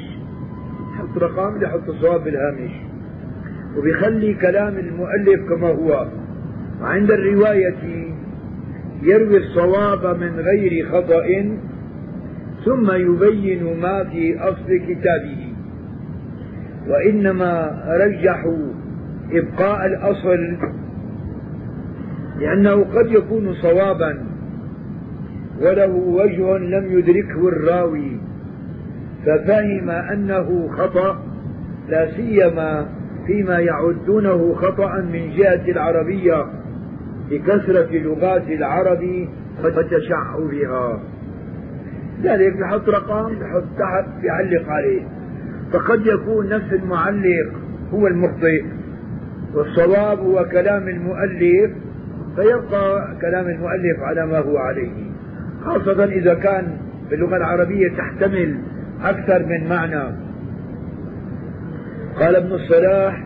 يحط 0.95 1.18
رقم 1.18 1.64
يحط 1.64 1.89
الصواب 1.89 2.24
في 2.24 2.30
الهامش. 2.30 2.89
وبيخلي 3.78 4.34
كلام 4.34 4.78
المؤلف 4.78 5.49
كما 5.49 5.67
هو. 5.67 6.07
وعند 6.82 7.11
الرواية 7.11 8.09
يروي 9.03 9.38
الصواب 9.38 10.20
من 10.20 10.39
غير 10.39 10.89
خطأ 10.89 11.26
ثم 12.65 12.91
يبين 12.91 13.80
ما 13.82 14.03
في 14.03 14.39
أصل 14.39 14.78
كتابه. 14.78 15.53
وإنما 16.88 17.84
رجحوا 17.88 18.67
إبقاء 19.32 19.86
الأصل 19.86 20.57
لأنه 22.39 22.84
قد 22.84 23.11
يكون 23.11 23.53
صوابا 23.53 24.26
وله 25.61 25.91
وجه 25.91 26.57
لم 26.57 26.97
يدركه 26.99 27.47
الراوي 27.47 28.17
ففهم 29.26 29.89
أنه 29.89 30.70
خطأ 30.78 31.24
لا 31.89 32.11
سيما 32.11 32.89
فيما 33.30 33.60
يعدونه 33.60 34.54
خطأ 34.54 35.02
من 35.02 35.32
جهة 35.38 35.72
العربية 35.72 36.46
بكثرة 37.30 37.98
لغات 37.98 38.48
العرب 38.48 39.28
وتشعبها 39.64 41.02
ذلك 42.24 42.58
بحط 42.58 42.90
رقم 42.90 43.36
بحط 43.36 43.64
تحت 43.80 44.22
بيعلق 44.22 44.70
عليه. 44.70 45.02
فقد 45.74 46.06
يكون 46.06 46.50
نفس 46.50 46.74
المعلق 46.74 47.52
هو 47.94 48.08
المخطئ. 48.08 48.64
والصواب 49.54 50.20
هو 50.20 50.46
كلام 50.52 50.88
المؤلف 50.88 51.72
فيبقى 52.36 53.16
كلام 53.22 53.48
المؤلف 53.48 54.00
على 54.00 54.26
ما 54.26 54.40
هو 54.40 54.58
عليه. 54.58 55.12
خاصة 55.66 56.04
إذا 56.04 56.34
كان 56.34 56.78
باللغة 57.10 57.38
العربية 57.38 57.90
تحتمل 57.98 58.58
أكثر 59.04 59.46
من 59.46 59.70
معنى. 59.70 60.29
قال 62.20 62.36
ابن 62.36 62.51
الصلاح 62.51 63.26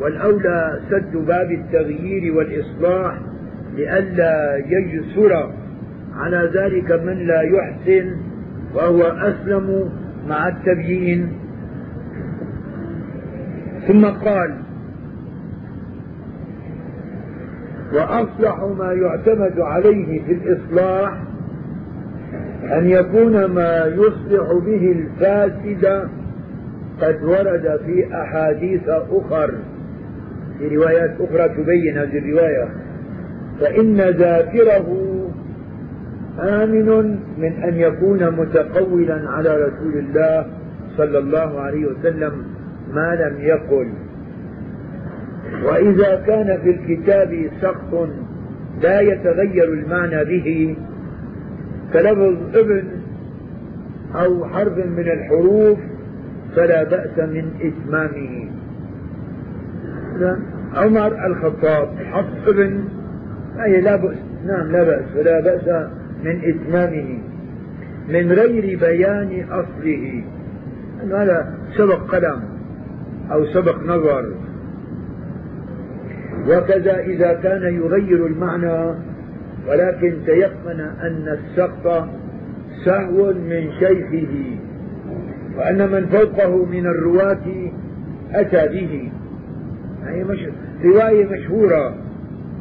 والأولى 0.00 0.80
سد 0.90 1.16
باب 1.16 1.50
التغيير 1.50 2.34
والإصلاح 2.34 3.18
لئلا 3.76 4.56
يجسر 4.66 5.52
على 6.16 6.50
ذلك 6.54 6.92
من 6.92 7.26
لا 7.26 7.42
يحسن 7.42 8.16
وهو 8.74 9.02
أسلم 9.02 9.90
مع 10.28 10.48
التبيين. 10.48 11.32
ثم 13.88 14.04
قال 14.04 14.54
وأصلح 17.92 18.60
ما 18.78 18.92
يعتمد 18.92 19.60
عليه 19.60 20.22
في 20.22 20.32
الإصلاح 20.32 21.12
أن 22.64 22.90
يكون 22.90 23.44
ما 23.44 23.86
يصلح 23.86 24.52
به 24.66 24.92
الفاسد 24.92 26.08
قد 27.00 27.22
ورد 27.22 27.80
في 27.86 28.14
أحاديث 28.14 28.88
أخر 28.88 29.54
في 30.58 30.76
روايات 30.76 31.16
أخرى 31.20 31.48
تبين 31.48 31.98
هذه 31.98 32.18
الرواية. 32.18 32.68
فإن 33.60 33.96
ذاكره 33.96 35.08
آمن 36.40 37.18
من 37.38 37.52
أن 37.52 37.76
يكون 37.76 38.30
متقولا 38.30 39.30
على 39.30 39.56
رسول 39.56 39.98
الله 39.98 40.46
صلى 40.96 41.18
الله 41.18 41.60
عليه 41.60 41.86
وسلم 41.86 42.32
ما 42.94 43.14
لم 43.14 43.40
يقل. 43.40 43.88
وإذا 45.64 46.22
كان 46.26 46.58
في 46.62 46.70
الكتاب 46.70 47.50
سقط 47.60 48.08
لا 48.82 49.00
يتغير 49.00 49.72
المعنى 49.72 50.24
به 50.24 50.76
كلفظ 51.92 52.56
ابن 52.56 52.84
أو 54.14 54.44
حرف 54.44 54.78
من 54.78 55.08
الحروف 55.08 55.78
فلا 56.58 56.84
بأس 56.84 57.18
من 57.18 57.50
إتمامه. 57.60 58.50
عمر 60.74 61.26
الخطاب 61.26 61.88
حط 62.12 62.48
ابن 62.48 62.84
أي 63.64 63.80
لا 63.80 63.96
بأس 63.96 64.16
نعم 64.46 64.72
لا 64.72 64.84
بأس 64.84 65.04
ولا 65.16 65.40
بأس 65.40 65.88
من 66.24 66.40
إتمامه 66.44 67.18
من 68.08 68.32
غير 68.32 68.78
بيان 68.78 69.46
أصله. 69.50 70.24
هذا 71.02 71.54
سبق 71.76 72.14
قلم 72.14 72.42
أو 73.32 73.46
سبق 73.46 73.82
نظر. 73.82 74.32
وكذا 76.48 76.98
إذا 76.98 77.32
كان 77.32 77.74
يغير 77.74 78.26
المعنى 78.26 78.94
ولكن 79.68 80.14
تيقن 80.26 80.80
أن 80.80 81.38
السقط 81.38 82.08
سهو 82.84 83.32
من 83.32 83.70
شيخه. 83.78 84.67
وأن 85.58 85.90
من 85.90 86.06
فوقه 86.06 86.64
من 86.64 86.86
الرواة 86.86 87.72
أتى 88.32 88.68
به. 88.68 89.12
يعني 90.04 90.24
مش 90.24 90.38
رواية 90.84 91.26
مشهورة 91.26 91.94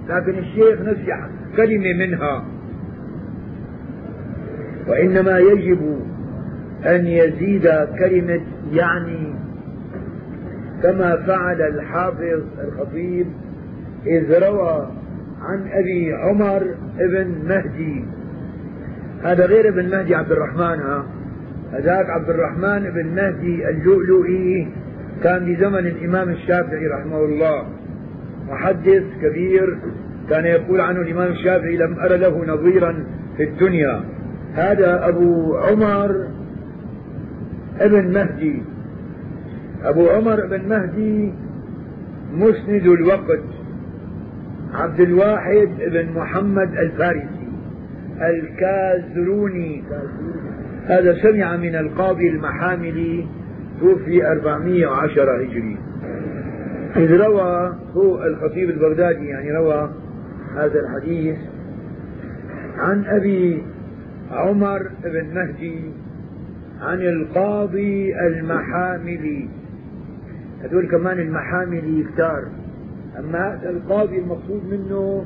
لكن 0.10 0.38
الشيخ 0.38 0.82
نسي 0.82 1.14
كلمة 1.58 2.06
منها. 2.06 2.46
وإنما 4.88 5.40
يجب 5.40 6.00
أن 6.86 7.08
يزيد 7.08 7.68
كلمة 8.00 8.42
يعني 8.72 9.34
كما 10.84 11.18
فعل 11.18 11.62
الحافظ 11.62 12.42
الخطيب 12.64 13.28
إذ 14.06 14.44
روى 14.44 14.92
عن 15.42 15.68
أبي 15.72 16.14
عمر 16.14 16.76
ابن 17.00 17.36
مهدي. 17.48 18.06
هذا 19.24 19.46
غير 19.46 19.70
ابن 19.70 19.90
مهدي 19.90 20.16
عبد 20.16 20.32
الرحمن 20.32 20.80
ها؟ 20.80 21.17
هذاك 21.74 22.10
عبد 22.10 22.30
الرحمن 22.30 22.92
بن 22.92 23.06
مهدي 23.16 23.70
اللؤلؤي 23.70 24.68
كان 25.24 25.46
بزمن 25.46 25.88
الإمام 25.88 26.30
الشافعي 26.30 26.88
رحمه 26.88 27.26
الله. 27.26 27.66
محدث 28.50 29.04
كبير 29.22 29.78
كان 30.30 30.46
يقول 30.46 30.82
عنه 30.82 31.02
الإمام 31.02 31.32
الشافعي 31.32 31.78
لم 31.78 32.00
أر 32.00 32.16
له 32.16 32.46
نظيرا 32.46 33.04
في 33.38 33.44
الدنيا. 33.44 34.04
هذا 34.54 35.08
أبو 35.10 35.58
عمر 35.58 36.28
ابن 37.80 38.14
مهدي. 38.14 38.64
أبو 39.84 40.10
عمر 40.10 40.46
بن 40.46 40.70
مهدي 40.70 41.34
مسند 42.34 42.88
الوقت. 42.88 43.44
عبد 44.74 45.00
الواحد 45.00 45.70
بن 45.88 46.12
محمد 46.16 46.78
الفارسي. 46.78 47.48
الكازروني. 48.22 49.84
هذا 50.88 51.14
سمع 51.22 51.58
من 51.58 51.76
القاضي 51.76 52.30
المحاملي 52.30 53.28
توفي 53.80 54.28
410 54.28 55.44
هجري. 55.44 55.78
إذ 56.96 57.22
روى 57.22 57.76
هو 57.96 58.24
الخطيب 58.24 58.70
البغدادي 58.70 59.26
يعني 59.26 59.52
روى 59.52 59.90
هذا 60.56 60.80
الحديث 60.80 61.38
عن 62.78 63.06
أبي 63.06 63.64
عمر 64.32 64.90
بن 65.04 65.34
مهدي 65.36 65.92
عن 66.82 67.02
القاضي 67.02 68.20
المحاملي 68.28 69.50
هذول 70.64 70.88
كمان 70.88 71.20
المحاملي 71.20 72.04
كتار. 72.04 72.48
أما 73.20 73.54
هذا 73.54 73.70
القاضي 73.70 74.20
المقصود 74.20 74.62
منه 74.72 75.26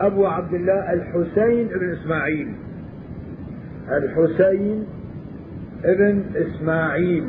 أبو 0.00 0.26
عبد 0.26 0.54
الله 0.54 0.92
الحسين 0.92 1.68
بن 1.68 1.92
إسماعيل. 1.92 2.54
الحسين 3.88 4.86
ابن 5.84 6.24
إسماعيل 6.36 7.24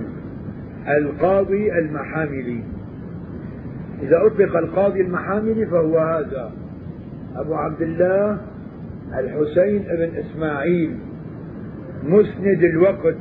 القاضي 0.87 1.79
المحاملي. 1.79 2.63
إذا 4.01 4.25
أطلق 4.25 4.57
القاضي 4.57 5.01
المحاملي 5.01 5.65
فهو 5.65 5.99
هذا. 5.99 6.51
أبو 7.35 7.53
عبد 7.55 7.81
الله 7.81 8.37
الحسين 9.19 9.83
بن 9.83 10.09
إسماعيل 10.15 10.97
مسند 12.03 12.63
الوقت 12.63 13.17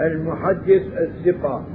المحدث 0.00 0.82
الثقة. 0.98 1.66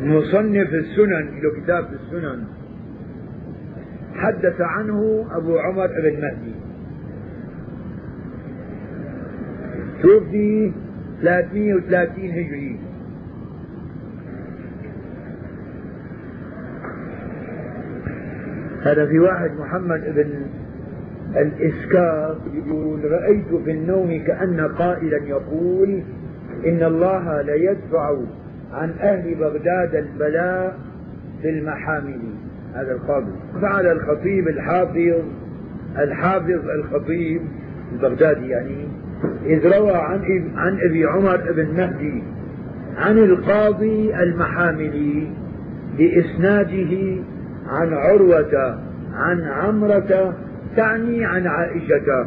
مصنف 0.00 0.68
السنن 0.74 1.40
له 1.42 1.62
كتاب 1.62 1.86
السنن. 1.92 2.44
حدث 4.14 4.60
عنه 4.60 5.26
أبو 5.30 5.58
عمر 5.58 5.86
بن 5.86 6.20
مهدي. 6.20 6.65
توفي 10.02 10.72
330 11.22 12.30
هجري 12.30 12.78
هذا 18.82 19.06
في 19.06 19.18
واحد 19.18 19.50
محمد 19.60 20.14
بن 20.14 20.46
الإسكاف 21.36 22.36
يقول 22.54 23.12
رأيت 23.12 23.54
في 23.64 23.70
النوم 23.70 24.24
كأن 24.26 24.60
قائلا 24.60 25.16
يقول 25.16 26.02
إن 26.66 26.82
الله 26.82 27.42
ليدفع 27.42 28.16
عن 28.72 28.90
أهل 28.90 29.34
بغداد 29.34 29.94
البلاء 29.94 30.78
في 31.42 31.50
المحامل. 31.50 32.20
هذا 32.74 32.92
القاضي. 32.92 33.32
فعل 33.62 33.86
الخطيب 33.86 34.48
الحافظ 34.48 35.22
الحافظ 35.98 36.68
الخطيب 36.68 37.40
البغدادي 37.92 38.48
يعني. 38.48 38.88
إذ 39.46 39.76
روى 39.78 39.92
عن 39.92 40.20
عن 40.56 40.78
أبي 40.90 41.04
عمر 41.04 41.52
بن 41.52 41.66
مهدي 41.76 42.22
عن 42.96 43.18
القاضي 43.18 44.14
المحاملي 44.14 45.28
بإسناده 45.98 47.22
عن 47.68 47.92
عروة 47.92 48.78
عن 49.14 49.40
عمرة 49.40 50.34
تعني 50.76 51.24
عن 51.24 51.46
عائشة 51.46 52.26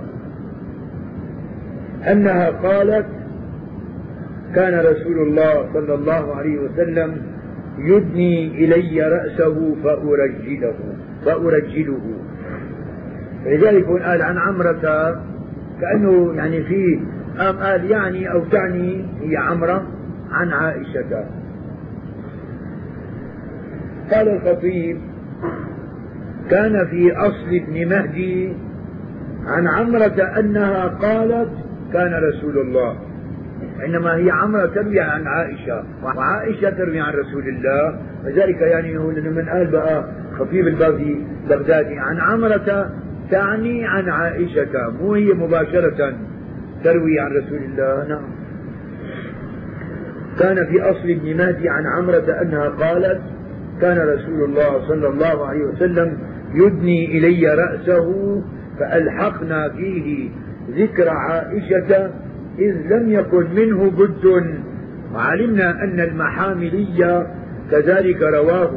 أنها 2.12 2.50
قالت 2.50 3.06
كان 4.56 4.80
رسول 4.80 5.20
الله 5.28 5.74
صلى 5.74 5.94
الله 5.94 6.36
عليه 6.36 6.60
وسلم 6.60 7.22
يدني 7.78 8.48
إلي 8.66 9.02
رأسه 9.02 9.76
فأرجله 9.84 10.74
فأرجله. 11.26 12.02
لذلك 13.46 13.86
قال 13.86 14.22
عن 14.22 14.38
عمرة 14.38 15.16
كأنه 15.82 16.34
يعني 16.36 16.64
في 16.64 17.00
قام 17.38 17.58
قال 17.58 17.92
يعني 17.92 18.32
أو 18.32 18.44
تعني 18.46 19.06
هي 19.22 19.38
عمرة 19.38 19.88
عن 20.32 20.54
عائشة. 20.54 21.26
قال 24.12 24.28
الخطيب 24.30 24.98
كان 26.50 26.88
في 26.88 27.14
أصل 27.18 27.48
ابن 27.52 27.90
مهدي 27.90 28.54
عن 29.46 29.68
عمرة 29.68 30.40
أنها 30.40 30.88
قالت 30.88 31.50
كان 31.94 32.14
رسول 32.14 32.58
الله. 32.58 32.96
إنما 33.86 34.16
هي 34.16 34.32
عمرة 34.32 34.66
تروي 34.66 35.00
عن 35.00 35.28
عائشة 35.28 35.84
وعائشة 36.04 36.70
تروي 36.70 37.00
عن 37.00 37.14
رسول 37.14 37.48
الله. 37.48 38.00
وذلك 38.26 38.62
يعني 38.62 38.98
هو 38.98 39.08
من 39.08 39.50
قال 39.50 39.68
بقى 39.72 40.04
خطيب 40.40 40.68
البغدادي 40.68 41.26
بغدادي 41.50 42.00
عن 42.00 42.20
عمرة 42.20 42.92
تعني 43.32 43.86
عن 43.86 44.10
عائشة. 44.10 44.90
مو 45.02 45.14
هي 45.14 45.34
مباشرة 45.34 46.14
تروي 46.84 47.20
عن 47.20 47.32
رسول 47.32 47.64
الله؟ 47.64 48.08
نعم. 48.08 48.24
كان 50.40 50.56
في 50.66 50.82
أصل 50.82 51.10
ابن 51.10 51.38
مهدي 51.38 51.70
عن 51.70 51.88
عمرة 51.88 52.42
أنها 52.42 52.70
قالت 52.70 53.22
كان 53.82 53.98
رسول 53.98 54.44
الله 54.44 54.88
صلى 54.88 55.08
الله 55.08 55.48
عليه 55.48 55.64
وسلم 55.64 56.18
يدني 56.54 57.18
إلي 57.18 57.54
رأسه 57.54 58.42
فألحقنا 58.80 59.70
فيه 59.70 60.30
ذكر 60.72 61.10
عائشة 61.10 62.12
إذ 62.60 62.76
لم 62.90 63.12
يكن 63.12 63.56
منه 63.56 63.92
بد. 63.92 64.44
وعلمنا 65.14 65.84
أن 65.84 66.00
المحاملي 66.00 67.26
كذلك 67.72 68.22
رواه 68.22 68.72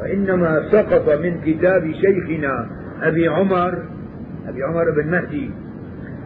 وإنما 0.00 0.68
سقط 0.72 1.08
من 1.22 1.40
كتاب 1.46 1.92
شيخنا 1.92 2.70
أبي 3.04 3.28
عمر 3.28 3.82
أبي 4.48 4.62
عمر 4.62 4.90
بن 4.90 5.10
مهدي. 5.10 5.50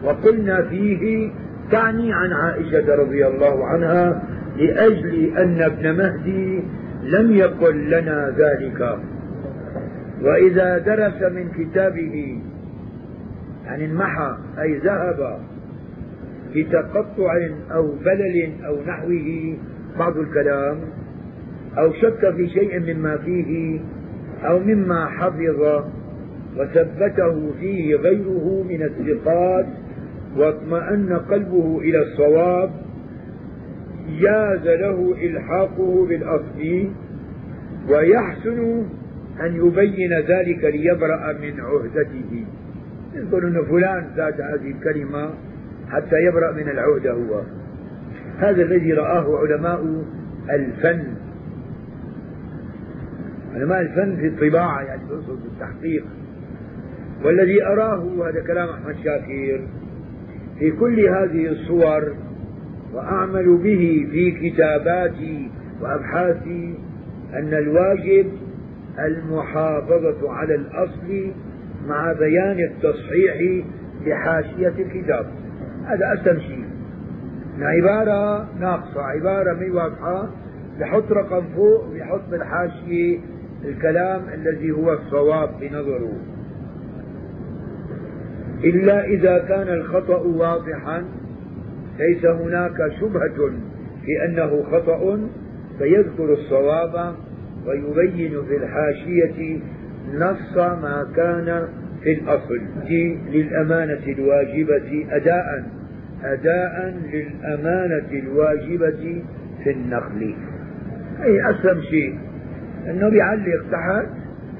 وقلنا 0.03 0.61
فيه 0.61 1.31
تعني 1.71 2.13
عن 2.13 2.33
عائشة 2.33 2.95
رضي 2.95 3.27
الله 3.27 3.65
عنها 3.65 4.23
لأجل 4.57 5.37
أن 5.37 5.61
ابن 5.61 5.97
مهدي 5.97 6.63
لم 7.03 7.31
يقل 7.31 7.89
لنا 7.89 8.35
ذلك. 8.37 8.99
وإذا 10.21 10.77
درس 10.77 11.31
من 11.31 11.49
كتابه 11.51 12.41
يعني 13.65 13.85
انمحى 13.85 14.37
أي 14.59 14.77
ذهب 14.77 15.39
بتقطع 16.55 17.33
أو 17.71 17.91
بلل 18.05 18.51
أو 18.65 18.81
نحوه 18.87 19.57
بعض 19.99 20.17
الكلام 20.17 20.77
أو 21.77 21.93
شك 21.93 22.33
في 22.35 22.49
شيء 22.49 22.93
مما 22.93 23.17
فيه 23.17 23.79
أو 24.43 24.59
مما 24.59 25.05
حفظ 25.05 25.83
وثبته 26.59 27.51
فيه 27.59 27.95
غيره 27.95 28.65
من 28.69 28.81
الثقات 28.81 29.65
واطمأن 30.37 31.13
قلبه 31.13 31.79
إلى 31.79 32.01
الصواب 32.01 32.71
جاز 34.19 34.67
له 34.67 35.15
إلحاقه 35.21 36.05
بالأصل 36.05 36.89
ويحسن 37.89 38.85
أن 39.41 39.55
يبين 39.55 40.13
ذلك 40.13 40.63
ليبرأ 40.63 41.33
من 41.33 41.59
عهدته. 41.59 42.45
يقول 43.13 43.45
أن 43.45 43.65
فلان 43.65 44.07
ذات 44.15 44.41
هذه 44.41 44.71
الكلمة 44.71 45.29
حتى 45.89 46.15
يبرأ 46.15 46.51
من 46.51 46.69
العهدة 46.69 47.11
هو. 47.11 47.41
هذا 48.37 48.61
الذي 48.61 48.93
رآه 48.93 49.37
علماء 49.37 50.03
الفن. 50.49 51.03
علماء 53.55 53.81
الفن 53.81 54.15
في 54.15 54.27
الطباعة 54.27 54.81
يعني 54.81 55.01
في 55.07 55.31
التحقيق. 55.53 56.05
والذي 57.23 57.65
أراه 57.65 58.29
هذا 58.29 58.43
كلام 58.47 58.69
أحمد 58.69 58.95
شاكر 59.03 59.61
في 60.59 60.71
كل 60.71 60.99
هذه 60.99 61.47
الصور 61.47 62.15
وأعمل 62.93 63.57
به 63.57 64.07
في 64.11 64.31
كتاباتي 64.31 65.51
وأبحاثي 65.81 66.75
أن 67.33 67.53
الواجب 67.53 68.31
المحافظة 68.99 70.31
على 70.31 70.55
الأصل 70.55 71.31
مع 71.87 72.13
بيان 72.13 72.59
التصحيح 72.59 73.65
بحاشية 74.05 74.67
الكتاب. 74.67 75.25
هذا 75.85 76.13
أسلم 76.13 76.39
شيء. 76.39 76.65
عبارة 77.59 78.47
ناقصة 78.59 79.01
عبارة 79.01 79.53
مي 79.53 79.69
واضحة. 79.69 80.29
بحط 80.79 81.11
رقم 81.11 81.43
فوق 81.55 81.89
ويحط 81.89 82.21
بالحاشية 82.31 83.19
الكلام 83.65 84.21
الذي 84.33 84.71
هو 84.71 84.93
الصواب 84.93 85.49
بنظره 85.61 86.13
إلا 88.63 89.05
إذا 89.05 89.37
كان 89.37 89.67
الخطأ 89.67 90.17
واضحا 90.17 91.03
ليس 91.99 92.25
هناك 92.25 92.91
شبهة 92.99 93.51
في 94.05 94.25
أنه 94.25 94.63
خطأ 94.63 95.19
فيذكر 95.79 96.33
الصواب 96.33 97.15
ويبين 97.65 98.43
في 98.47 98.57
الحاشية 98.57 99.59
نص 100.13 100.57
ما 100.57 101.07
كان 101.15 101.67
في 102.03 102.13
الأصل. 102.13 102.61
للأمانة 103.31 104.07
الواجبة 104.07 105.05
أداء 105.11 105.63
أداء 106.23 106.95
للأمانة 107.13 108.11
الواجبة 108.11 109.23
في 109.63 109.71
النقل. 109.71 110.35
أي 111.23 111.49
أسلم 111.49 111.81
شيء. 111.81 112.17
أنه 112.89 113.09
بيعلق 113.09 113.71
تحت 113.71 114.07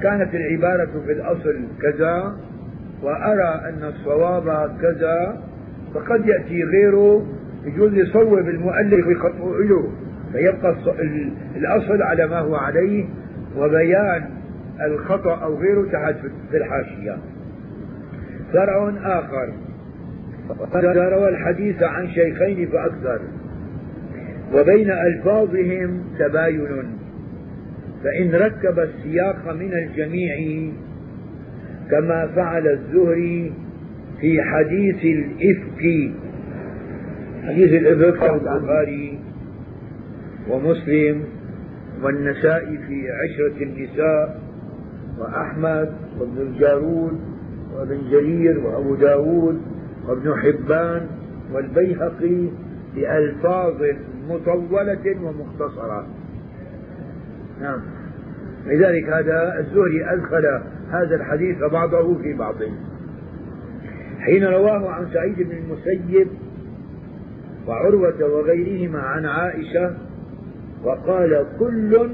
كانت 0.01 0.35
العبارة 0.35 1.01
في 1.05 1.11
الأصل 1.11 1.59
كذا 1.81 2.37
وأرى 3.03 3.61
أن 3.69 3.83
الصواب 3.83 4.77
كذا 4.81 5.41
فقد 5.93 6.25
يأتي 6.25 6.63
غيره 6.63 7.25
يجوز 7.65 7.93
يصوب 7.93 8.37
المؤلف 8.37 9.07
ويخطئ 9.07 9.67
له 9.67 9.91
فيبقى 10.31 10.75
الأصل 11.55 12.01
على 12.01 12.27
ما 12.27 12.39
هو 12.39 12.55
عليه 12.55 13.05
وبيان 13.57 14.29
الخطأ 14.81 15.43
أو 15.43 15.55
غيره 15.55 15.91
تحت 15.91 16.15
في 16.51 16.57
الحاشية. 16.57 17.17
فرع 18.53 18.93
آخر. 19.03 19.53
وقد 20.59 20.85
روى 20.85 21.29
الحديث 21.29 21.83
عن 21.83 22.07
شيخين 22.07 22.67
فأكثر. 22.67 23.19
وبين 24.53 24.91
ألفاظهم 24.91 26.03
تباين. 26.19 26.99
فإن 28.03 28.31
ركب 28.31 28.79
السياق 28.79 29.53
من 29.53 29.73
الجميع 29.73 30.71
كما 31.91 32.27
فعل 32.35 32.67
الزهري 32.67 33.53
في 34.21 34.41
حديث 34.41 35.03
الإفك. 35.03 36.11
حديث 37.43 37.71
الإفك 37.71 38.23
البخاري 38.23 39.19
ومسلم 40.49 41.23
والنسائي 42.03 42.77
في 42.77 43.07
عشرة 43.11 43.63
النساء 43.63 44.41
وأحمد 45.19 45.93
وابن 46.19 46.41
الجارود 46.41 47.19
وابن 47.75 48.09
جرير 48.11 48.59
وأبو 48.59 48.95
داود 48.95 49.61
وابن 50.07 50.33
حبان 50.33 51.07
والبيهقي 51.53 52.47
بألفاظ 52.95 53.83
مطولة 54.29 55.15
ومختصرة. 55.23 56.07
نعم. 57.61 57.81
لذلك 58.65 59.09
هذا 59.09 59.59
الزهري 59.59 60.13
أدخل 60.13 60.61
هذا 60.91 61.15
الحديث 61.15 61.57
بعضه 61.71 62.17
في 62.21 62.33
بعض 62.33 62.55
حين 64.19 64.43
رواه 64.43 64.89
عن 64.89 65.07
سعيد 65.13 65.35
بن 65.35 65.57
المسيب 65.57 66.27
وعروة 67.67 68.23
وغيرهما 68.23 68.99
عن 68.99 69.25
عائشة 69.25 69.97
وقال 70.83 71.45
كل 71.59 72.09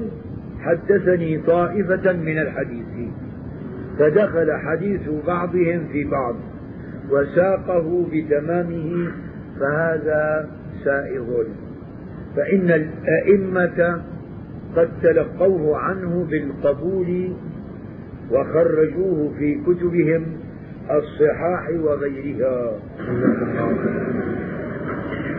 حدثني 0.60 1.38
طائفة 1.38 2.12
من 2.12 2.38
الحديث. 2.38 3.08
فدخل 3.98 4.52
حديث 4.52 5.08
بعضهم 5.26 5.88
في 5.92 6.04
بعض 6.04 6.34
وساقه 7.10 8.06
بتمامه 8.12 9.08
فهذا 9.60 10.50
سائغ. 10.84 11.42
فإن 12.36 12.70
الأئمة 12.70 14.02
قد 14.76 14.88
تلقوه 15.02 15.78
عنه 15.78 16.26
بالقبول 16.30 17.32
وخرجوه 18.30 19.32
في 19.38 19.54
كتبهم 19.54 20.24
الصحاح 20.90 21.68
وغيرها. 21.80 22.72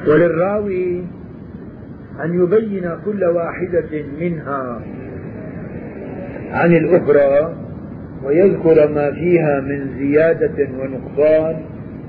وللراوي 0.08 1.04
أن 2.24 2.44
يبين 2.44 2.92
كل 3.06 3.24
واحدة 3.24 4.04
منها 4.20 4.82
عن 6.52 6.74
الأخرى 6.76 7.56
ويذكر 8.24 8.90
ما 8.90 9.12
فيها 9.12 9.62
من 9.62 9.98
زيادة 10.00 10.68
ونقصان 10.80 11.62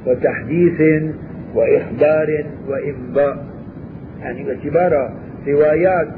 وتحديث 0.06 1.02
وإخبار 1.54 2.44
وإنباء. 2.68 3.46
يعني 4.20 4.44
باعتبار 4.44 5.12
روايات 5.48 6.08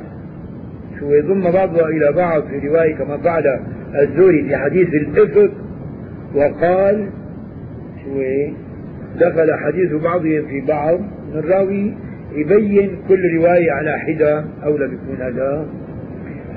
شو 0.98 1.12
يضم 1.12 1.50
بعضها 1.50 1.88
إلى 1.88 2.12
بعض 2.12 2.42
في 2.42 2.68
رواية 2.68 2.94
كما 2.94 3.16
فعل 3.16 3.60
الزوري 3.94 4.42
في 4.42 4.56
حديث 4.56 4.88
الإفك 4.88 5.50
وقال 6.34 7.08
شو 8.04 8.22
دخل 9.20 9.54
حديث 9.54 9.92
بعضهم 9.92 10.46
في 10.46 10.60
بعض 10.60 11.00
الراوي 11.34 11.94
يبين 12.34 12.90
كل 13.08 13.34
رواية 13.34 13.72
على 13.72 13.98
حدة 13.98 14.44
أولى 14.64 14.88
بيكون 14.88 15.16
هذا. 15.20 15.66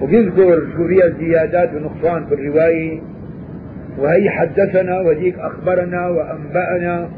وبيذكر 0.01 0.67
شو 0.77 0.87
فيها 0.87 1.09
زيادات 1.19 1.69
ونقصان 1.73 2.25
في 2.25 2.33
الرواية. 2.33 3.01
وهي 3.97 4.29
حدثنا 4.29 4.99
وذيك 4.99 5.35
أخبرنا 5.39 6.07
وأنبأنا. 6.07 7.09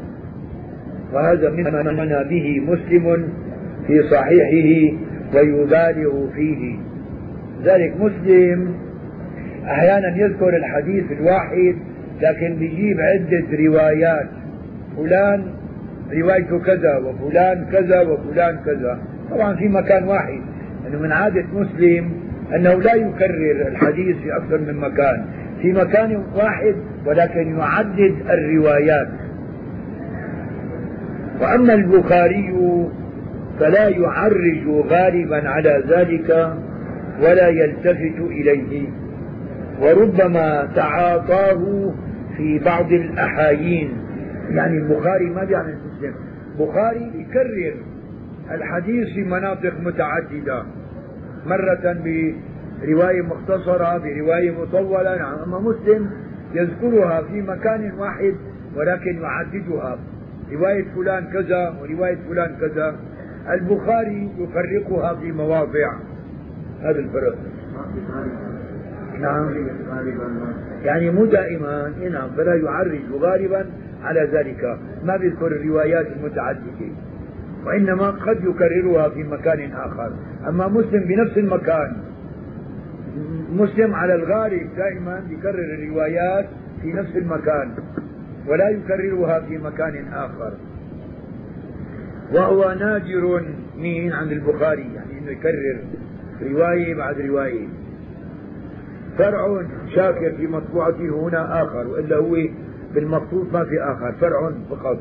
وهذا 1.12 1.50
مما 1.50 2.22
به 2.22 2.60
مسلم 2.60 3.28
في 3.86 4.02
صحيحه 4.02 4.96
ويبالغ 5.34 6.30
فيه. 6.34 6.78
ذلك 7.64 7.94
مسلم 8.00 8.74
أحيانا 9.66 10.16
يذكر 10.16 10.56
الحديث 10.56 11.04
الواحد 11.12 11.76
لكن 12.20 12.56
بيجيب 12.56 13.00
عدة 13.00 13.66
روايات. 13.66 14.26
فلان 14.96 15.44
روايته 16.12 16.58
كذا 16.58 16.96
وفلان 16.96 17.66
كذا 17.72 18.00
وفلان 18.00 18.56
كذا. 18.66 18.98
طبعا 19.30 19.56
في 19.56 19.68
مكان 19.68 20.04
واحد. 20.04 20.40
إنه 20.88 20.98
من 20.98 21.12
عادة 21.12 21.44
مسلم 21.54 22.12
أنه 22.54 22.74
لا 22.74 22.94
يكرر 22.94 23.68
الحديث 23.68 24.16
في 24.16 24.36
أكثر 24.36 24.58
من 24.58 24.76
مكان. 24.76 25.24
في 25.62 25.72
مكان 25.72 26.22
واحد 26.36 26.74
ولكن 27.06 27.58
يعدد 27.58 28.14
الروايات. 28.30 29.08
وأما 31.40 31.74
البخاري 31.74 32.54
فلا 33.60 33.88
يعرج 33.88 34.68
غالبا 34.68 35.48
على 35.48 35.82
ذلك 35.88 36.54
ولا 37.22 37.48
يلتفت 37.48 38.20
إليه. 38.20 38.88
وربما 39.80 40.68
تعاطاه 40.74 41.92
في 42.36 42.58
بعض 42.58 42.92
الأحايين. 42.92 43.98
يعني 44.50 44.78
البخاري 44.78 45.30
ما 45.30 45.44
بيعمل 45.44 45.78
مسلم 45.86 46.14
بخاري 46.58 47.10
يكرر 47.14 47.74
الحديث 48.50 49.08
في 49.14 49.24
مناطق 49.24 49.72
متعددة. 49.80 50.62
مرة 51.46 51.96
برواية 52.82 53.22
مختصرة 53.22 53.98
برواية 53.98 54.50
مطولة. 54.50 55.16
نعم 55.16 55.38
أما 55.46 55.58
مسلم 55.58 56.10
يذكرها 56.54 57.22
في 57.22 57.42
مكان 57.42 57.92
واحد 57.98 58.34
ولكن 58.76 59.20
يعددها. 59.20 59.98
رواية 60.52 60.84
فلان 60.96 61.26
كذا 61.32 61.74
ورواية 61.80 62.18
فلان 62.28 62.56
كذا. 62.60 62.96
البخاري 63.50 64.30
يفرقها 64.38 65.14
في 65.14 65.32
مواضع. 65.32 65.92
هذا 66.82 66.98
الفرق. 66.98 67.36
نعم. 69.20 69.68
يعني 70.82 71.10
مو 71.10 71.24
دائما 71.24 71.92
نعم 72.12 72.30
فلا 72.36 72.54
يعرج 72.54 73.00
غالبا 73.12 73.66
على 74.02 74.28
ذلك. 74.32 74.78
ما 75.04 75.16
بيذكر 75.16 75.46
الروايات 75.46 76.06
المتعددة. 76.06 76.92
وإنما 77.64 78.10
قد 78.10 78.44
يكررها 78.44 79.08
في 79.08 79.22
مكان 79.22 79.72
آخر. 79.72 80.12
أما 80.48 80.68
مسلم 80.68 81.04
بنفس 81.04 81.38
المكان. 81.38 81.96
مسلم 83.52 83.94
على 83.94 84.14
الغالب 84.14 84.68
دائما 84.76 85.22
يكرر 85.30 85.74
الروايات 85.74 86.46
في 86.82 86.92
نفس 86.92 87.16
المكان. 87.16 87.70
ولا 88.48 88.68
يكررها 88.68 89.40
في 89.40 89.58
مكان 89.58 90.12
آخر. 90.12 90.52
وهو 92.32 92.76
نادر 92.80 93.42
مين؟ 93.76 94.12
عند 94.12 94.32
البخاري. 94.32 94.94
يعني 94.94 95.18
إنه 95.18 95.30
يكرر 95.30 95.78
رواية 96.42 96.94
بعد 96.94 97.20
رواية. 97.20 97.68
فرع 99.18 99.62
شاكر 99.94 100.32
في 100.36 100.46
مطبوعته 100.46 101.28
هنا 101.28 101.62
آخر 101.62 101.86
وإلا 101.88 102.16
هو 102.16 102.36
بالمخطوط 102.94 103.52
ما 103.52 103.64
في 103.64 103.82
آخر 103.82 104.12
فرع 104.12 104.52
فقط. 104.70 104.98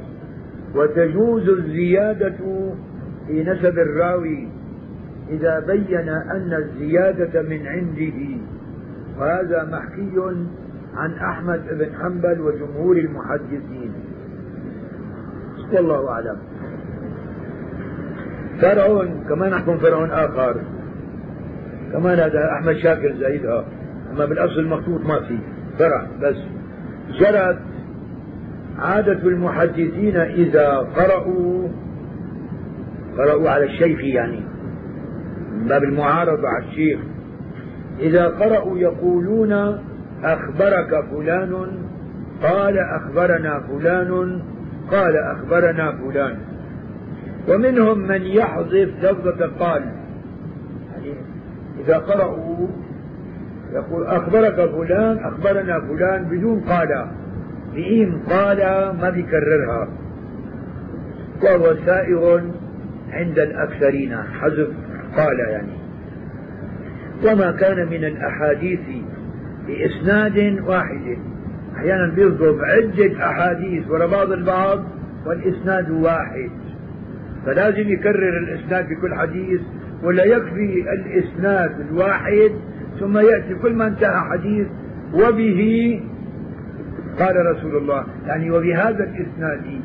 وتجوز 0.76 1.50
الزيادة 1.50 2.36
في 3.28 3.44
نسب 3.44 3.80
الراوي 3.80 4.48
إذا 5.30 5.60
بين 5.60 6.10
أن 6.10 6.54
الزيادة 6.54 7.42
من 7.42 7.68
عنده. 7.68 8.42
وهذا 9.20 9.64
محكي 9.64 10.36
عن 10.96 11.14
أحمد 11.14 11.62
بن 11.72 11.88
حنبل 12.02 12.42
وجمهور 12.42 12.98
المحدثين. 12.98 13.94
والله 15.74 16.10
أعلم. 16.10 16.38
فرع 18.62 19.06
كمان 19.30 19.52
نحكم 19.52 19.78
فرع 19.78 20.26
آخر. 20.26 20.56
كمان 21.94 22.20
هذا 22.20 22.52
أحمد 22.52 22.76
شاكر 22.76 23.14
زايدها. 23.20 23.66
أما 24.16 24.26
بالأصل 24.26 24.60
المخطوط 24.60 25.02
ما 25.06 25.20
في. 25.20 25.38
فرع 25.80 26.08
بس. 26.22 26.36
جرت 27.20 27.60
عادة 28.80 29.28
المحدثين 29.28 30.18
إذا 30.18 30.70
قرأوا 30.78 31.68
قرأوا 33.18 33.50
على 33.50 33.66
الشيخ 33.66 34.00
يعني 34.04 34.42
من 35.52 35.68
باب 35.68 35.84
المعارضة 35.84 36.48
على 36.48 36.66
الشيخ. 36.66 37.00
إذا 38.00 38.28
قرأوا 38.28 38.78
يقولون 38.78 39.54
أخبرك 40.24 41.06
فلان 41.12 41.68
قال 42.44 42.78
أخبرنا 42.78 43.60
فلان 43.60 44.42
قال 44.92 45.18
أخبرنا 45.18 45.92
فلان. 45.92 46.38
ومنهم 47.50 48.00
من 48.00 48.22
يحذف 48.22 48.90
لفظة 49.04 49.48
قال. 49.60 49.82
يعني 50.94 51.14
إذا 51.86 51.98
قرأوا 51.98 52.68
يقول 53.76 54.06
أخبرك 54.06 54.56
فلان 54.56 55.18
أخبرنا 55.18 55.80
فلان 55.80 56.24
بدون 56.24 56.60
قال 56.60 57.08
بإيم 57.74 58.24
قال 58.30 58.58
ما 59.02 59.10
بيكررها. 59.10 59.88
وهو 61.44 61.76
سائغ 61.86 62.42
عند 63.12 63.40
الأكثرين 63.40 64.18
حذف 64.18 64.68
قال 65.18 65.40
يعني. 65.40 65.72
وما 67.26 67.52
كان 67.52 67.88
من 67.88 68.04
الأحاديث 68.06 68.80
بإسناد 69.68 70.60
واحد. 70.68 71.18
أحيانا 71.78 72.14
بيصدف 72.16 72.56
عدة 72.62 73.30
أحاديث 73.30 73.90
ورا 73.90 74.08
بعض 74.08 74.32
البعض 74.32 74.84
والإسناد 75.26 75.92
واحد. 75.92 76.50
فلازم 77.46 77.90
يكرر 77.90 78.38
الإسناد 78.38 78.88
في 78.88 78.96
كل 78.96 79.16
حديث 79.16 79.62
ولا 80.04 80.24
يكفي 80.24 80.86
الإسناد 80.94 81.72
الواحد 81.90 82.52
ثم 83.00 83.18
يأتي 83.18 83.56
كل 83.62 83.74
ما 83.74 83.88
انتهى 83.88 84.20
حديث 84.32 84.68
وبه 85.14 86.02
قال 87.20 87.46
رسول 87.46 87.78
الله. 87.78 88.06
يعني 88.28 88.52
وبهذا 88.52 89.04
الإسناد 89.04 89.82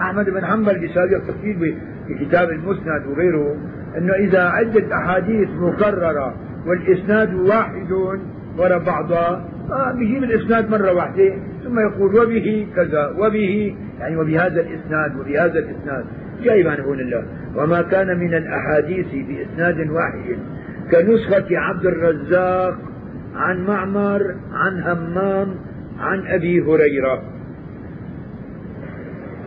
أحمد 0.00 0.30
بن 0.30 0.44
حنبل 0.44 0.88
بسابق 0.88 1.18
تفصيل 1.18 1.76
في 2.06 2.14
كتاب 2.24 2.50
المسند 2.50 3.06
وغيره 3.06 3.56
أنه 3.98 4.12
إذا 4.12 4.42
عدة 4.42 4.96
أحاديث 4.96 5.48
مكررة 5.50 6.34
والإسناد 6.66 7.34
واحد 7.34 7.92
وراء 8.58 8.78
بعضها 8.78 9.44
آه 9.70 9.92
بيجيب 9.92 10.24
الإسناد 10.24 10.70
مرة 10.70 10.92
واحدة 10.92 11.34
ثم 11.64 11.78
يقول 11.78 12.16
وبه 12.16 12.66
كذا 12.76 13.14
وبه 13.18 13.76
يعني 14.00 14.16
وبهذا 14.16 14.60
الإسناد 14.60 15.20
وبهذا 15.20 15.58
الإسناد. 15.58 16.04
جايبا 16.42 16.82
هون 16.82 17.00
الله. 17.00 17.24
وما 17.56 17.82
كان 17.82 18.18
من 18.18 18.34
الأحاديث 18.34 19.06
بإسناد 19.12 19.90
واحد. 19.90 20.38
كنسخة 20.94 21.46
عبد 21.50 21.86
الرزاق 21.86 22.78
عن 23.34 23.64
معمر 23.64 24.34
عن 24.52 24.82
همام 24.82 25.54
عن 25.98 26.26
أبي 26.26 26.60
هريرة. 26.60 27.22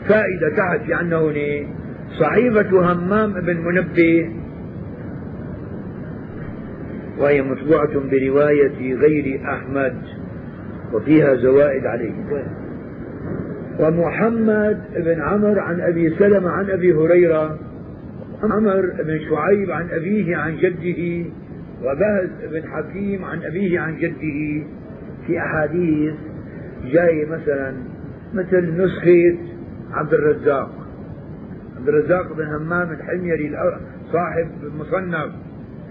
فائدة 0.07 0.49
تحت 0.57 0.85
في 0.85 0.93
عنا 0.93 1.17
هنا 1.17 1.67
صحيفة 2.19 2.91
همام 2.91 3.33
بن 3.33 3.57
منبه 3.57 4.31
وهي 7.17 7.41
مطبوعة 7.41 7.93
برواية 8.11 8.95
غير 8.95 9.41
أحمد 9.45 9.95
وفيها 10.93 11.35
زوائد 11.35 11.85
عليه. 11.85 12.13
ومحمد 13.79 14.81
بن 14.95 15.21
عمر 15.21 15.59
عن 15.59 15.81
أبي 15.81 16.15
سلمة 16.19 16.49
عن 16.49 16.69
أبي 16.69 16.93
هريرة 16.93 17.59
عمر 18.43 18.81
بن 18.81 19.19
شعيب 19.29 19.71
عن 19.71 19.89
أبيه 19.89 20.37
عن 20.37 20.57
جده 20.57 21.29
وبهز 21.83 22.29
بن 22.51 22.63
حكيم 22.67 23.25
عن 23.25 23.43
أبيه 23.43 23.79
عن 23.79 23.97
جده 23.97 24.67
في 25.27 25.39
أحاديث 25.39 26.13
جاي 26.85 27.25
مثلا 27.25 27.73
مثل 28.33 28.83
نسخة 28.83 29.37
عبد 29.91 30.13
الرزاق. 30.13 30.71
عبد 31.77 31.89
الرزاق 31.89 32.33
بن 32.33 32.45
همام 32.45 32.91
الحميري 32.91 33.57
صاحب 34.11 34.47
المصنف. 34.63 35.31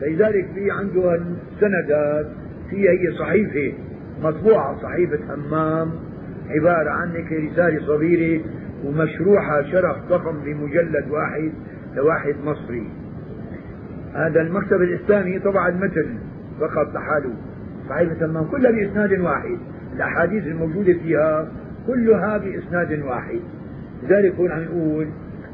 لذلك 0.02 0.48
في 0.54 0.70
عنده 0.70 1.14
السندات 1.14 2.26
فيها 2.70 2.90
هي 2.90 3.12
صحيفة 3.18 3.78
مطبوعة 4.22 4.82
صحيفة 4.82 5.34
همام 5.34 5.90
عبارة 6.48 6.90
عن 6.90 7.12
رسالة 7.32 7.86
صغيرة 7.86 8.44
ومشروحة 8.84 9.62
شرح 9.62 9.96
ضخم 10.08 10.44
بمجلد 10.44 11.10
واحد 11.10 11.52
لواحد 11.94 12.34
مصري. 12.44 12.86
هذا 14.16 14.40
المكتب 14.40 14.82
الإسلامي 14.82 15.38
طبع 15.38 15.68
المتن 15.68 16.18
فقط 16.60 16.94
لحاله. 16.94 17.34
صحيفة 17.88 18.26
همام 18.26 18.44
كلها 18.44 18.70
بإسناد 18.70 19.20
واحد. 19.20 19.58
الأحاديث 19.96 20.46
الموجودة 20.46 20.92
فيها 20.92 21.48
كلها 21.86 22.38
بإسناد 22.38 23.02
واحد. 23.02 23.40
لذلك 24.02 24.34
هون 24.34 24.50
عم 24.50 24.62
نقول 24.62 25.08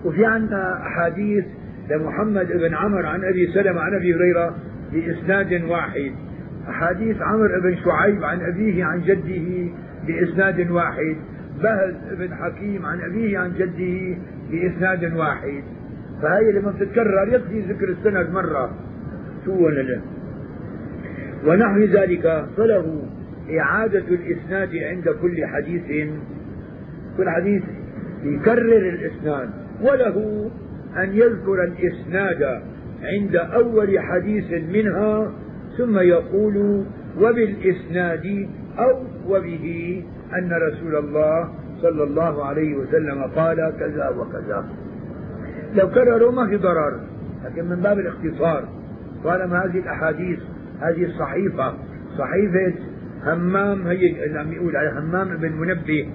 وفي 0.04 0.24
عندنا 0.26 0.86
أحاديث 0.86 1.44
لمحمد 1.90 2.52
بن 2.52 2.74
عمر 2.74 3.06
عن 3.06 3.24
أبي 3.24 3.52
سلمة 3.54 3.80
عن 3.80 3.94
أبي 3.94 4.14
هريرة 4.14 4.54
بإسناد 4.92 5.62
واحد. 5.64 6.12
أحاديث 6.68 7.22
عمر 7.22 7.60
بن 7.60 7.76
شعيب 7.84 8.24
عن 8.24 8.40
أبيه 8.40 8.84
عن 8.84 9.02
جده 9.02 9.72
بإسناد 10.06 10.70
واحد. 10.70 11.16
بهز 11.62 11.94
بن 12.18 12.34
حكيم 12.34 12.86
عن 12.86 13.00
أبيه 13.00 13.38
عن 13.38 13.52
جده 13.52 14.16
بإسناد 14.50 15.16
واحد. 15.16 15.62
فهي 16.22 16.52
لما 16.52 16.72
تتكرر 16.80 17.28
يكفي 17.28 17.60
ذكر 17.60 17.88
السند 17.88 18.30
مرة. 18.30 18.70
شو 19.44 19.64
ولا 19.64 20.00
ونحو 21.46 21.78
ذلك 21.78 22.46
فله 22.56 23.02
إعادة 23.58 24.04
الإسناد 24.08 24.76
عند 24.76 25.08
كل 25.22 25.46
حديث. 25.46 26.08
كل 27.16 27.30
حديث 27.30 27.62
يكرر 28.24 28.88
الإسناد. 28.88 29.50
وله 29.82 30.50
أن 30.96 31.12
يذكر 31.12 31.64
الإسناد 31.64 32.62
عند 33.02 33.36
أول 33.36 33.98
حديث 34.00 34.52
منها 34.74 35.32
ثم 35.78 35.98
يقول 35.98 36.84
وبالإسناد 37.20 38.48
أو 38.78 39.02
وبه 39.28 40.04
أن 40.38 40.52
رسول 40.52 40.96
الله 40.96 41.48
صلى 41.82 42.02
الله 42.02 42.44
عليه 42.44 42.74
وسلم 42.74 43.22
قال 43.22 43.72
كذا 43.78 44.08
وكذا. 44.08 44.81
لو 45.74 45.90
كرروا 45.90 46.32
ما 46.32 46.46
في 46.46 46.56
ضرر 46.56 47.00
لكن 47.44 47.64
من 47.64 47.76
باب 47.76 47.98
الاختصار. 47.98 48.68
طالما 49.24 49.64
هذه 49.64 49.78
الأحاديث؟ 49.78 50.38
هذه 50.80 51.04
الصحيفة 51.04 51.74
صحيفة 52.18 52.74
همام 53.26 53.86
هي 53.86 54.24
اللي 54.24 54.38
عم 54.38 54.52
يقول 54.52 54.76
على 54.76 54.98
همام 54.98 55.36
بن 55.36 55.52
منبه. 55.52 56.08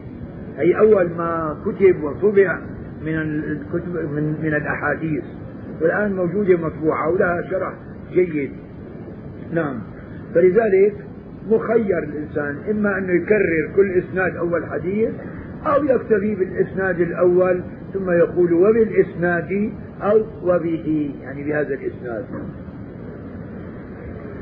هي 0.58 0.80
أول 0.80 1.10
ما 1.18 1.58
كتب 1.66 2.04
وطبع 2.04 2.60
من 3.06 3.16
الكتب 3.18 3.96
من, 3.96 4.36
من 4.42 4.54
الأحاديث. 4.56 5.24
والآن 5.82 6.16
موجودة 6.16 6.58
مطبوعة 6.58 7.10
ولها 7.10 7.42
شرح 7.50 7.74
جيد. 8.14 8.52
نعم. 9.52 9.80
فلذلك 10.36 10.94
مخير 11.50 12.04
الإنسان 12.04 12.58
إما 12.72 12.98
أنه 12.98 13.14
يكرر 13.14 13.72
كل 13.76 13.92
إسناد 13.92 14.36
أول 14.36 14.66
حديث 14.66 15.10
أو 15.66 15.84
يكتفي 15.84 16.36
بالإسناد 16.36 17.02
الأول 17.02 17.62
ثم 17.98 18.12
يقول 18.12 18.54
وبالإسناد 18.54 19.72
أو 20.02 20.22
وبه 20.44 21.12
يعني 21.22 21.44
بهذا 21.44 21.74
الإسناد. 21.74 22.26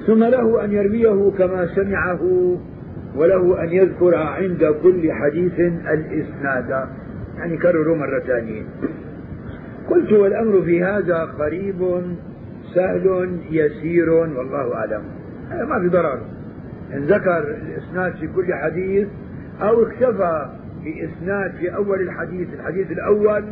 ثم 0.07 0.23
له 0.23 0.65
أن 0.65 0.71
يرويه 0.71 1.31
كما 1.31 1.67
سمعه 1.75 2.21
وله 3.15 3.63
أن 3.63 3.69
يذكر 3.69 4.15
عند 4.15 4.65
كل 4.83 5.11
حديث 5.11 5.59
الإسناد. 5.93 6.87
يعني 7.37 7.57
كرروا 7.57 7.97
مرة 7.97 8.19
ثانية. 8.19 8.63
قلت 9.89 10.11
والأمر 10.11 10.61
في 10.61 10.83
هذا 10.83 11.17
قريب 11.39 12.01
سهل 12.73 13.39
يسير 13.51 14.09
والله 14.09 14.75
أعلم. 14.75 15.03
ما 15.69 15.79
في 15.79 15.87
ضرر. 15.87 16.19
إن 16.93 17.05
ذكر 17.05 17.55
الإسناد 17.61 18.15
في 18.15 18.27
كل 18.27 18.53
حديث 18.53 19.07
أو 19.61 19.83
اكتفى 19.83 20.49
بإسناد 20.85 21.51
في 21.59 21.75
أول 21.75 22.01
الحديث 22.01 22.47
الحديث 22.53 22.91
الأول 22.91 23.43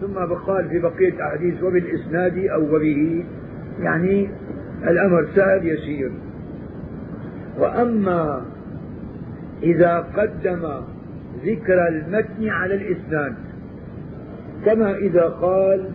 ثم 0.00 0.14
قال 0.18 0.68
في 0.68 0.78
بقية 0.78 1.08
الأحاديث 1.08 1.62
وبالإسناد 1.62 2.38
أو 2.38 2.76
وبه 2.76 3.24
يعني 3.80 4.30
الأمر 4.88 5.26
سهل 5.34 5.66
يسير. 5.66 6.12
وأما 7.58 8.42
إذا 9.62 10.06
قدم 10.16 10.68
ذكر 11.44 11.88
المتن 11.88 12.48
على 12.48 12.74
الإسناد 12.74 13.34
كما 14.64 14.96
إذا 14.96 15.22
قال 15.22 15.90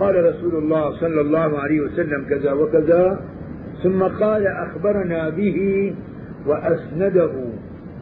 قال 0.00 0.24
رسول 0.24 0.54
الله 0.54 1.00
صلى 1.00 1.20
الله 1.20 1.60
عليه 1.60 1.80
وسلم 1.80 2.24
كذا 2.28 2.52
وكذا 2.52 3.20
ثم 3.82 4.02
قال 4.02 4.46
أخبرنا 4.46 5.28
به 5.28 5.94
وأسنده 6.46 7.30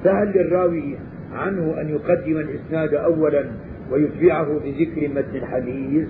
فهل 0.04 0.28
للراوي 0.28 0.98
عنه 1.32 1.80
أن 1.80 1.88
يقدم 1.88 2.36
الإسناد 2.36 2.94
أولا 2.94 3.44
ويتبعه 3.90 4.60
بذكر 4.64 5.08
متن 5.08 5.36
الحديث. 5.36 6.08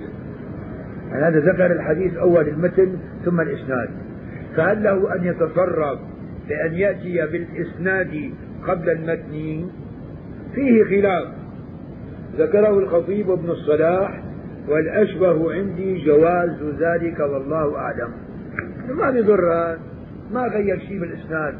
يعني 1.10 1.24
هذا 1.24 1.52
ذكر 1.52 1.72
الحديث 1.72 2.16
أول 2.16 2.48
المتن 2.48 2.96
ثم 3.24 3.40
الإسناد. 3.40 3.90
فهل 4.56 4.82
له 4.82 5.14
أن 5.14 5.24
يتصرف 5.24 5.98
بأن 6.48 6.74
يأتي 6.74 7.26
بالإسناد 7.26 8.30
قبل 8.66 8.90
المتن؟ 8.90 9.68
فيه 10.54 10.84
خلاف. 10.84 11.28
ذكره 12.38 12.78
الخطيب 12.78 13.26
بن 13.26 13.50
الصلاح 13.50 14.22
والأشبه 14.68 15.52
عندي 15.52 16.04
جواز 16.04 16.62
ذلك 16.78 17.20
والله 17.20 17.76
أعلم. 17.76 18.12
ما 18.88 19.10
بضر 19.10 19.76
ما 20.32 20.42
غير 20.46 20.78
شيء 20.78 21.00
بالإسناد 21.00 21.54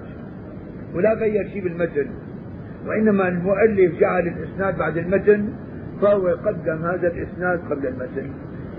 ولا 0.95 1.15
غير 1.15 1.49
شيء 1.53 1.65
بالمتن. 1.65 2.07
وإنما 2.86 3.28
المؤلف 3.28 4.01
جعل 4.01 4.27
الإسناد 4.27 4.78
بعد 4.78 4.98
المتن 4.98 5.48
فهو 6.02 6.28
قدم 6.28 6.85
هذا 6.85 7.12
الإسناد 7.12 7.61
قبل 7.70 7.86
المتن. 7.86 8.31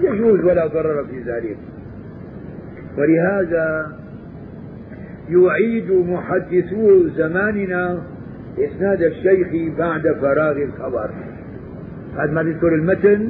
يجوز 0.01 0.39
ولا 0.45 0.67
ضرر 0.67 1.03
في 1.03 1.19
ذلك. 1.19 1.57
ولهذا 2.97 3.97
يعيد 5.29 5.91
محدثو 5.91 7.07
زماننا 7.07 8.03
إسناد 8.59 9.01
الشيخ 9.01 9.77
بعد 9.77 10.01
فراغ 10.21 10.57
الخبر. 10.63 11.09
بعد 12.17 12.29
ما 12.29 12.41
يذكر 12.41 12.75
المتن 12.75 13.29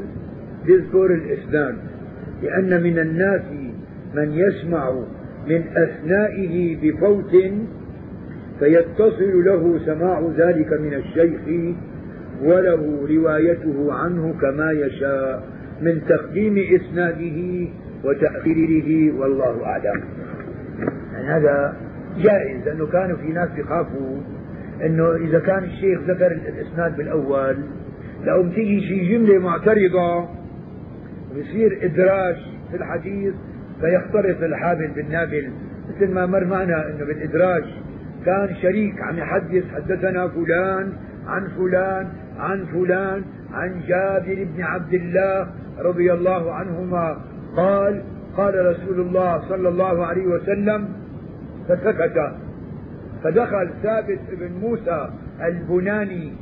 يذكر 0.66 1.06
الإسناد. 1.06 1.76
لأن 2.44 2.84
من 2.84 3.00
الناس 3.00 3.42
من 4.16 4.34
يسمع 4.34 4.94
من 5.48 5.64
أثنائه 5.78 6.78
بفوت 6.82 7.36
فيتصل 8.62 9.46
له 9.46 9.80
سماع 9.86 10.32
ذلك 10.38 10.74
من 10.74 10.94
الشيخ 10.94 11.42
وله 12.44 13.08
روايته 13.10 13.94
عنه 13.94 14.34
كما 14.42 14.72
يشاء 14.72 15.44
من 15.82 16.02
تقديم 16.10 16.58
إسناده 16.58 17.68
وتأخيره 18.04 19.20
والله 19.20 19.66
أعلم. 19.66 20.04
يعني 21.14 21.28
هذا 21.28 21.76
جائز 22.18 22.66
لأنه 22.66 22.88
كانوا 22.88 23.18
في 23.18 23.28
ناس 23.28 23.50
يخافوا 23.58 24.18
أنه 24.86 25.16
إذا 25.16 25.40
كان 25.40 25.64
الشيخ 25.64 26.00
ذكر 26.08 26.32
الإسناد 26.32 26.98
بالأول 26.98 27.58
لو 28.24 28.50
تيجي 28.50 28.82
شي 28.82 29.18
جملة 29.18 29.40
معترضة 29.40 30.30
ويصير 31.36 31.80
إدراج 31.82 32.36
في 32.72 32.78
الحديث 32.78 33.34
فيختلط 33.82 34.44
الحابل 34.44 34.88
بالنابل 34.88 35.52
مثل 35.90 36.12
ما 36.12 36.26
مر 36.26 36.46
معنا 36.46 36.90
أنه 36.90 37.06
بالإدراج 37.06 37.64
كان 38.26 38.56
شريك 38.62 39.02
عم 39.02 39.18
يحدث 39.18 39.64
حدثنا 39.76 40.28
فلان 40.28 40.94
عن 41.28 41.48
فلان 41.48 42.08
عن 42.40 42.66
فلان 42.66 43.24
عن 43.54 43.82
جابر 43.88 44.48
بن 44.56 44.64
عبد 44.64 44.94
الله 44.94 45.48
رضي 45.80 46.14
الله 46.14 46.54
عنهما. 46.54 47.18
قال 47.58 48.04
قال 48.38 48.66
رسول 48.66 49.02
الله 49.02 49.50
صلى 49.50 49.70
الله 49.70 50.06
عليه 50.06 50.26
وسلم 50.28 50.90
فسكت. 51.68 52.32
فدخل 53.24 53.70
ثابت 53.84 54.20
بن 54.40 54.52
موسى 54.62 55.10
البناني 55.42 56.34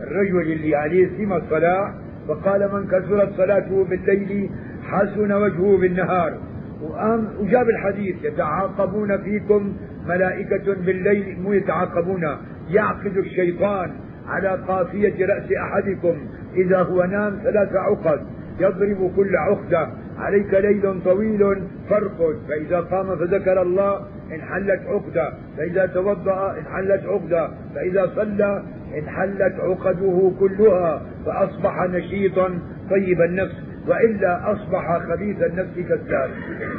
الرجل 0.00 0.52
اللي 0.52 0.76
عليه 0.76 1.08
سمة 1.18 1.36
الصلاة 1.36 1.94
فقال 2.28 2.70
من 2.72 2.86
كثرت 2.86 3.36
صلاته 3.36 3.84
بالليل 3.84 4.50
حسن 4.82 5.32
وجهه 5.32 5.78
بالنهار. 5.78 6.38
وقام 6.82 7.28
وجاب 7.40 7.68
الحديث 7.68 8.24
يتعاقبون 8.24 9.18
فيكم 9.18 9.72
ملائكة 10.08 10.74
بالليل 10.74 11.36
يتعاقبون 11.46 12.24
يعقد 12.70 13.16
الشيطان 13.16 13.90
على 14.28 14.48
قافية 14.68 15.26
رأس 15.26 15.52
أحدكم. 15.52 16.16
إذا 16.56 16.78
هو 16.78 17.04
نام 17.04 17.40
ثلاث 17.44 17.72
عقد 17.72 18.20
يضرب 18.60 19.12
كل 19.16 19.36
عقدة. 19.36 19.88
عليك 20.18 20.54
ليل 20.54 21.00
طويل 21.04 21.62
فرق 21.90 22.34
فإذا 22.48 22.80
قام 22.80 23.16
فذكر 23.16 23.62
الله 23.62 24.00
انحلت 24.32 24.80
عقدة. 24.86 25.32
فإذا 25.56 25.86
توضأ 25.86 26.58
انحلت 26.58 27.06
عقدة. 27.06 27.50
فإذا 27.74 28.12
صلى 28.16 28.62
انحلت 28.98 29.54
عقده 29.60 30.32
كلها. 30.40 31.02
فأصبح 31.26 31.82
نشيطا 31.82 32.58
طيب 32.90 33.22
النفس 33.22 33.68
وإلا 33.88 34.52
أصبح 34.52 34.98
خبيث 34.98 35.42
النفس 35.42 35.74
كالسار 35.88 36.30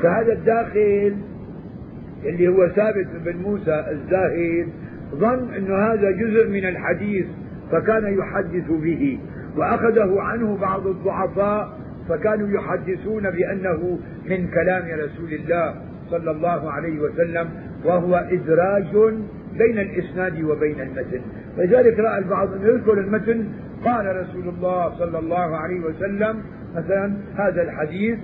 فهذا 0.03 0.33
الداخل 0.33 1.15
اللي 2.25 2.47
هو 2.47 2.67
ثابت 2.67 3.07
بن 3.25 3.37
موسى 3.37 3.85
الزاهد 3.91 4.67
ظن 5.15 5.53
أن 5.53 5.71
هذا 5.71 6.11
جزء 6.11 6.49
من 6.49 6.65
الحديث 6.65 7.25
فكان 7.71 8.17
يحدث 8.17 8.71
به 8.71 9.19
وأخذه 9.57 10.21
عنه 10.21 10.57
بعض 10.57 10.87
الضعفاء 10.87 11.79
فكانوا 12.09 12.49
يحدثون 12.49 13.29
بأنه 13.29 13.99
من 14.29 14.47
كلام 14.47 14.83
رسول 14.99 15.33
الله 15.33 15.75
صلى 16.09 16.31
الله 16.31 16.71
عليه 16.71 16.99
وسلم 16.99 17.49
وهو 17.85 18.15
إدراج 18.15 19.13
بين 19.57 19.79
الإسناد 19.79 20.43
وبين 20.43 20.81
المتن. 20.81 21.21
لذلك 21.57 21.99
رأى 21.99 22.17
البعض 22.17 22.53
أن 22.53 22.61
يذكر 22.61 22.93
المتن 22.93 23.47
قال 23.85 24.15
رسول 24.15 24.49
الله 24.49 24.97
صلى 24.99 25.19
الله 25.19 25.57
عليه 25.57 25.79
وسلم 25.79 26.41
مثلا 26.75 27.13
هذا 27.35 27.61
الحديث 27.61 28.17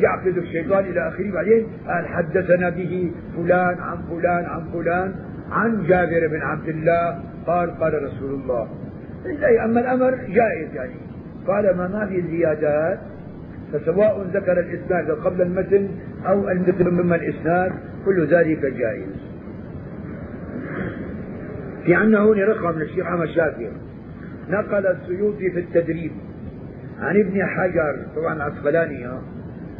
يعقد 0.00 0.38
الشيطان 0.38 0.84
إلى 0.84 1.08
آخره 1.08 1.32
بعدين 1.32 1.66
قال 1.86 2.06
حدثنا 2.06 2.68
به 2.70 3.12
فلان 3.36 3.78
عن 3.78 3.98
فلان 4.10 4.44
عن 4.44 4.64
فلان 4.72 5.14
عن 5.50 5.86
جابر 5.86 6.28
بن 6.28 6.40
عبد 6.40 6.68
الله 6.68 7.20
قال 7.46 7.70
قال 7.70 8.02
رسول 8.02 8.34
الله. 8.34 8.68
أما 9.64 9.80
الأمر 9.80 10.14
جائز 10.14 10.74
يعني. 10.74 10.94
طالما 11.46 11.88
ما 11.88 12.06
في 12.06 12.22
زيادات 12.22 12.98
فسواء 13.72 14.22
ذكر 14.34 14.60
الإسناد 14.60 15.10
قبل 15.10 15.42
المتن 15.42 15.88
أو 16.26 16.48
المتن 16.48 16.88
مما 16.88 17.16
الإسناد 17.16 17.72
كل 18.04 18.26
ذلك 18.26 18.60
جائز. 18.60 19.28
في 21.84 21.94
عندنا 21.94 22.18
هون 22.18 22.38
رقم 22.38 22.78
للشيخ 22.78 23.06
أحمد 23.06 23.26
شاكر 23.26 23.70
نقل 24.48 24.86
السيوطي 24.86 25.50
في 25.50 25.60
التدريب 25.60 26.12
عن 27.00 27.20
ابن 27.20 27.44
حجر 27.46 27.96
طبعا 28.16 28.42
عسقلاني 28.42 29.08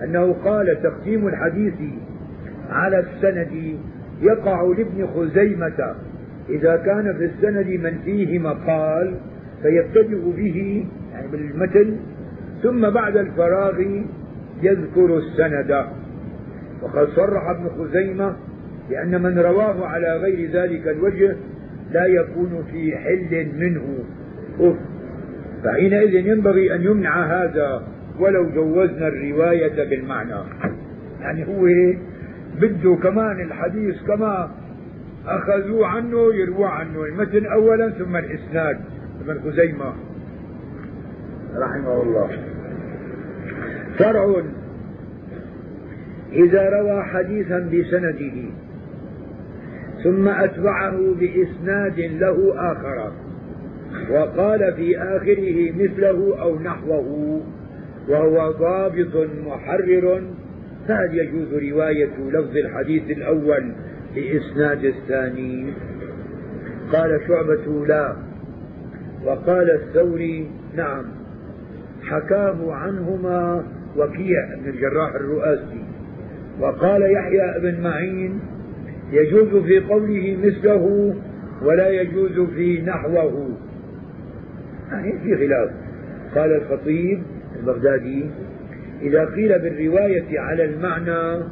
أنه 0.05 0.33
قال 0.45 0.83
تقديم 0.83 1.29
الحديث 1.29 1.75
على 2.71 2.99
السند 2.99 3.79
يقع 4.23 4.63
لابن 4.63 5.07
خزيمة. 5.07 5.95
إذا 6.49 6.77
كان 6.77 7.15
في 7.19 7.25
السند 7.25 7.67
من 7.67 7.99
فيه 8.05 8.39
مقال 8.39 9.15
فيبتدئ 9.63 10.21
به 10.37 10.87
يعني 11.13 11.29
بالمتن 11.29 11.97
ثم 12.63 12.91
بعد 12.91 13.17
الفراغ 13.17 13.81
يذكر 14.63 15.19
السند. 15.19 15.85
وقد 16.83 17.09
صرح 17.09 17.49
ابن 17.49 17.69
خزيمة 17.69 18.37
بأن 18.91 19.23
من 19.23 19.39
رواه 19.39 19.87
على 19.87 20.17
غير 20.17 20.51
ذلك 20.51 20.89
الوجه 20.89 21.37
لا 21.93 22.07
يكون 22.07 22.65
في 22.73 22.97
حل 22.97 23.49
منه. 23.59 23.99
أف 24.61 24.77
فحينئذ 25.65 26.15
ينبغي 26.15 26.75
أن 26.75 26.83
يمنع 26.83 27.43
هذا. 27.43 27.83
ولو 28.21 28.51
جوزنا 28.51 29.09
الرواية 29.09 29.85
بالمعنى. 29.91 30.35
يعني 31.21 31.47
هو 31.47 31.69
بده 32.61 32.97
كمان 33.03 33.41
الحديث 33.41 34.03
كما 34.07 34.51
أخذوا 35.27 35.87
عنه 35.87 36.35
يروى 36.35 36.67
عنه. 36.67 37.05
المتن 37.05 37.47
أولا 37.47 37.91
ثم 37.91 38.17
الإسناد. 38.17 38.81
ابن 39.21 39.41
خزيمة 39.41 39.93
رحمه 41.57 42.03
الله. 42.03 42.31
فرع. 43.99 44.43
إذا 46.33 46.71
روى 46.71 47.03
حديثا 47.03 47.59
بسنده 47.59 48.51
ثم 50.05 50.29
أتبعه 50.29 51.15
بإسناد 51.21 52.01
له 52.01 52.55
آخر 52.73 53.13
وقال 54.11 54.75
في 54.77 54.99
آخره 54.99 55.73
مثله 55.73 56.43
أو 56.43 56.59
نحوه. 56.59 57.41
وهو 58.09 58.53
ضابط 58.53 59.29
محرر. 59.47 60.23
فهل 60.89 61.19
يجوز 61.19 61.55
رواية 61.55 62.11
لفظ 62.29 62.57
الحديث 62.57 63.11
الأول 63.11 63.73
بإسناد 64.15 64.85
الثاني؟ 64.85 65.73
قال 66.93 67.21
شعبة 67.29 67.87
لا. 67.87 68.17
وقال 69.25 69.71
الثوري 69.71 70.51
نعم. 70.77 71.05
حكاه 72.03 72.73
عنهما 72.73 73.65
وكيع 73.97 74.55
بن 74.55 74.69
الجراح 74.69 75.15
الرؤاسي. 75.15 75.85
وقال 76.61 77.03
يحيى 77.03 77.61
بن 77.61 77.81
معين 77.81 78.41
يجوز 79.13 79.63
في 79.65 79.81
قوله 79.81 80.37
مثله 80.45 81.15
ولا 81.63 81.89
يجوز 81.89 82.41
في 82.41 82.83
نحوه. 82.83 83.51
يعني 84.91 85.19
في 85.19 85.37
خلاف. 85.37 85.71
قال 86.35 86.53
الخطيب 86.53 87.23
البغدادي 87.59 88.31
إذا 89.03 89.25
قيل 89.25 89.59
بالرواية 89.59 90.41
على 90.41 90.65
المعنى 90.65 91.45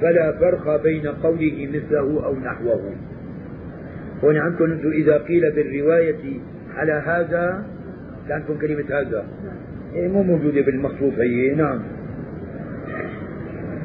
فلا 0.00 0.32
فرق 0.32 0.82
بين 0.82 1.06
قوله 1.06 1.68
مثله 1.74 2.24
أو 2.24 2.36
نحوه. 2.36 2.92
هون 4.24 4.36
عندكم 4.36 4.64
أنتم 4.64 4.90
إذا 4.90 5.18
قيل 5.18 5.52
بالرواية 5.52 6.40
على 6.76 6.92
هذا 6.92 7.64
عندكم 8.30 8.58
كلمة 8.58 8.84
هذا. 8.90 9.26
إيه 9.94 10.08
مو 10.08 10.22
موجودة 10.22 10.60
بالمخطوط 10.60 11.12
هي 11.18 11.54
نعم. 11.54 11.82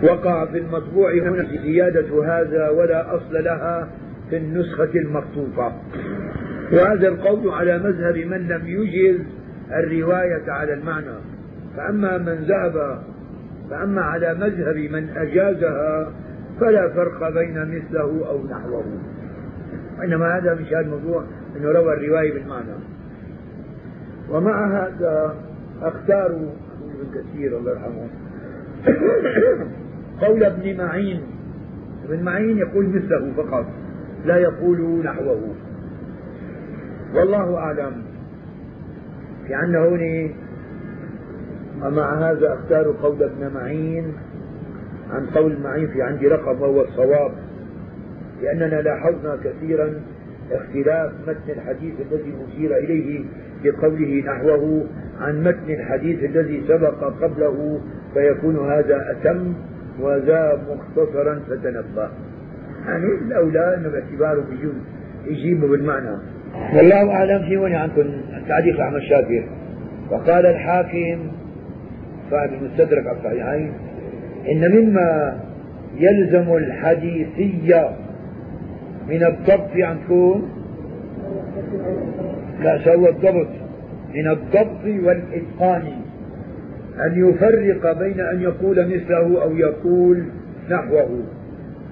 وقع 0.04 0.46
في 0.46 0.58
المطبوع 0.58 1.14
هنا 1.14 1.48
زيادة 1.64 2.26
هذا 2.26 2.70
ولا 2.70 3.16
أصل 3.16 3.44
لها 3.44 3.90
في 4.30 4.38
النسخة 4.38 4.90
المخطوطة 4.96 5.82
وهذا 6.72 7.08
القول 7.08 7.50
على 7.50 7.80
مذهب 7.80 8.18
من 8.18 8.48
لم 8.48 8.68
يجز 8.68 9.20
الرواية 9.74 10.52
على 10.52 10.74
المعنى. 10.74 11.18
فأما 11.78 12.18
من 12.18 12.34
ذهب 12.34 13.02
فأما 13.70 14.02
على 14.02 14.34
مذهب 14.34 14.76
من 14.76 15.10
أجازها 15.10 16.12
فلا 16.60 16.90
فرق 16.90 17.30
بين 17.30 17.76
مثله 17.76 18.28
أو 18.30 18.48
نحوه. 18.48 18.84
إنما 20.04 20.38
هذا 20.38 20.54
مش 20.54 20.68
هذا 20.68 20.80
الموضوع 20.80 21.24
أنه 21.58 21.72
روى 21.72 21.94
الرواية 21.94 22.34
بالمعنى. 22.34 22.74
ومع 24.30 24.68
هذا 24.68 25.36
أختار 25.82 26.26
ابن 26.26 27.22
كثير 27.22 27.58
الله 27.58 27.72
يرحمه 27.72 28.08
قول 30.28 30.44
ابن 30.44 30.78
معين. 30.78 31.22
ابن 32.10 32.24
معين 32.24 32.58
يقول 32.58 32.90
مثله 32.90 33.34
فقط 33.38 33.66
لا 34.26 34.38
يقول 34.38 35.04
نحوه. 35.06 35.56
والله 37.16 37.58
أعلم. 37.58 38.11
في 39.52 39.56
عندنا 39.56 39.80
هون 39.80 40.32
ومع 41.82 42.32
هذا 42.32 42.54
أختار 42.54 42.96
قول 43.04 43.24
ابن 43.24 43.54
معين 43.54 44.14
عن 45.12 45.26
قول 45.26 45.58
معين 45.64 45.88
في 45.88 46.02
عندي 46.02 46.28
رقم 46.28 46.62
وهو 46.62 46.82
الصواب. 46.82 47.32
لأننا 48.42 48.82
لاحظنا 48.82 49.38
كثيرا 49.44 50.02
اختلاف 50.52 51.12
متن 51.28 51.50
الحديث 51.50 51.94
الذي 52.12 52.34
أشير 52.48 52.78
إليه 52.78 53.26
بقوله 53.64 54.24
نحوه 54.26 54.86
عن 55.20 55.44
متن 55.44 55.74
الحديث 55.74 56.24
الذي 56.24 56.64
سبق 56.68 57.04
قبله 57.04 57.82
فيكون 58.14 58.72
هذا 58.72 59.12
أتم 59.12 59.54
وذا 60.00 60.62
مختصرا 60.70 61.40
فتنبه 61.50 62.10
يعني 62.86 63.06
الأولى 63.06 63.76
أنه 63.76 63.90
باعتباره 63.90 64.44
بيجوز 64.50 64.74
يجيبه 65.26 65.68
بالمعنى. 65.68 66.18
والله 66.74 67.12
أعلم 67.12 67.46
في 67.46 67.58
وين 67.58 67.76
عندكم 67.76 68.04
تعليق 68.48 68.80
أحمد 68.80 69.00
شاكر 69.02 69.44
وقال 70.12 70.46
الحاكم 70.46 71.32
صاحب 72.32 72.50
المستدرك 72.54 73.08
على 73.08 73.18
الصحيحين 73.18 73.74
إن 74.52 74.72
مما 74.72 75.40
يلزم 75.98 76.54
الحديثية 76.54 77.90
من 79.10 79.24
الضبط 79.26 79.70
عندكم 79.76 80.50
لا 82.64 82.80
سوى 82.84 83.10
الضبط 83.10 83.48
من 84.16 84.28
الضبط 84.28 84.86
والإتقان 84.86 85.84
أن 87.06 87.30
يفرق 87.30 88.00
بين 88.00 88.20
أن 88.20 88.42
يقول 88.42 88.88
مثله 88.88 89.44
أو 89.44 89.56
يقول 89.56 90.24
نحوه. 90.70 91.24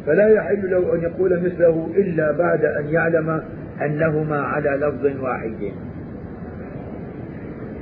فلا 0.06 0.30
يحل 0.30 0.72
له 0.72 0.95
أن 0.95 1.02
يقول 1.02 1.40
مثله 1.45 1.90
إلا 1.95 2.31
بعد 2.31 2.65
أن 2.65 2.86
يعلم 2.90 3.41
أنهما 3.86 4.42
على 4.42 4.70
لفظ 4.70 5.22
واحد. 5.22 5.72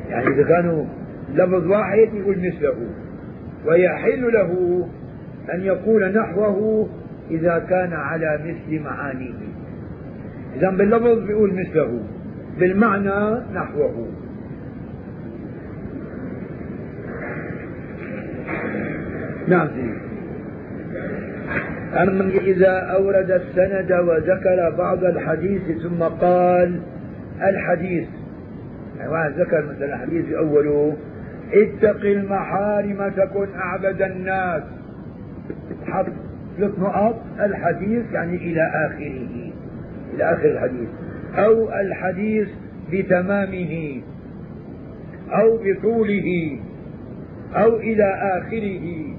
يعني 0.09 0.27
إذا 0.27 0.43
كانوا 0.43 0.85
لفظ 1.33 1.67
واحد 1.67 2.13
يقول 2.13 2.37
مثله 2.37 2.75
ويحل 3.65 4.33
له 4.33 4.81
أن 5.53 5.61
يقول 5.61 6.17
نحوه 6.17 6.89
إذا 7.31 7.59
كان 7.69 7.93
على 7.93 8.39
مثل 8.45 8.83
معانيه. 8.83 9.33
إذا 10.55 10.69
باللفظ 10.69 11.27
بيقول 11.27 11.53
مثله 11.53 12.03
بالمعنى 12.59 13.39
نحوه. 13.53 14.07
نعم 19.47 19.67
أما 22.01 22.29
إذا 22.29 22.71
أورد 22.71 23.31
السند 23.31 23.91
وذكر 23.91 24.75
بعض 24.77 25.03
الحديث 25.03 25.61
ثم 25.83 26.03
قال 26.03 26.79
الحديث 27.41 28.07
يعني 28.99 29.35
ذكر 29.37 29.65
مثلا 29.65 29.95
الحديث 29.95 30.33
أوله 30.33 30.97
اتق 31.53 32.01
المحارم 32.05 33.09
تكن 33.09 33.47
أعبد 33.55 34.01
الناس. 34.01 34.63
حط 35.87 36.05
ثلاث 36.57 36.79
نقط 36.79 37.21
الحديث 37.39 38.11
يعني 38.13 38.35
إلى 38.35 38.61
آخره 38.61 39.51
إلى 40.13 40.23
آخر 40.23 40.45
الحديث. 40.45 40.89
أو 41.37 41.71
الحديث 41.71 42.47
بتمامه 42.93 44.01
أو 45.31 45.57
بطوله 45.57 46.59
أو 47.55 47.75
إلى 47.75 48.03
آخره. 48.13 49.16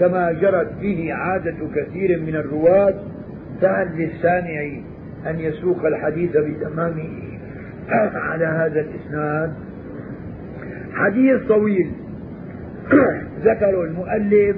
كما 0.00 0.32
جرت 0.32 0.72
به 0.80 1.12
عادة 1.12 1.56
كثير 1.74 2.20
من 2.20 2.36
الرواة 2.36 2.94
فهل 3.60 3.88
للسامع 3.96 4.80
أن 5.26 5.40
يسوق 5.40 5.86
الحديث 5.86 6.36
بتمامه. 6.36 7.08
على 8.28 8.44
هذا 8.44 8.80
الإسناد. 8.80 9.52
حديث 10.94 11.42
طويل. 11.48 11.92
ذكر 13.44 13.84
المؤلف 13.84 14.56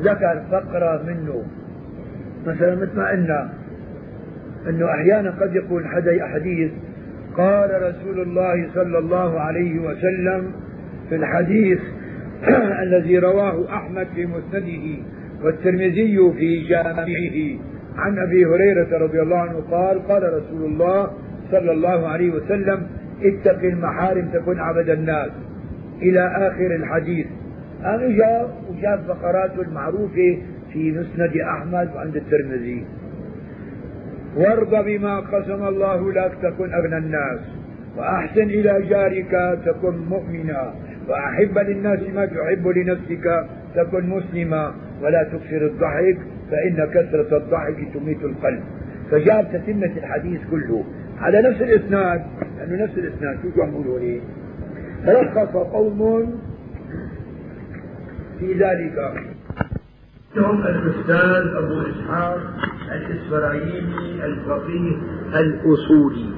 ذكر 0.00 0.42
فقرة 0.50 1.02
منه. 1.02 1.44
مثلا 2.46 2.74
مثل 2.74 2.96
ما 2.96 3.08
قلنا 3.08 3.48
إنه 4.68 4.90
أحيانا 4.90 5.30
قد 5.30 5.56
يكون 5.56 5.86
حدا 5.86 6.26
حديث 6.26 6.70
قال 7.36 7.82
رسول 7.82 8.20
الله 8.20 8.68
صلى 8.74 8.98
الله 8.98 9.40
عليه 9.40 9.78
وسلم 9.78 10.52
في 11.08 11.16
الحديث 11.16 11.78
الذي 12.82 13.18
رواه 13.18 13.74
أحمد 13.74 14.06
في 14.14 14.26
مسنده 14.26 15.02
والترمذي 15.42 16.32
في 16.38 16.68
جامعه. 16.68 17.58
عن 17.96 18.18
أبي 18.18 18.46
هريرة 18.46 18.98
رضي 18.98 19.22
الله 19.22 19.36
عنه 19.36 19.60
قال 19.70 20.08
قال 20.08 20.22
رسول 20.22 20.64
الله 20.64 21.10
صلى 21.50 21.72
الله 21.72 22.08
عليه 22.08 22.30
وسلم 22.30 22.86
اتق 23.22 23.62
المحارم 23.64 24.28
تكن 24.32 24.60
عبد 24.60 24.90
الناس. 24.90 25.30
إلى 26.02 26.20
آخر 26.20 26.76
الحديث. 26.76 27.26
قام 27.84 28.16
جاء 28.16 28.62
وجاب 28.70 29.00
فقراته 29.08 29.60
المعروفه 29.62 30.38
في 30.72 30.92
مسند 30.92 31.36
أحمد 31.36 31.90
وعند 31.94 32.16
الترمذي. 32.16 32.84
وارض 34.36 34.84
بما 34.84 35.20
قسم 35.20 35.68
الله 35.68 36.12
لك 36.12 36.32
تكن 36.42 36.74
أغنى 36.74 36.98
الناس. 36.98 37.40
وأحسن 37.96 38.42
إلى 38.42 38.82
جارك 38.88 39.58
تكن 39.66 39.98
مؤمنا. 39.98 40.72
وأحب 41.08 41.58
للناس 41.58 42.00
ما 42.14 42.26
تحب 42.26 42.68
لنفسك. 42.68 43.46
تكن 43.74 44.08
مسلما 44.08 44.74
ولا 45.02 45.22
تكثر 45.22 45.66
الضحك 45.66 46.18
فإن 46.50 46.86
كثرة 46.94 47.36
الضحك 47.36 47.88
تميت 47.94 48.24
القلب. 48.24 48.62
فجاب 49.10 49.48
تتمة 49.52 49.96
الحديث 49.96 50.40
كله. 50.50 50.84
على 51.18 51.42
نفس 51.42 51.62
الإسناد 51.62 52.22
لأنه 52.58 52.84
نفس 52.84 52.98
الإسناد 52.98 53.38
شو 53.54 53.62
عم 53.62 53.70
بيقولوا 53.70 53.98
إيه؟ 53.98 54.20
تلخص 55.06 55.56
قوم 55.56 56.40
في 58.40 58.52
ذلك. 58.52 59.12
هم 60.36 60.62
الأستاذ 60.62 61.56
أبو 61.56 61.80
إسحاق 61.80 62.38
الإسرائيلي 62.92 64.24
الفقيه 64.24 64.96
الأصولي. 65.34 66.30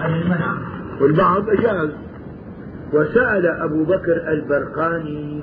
عن 0.00 0.14
المنع. 0.14 0.54
والبعض 1.00 1.50
أجاز. 1.50 1.90
وسأل 2.94 3.46
أبو 3.46 3.84
بكر 3.84 4.32
البرقاني 4.32 5.42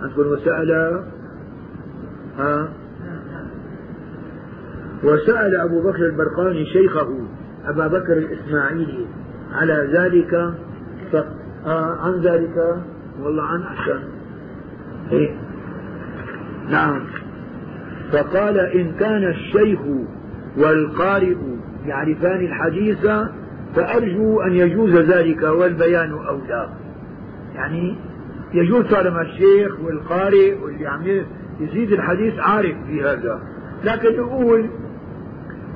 عندكم 0.00 0.20
وسأل؟ 0.20 1.02
ها؟ 2.38 2.68
وسأل 5.04 5.56
أبو 5.56 5.80
بكر 5.80 6.06
البرقاني 6.06 6.66
شيخه 6.66 7.08
أبا 7.64 7.86
بكر 7.86 8.12
الإسماعيلي 8.12 9.06
على 9.52 9.88
ذلك 9.92 10.54
ف... 11.12 11.16
آه 11.66 11.96
عن 12.00 12.20
ذلك؟ 12.20 12.76
والله 13.22 13.42
عن 13.42 13.62
أحسن. 13.62 14.00
إيه؟ 15.12 15.36
نعم. 16.68 17.00
فقال 18.12 18.58
إن 18.58 18.92
كان 18.92 19.24
الشيخ 19.24 19.80
والقارئ 20.56 21.36
يعرفان 21.86 22.40
الحديث 22.40 23.06
فأرجو 23.74 24.40
أن 24.40 24.52
يجوز 24.52 24.94
ذلك 24.94 25.42
والبيان 25.42 26.12
أولى. 26.12 26.68
يعني 27.54 27.96
يجوز 28.54 28.86
طالما 28.86 29.22
الشيخ 29.22 29.80
والقارئ 29.80 30.54
واللي 30.62 30.86
عم 30.86 31.02
يزيد 31.60 31.92
الحديث 31.92 32.38
عارف 32.38 32.76
في 32.86 33.02
هذا. 33.02 33.40
لكن 33.84 34.14
يقول 34.14 34.70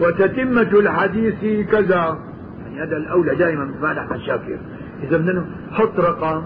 وتتمة 0.01 0.79
الحديث 0.81 1.69
كذا. 1.71 2.19
يعني 2.65 2.83
هذا 2.83 2.97
الأولى 2.97 3.35
دائما 3.35 3.65
مصالح 3.65 4.13
الشاكر. 4.13 4.59
إذا 5.03 5.17
بدنا 5.17 5.45
حط 5.71 6.01
رقم. 6.01 6.43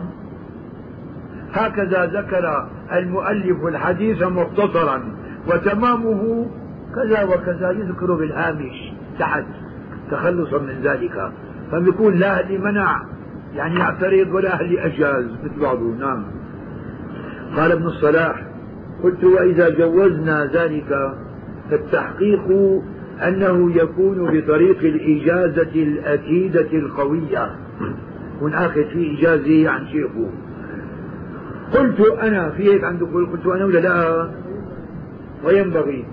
هكذا 1.52 2.06
ذكر 2.06 2.68
المؤلف 2.92 3.66
الحديث 3.66 4.22
مختصرا. 4.22 5.02
وتمامه 5.48 6.50
كذا 6.94 7.24
وكذا 7.24 7.70
يذكر 7.70 8.14
بالهامش. 8.14 8.92
تحت. 9.18 9.44
تخلصا 10.10 10.58
من 10.58 10.80
ذلك. 10.82 11.32
فبيكون 11.72 12.14
لا 12.14 12.40
اللي 12.40 12.58
منع 12.58 13.02
يعني 13.54 13.78
يعترض 13.78 14.34
ولا 14.34 14.60
اللي 14.60 14.86
أجاز 14.86 15.24
مثل 15.44 15.60
بعضه 15.60 15.94
نعم. 15.94 16.24
قال 17.56 17.72
ابن 17.72 17.86
الصلاح 17.86 18.46
قلت 19.02 19.24
وإذا 19.24 19.68
جوزنا 19.68 20.50
ذلك 20.54 21.14
فالتحقيق 21.70 22.48
أنه 23.28 23.76
يكون 23.76 24.38
بطريق 24.38 24.78
الإجازة 24.78 25.82
الأكيدة 25.82 26.72
القوية. 26.72 27.50
يكون 28.36 28.54
آخذ 28.54 28.84
في 28.84 29.18
إجازة 29.18 29.70
عن 29.70 29.86
شيخه. 29.86 30.30
قلت 31.72 32.00
أنا 32.00 32.50
في 32.50 32.72
هيك 32.72 32.84
عنده 32.84 33.06
قلت 33.06 33.46
أنا 33.46 33.64
ولا 33.64 33.78
لا؟ 33.78 34.30
وينبغي. 35.44 36.04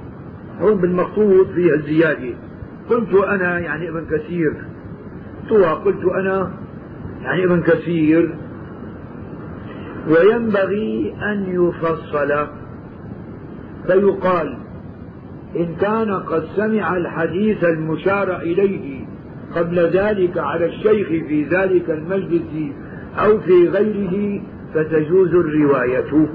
هون 0.62 0.78
بالمخطوط 0.78 1.48
فيها 1.48 1.76
الزيادة. 1.76 2.36
قلت 2.90 3.14
أنا 3.14 3.60
يعني 3.60 3.90
ابن 3.90 4.06
كثير. 4.06 4.54
طوى 5.50 5.66
قلت 5.66 6.06
أنا 6.06 6.52
يعني 7.22 7.46
ابن 7.46 7.62
كثير. 7.62 8.36
وينبغي 10.10 11.16
أن 11.22 11.46
يفصل. 11.48 12.48
فيقال 13.88 14.58
إن 15.56 15.76
كان 15.82 16.12
قد 16.12 16.44
سمع 16.56 16.98
الحديث 16.98 17.64
المشار 17.64 18.36
إليه 18.36 19.06
قبل 19.56 19.80
ذلك 19.80 20.38
على 20.38 20.66
الشيخ 20.66 21.08
في 21.08 21.44
ذلك 21.44 21.90
المجلس 21.90 22.74
أو 23.18 23.40
في 23.40 23.70
غيره 23.70 24.42
فتجوز 24.74 25.30
الرواية. 25.30 26.28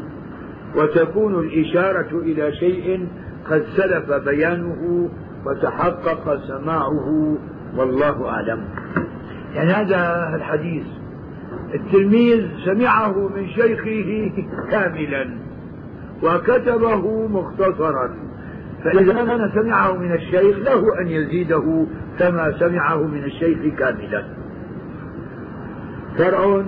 وتكون 0.77 1.39
الإشارة 1.39 2.21
إلى 2.21 2.53
شيء 2.53 3.07
قد 3.51 3.63
سلف 3.77 4.13
بيانه 4.13 5.11
وتحقق 5.47 6.41
سماعه 6.47 7.37
والله 7.77 8.29
أعلم. 8.29 8.65
يعني 9.55 9.71
هذا 9.71 10.33
الحديث 10.35 10.87
التلميذ 11.75 12.47
سمعه 12.65 13.29
من 13.29 13.49
شيخه 13.49 14.33
كاملا 14.71 15.31
وكتبه 16.23 17.29
مختصرا 17.29 18.15
فإذا 18.85 19.13
كان 19.13 19.51
سمعه 19.55 19.93
من 19.93 20.13
الشيخ 20.13 20.59
له 20.59 21.01
أن 21.01 21.09
يزيده 21.09 21.87
كما 22.19 22.59
سمعه 22.59 23.07
من 23.07 23.25
الشيخ 23.25 23.75
كاملا. 23.79 24.25
فرع 26.19 26.65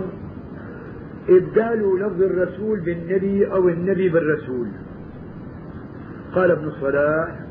إبدال 1.29 1.99
لفظ 2.01 2.23
الرسول 2.23 2.81
بالنبي 2.81 3.53
أو 3.53 3.69
النبي 3.69 4.09
بالرسول. 4.09 4.69
قال 6.35 6.51
ابن 6.51 6.69
الصلاح 6.69 7.50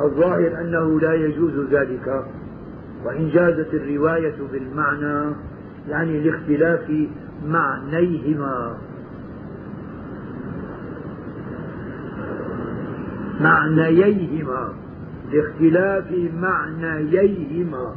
الظاهر 0.00 0.60
أنه 0.60 1.00
لا 1.00 1.14
يجوز 1.14 1.68
ذلك 1.70 2.24
وإن 3.04 3.30
جازت 3.30 3.74
الرواية 3.74 4.34
بالمعنى 4.52 5.34
يعني 5.88 6.20
لاختلاف 6.20 6.92
معنيهما. 7.46 8.76
معنييهما 13.40 14.72
لاختلاف 15.32 16.12
معنييهما 16.34 17.94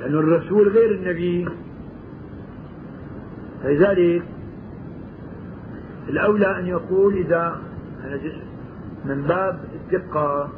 لأن 0.00 0.14
الرسول 0.14 0.68
غير 0.68 0.94
النبي. 0.94 1.48
فلذلك 3.62 4.22
الأولى 6.08 6.58
أن 6.58 6.66
يقول 6.66 7.14
إذا 7.16 7.60
من 9.04 9.22
باب 9.22 9.60
الدقة. 9.74 10.48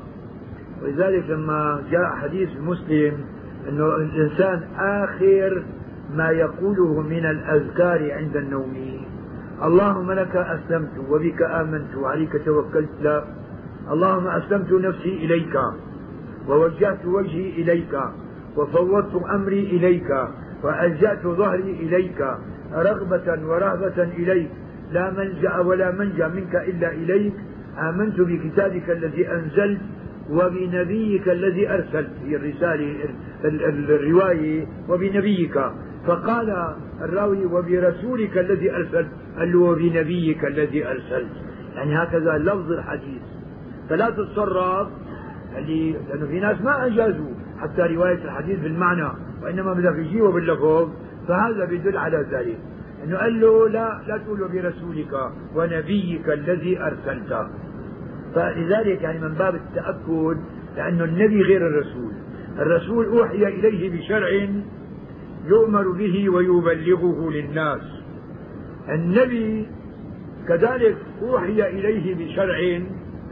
ولذلك 0.83 1.31
لما 1.31 1.83
جاء 1.91 2.07
حديث 2.07 2.49
مسلم 2.61 3.25
أنه 3.69 3.97
الإنسان 3.97 4.63
آخر 4.79 5.63
ما 6.15 6.31
يقوله 6.31 7.01
من 7.01 7.27
الأذكار 7.27 8.13
عند 8.13 8.37
النوم. 8.37 9.07
اللهم 9.63 10.13
لك 10.13 10.37
أسلمت 10.37 10.91
وبك 11.11 11.43
آمنت 11.43 11.97
وعليك 11.97 12.45
توكلت. 12.45 12.91
لا. 13.01 13.25
اللهم 13.91 14.27
أسلمت 14.27 14.73
نفسي 14.73 15.15
إليك 15.25 15.59
ووجهت 16.49 17.05
وجهي 17.07 17.63
إليك 17.63 17.95
وفوضت 18.57 19.15
أمري 19.31 19.61
إليك 19.61 20.11
وألجأت 20.63 21.23
ظهري 21.27 21.71
إليك 21.71 22.21
رغبة 22.75 23.47
ورهبة 23.47 24.03
إليك. 24.03 24.51
لا 24.93 25.11
ملجأ 25.11 25.59
ولا 25.59 25.91
منجأ 25.91 26.29
منك 26.29 26.55
إلا 26.55 26.93
إليك. 26.93 27.35
آمنت 27.79 28.21
بكتابك 28.21 28.91
الذي 28.91 29.29
أنزلت 29.33 29.81
وبنبيك 30.31 31.29
الذي 31.29 31.71
أرسلت 31.71 32.11
هي 32.25 32.37
الرسالة 32.37 32.97
الرواية 33.45 34.67
وبنبيك. 34.89 35.61
فقال 36.07 36.75
الراوي 37.01 37.47
وبرسولك 37.47 38.39
الذي 38.39 38.77
أرسلت 38.77 39.09
قال 39.39 39.53
له 39.53 39.59
وبنبيك 39.59 40.45
الذي 40.45 40.87
أرسلت. 40.87 41.31
يعني 41.75 41.97
هكذا 42.03 42.39
لفظ 42.39 42.73
الحديث. 42.73 43.23
فلا 43.89 44.11
تتصرف 44.11 44.89
اللي 45.59 45.93
لأنه 46.09 46.27
في 46.27 46.41
ناس 46.41 46.61
ما 46.61 46.87
أجازوا 46.87 47.31
حتى 47.61 47.83
رواية 47.83 48.25
الحديث 48.25 48.61
بالمعنى 48.61 49.09
وإنما 49.43 49.93
يجيبه 49.99 50.33
باللفظ 50.33 50.91
فهذا 51.29 51.65
بيدل 51.65 51.97
على 51.97 52.27
ذلك. 52.33 52.59
انه 53.05 53.17
قال 53.17 53.41
له 53.41 53.69
لا 53.69 54.03
لا 54.07 54.17
تقول 54.19 54.49
برسولك 54.49 55.31
ونبيك 55.55 56.29
الذي 56.29 56.81
ارسلته 56.81 57.47
فلذلك 58.35 59.03
يعني 59.03 59.19
من 59.19 59.35
باب 59.35 59.55
التأكد 59.55 60.39
لأنه 60.77 61.05
النبي 61.05 61.43
غير 61.43 61.67
الرسول. 61.67 62.13
الرسول 62.59 63.07
أوحي 63.07 63.47
إليه 63.47 63.99
بشرع 63.99 64.49
يؤمر 65.47 65.91
به 65.91 66.31
ويبلغه 66.31 67.31
للناس. 67.31 67.81
النبي 68.89 69.67
كذلك 70.49 70.97
أوحي 71.23 71.69
إليه 71.69 72.15
بشرع 72.15 72.83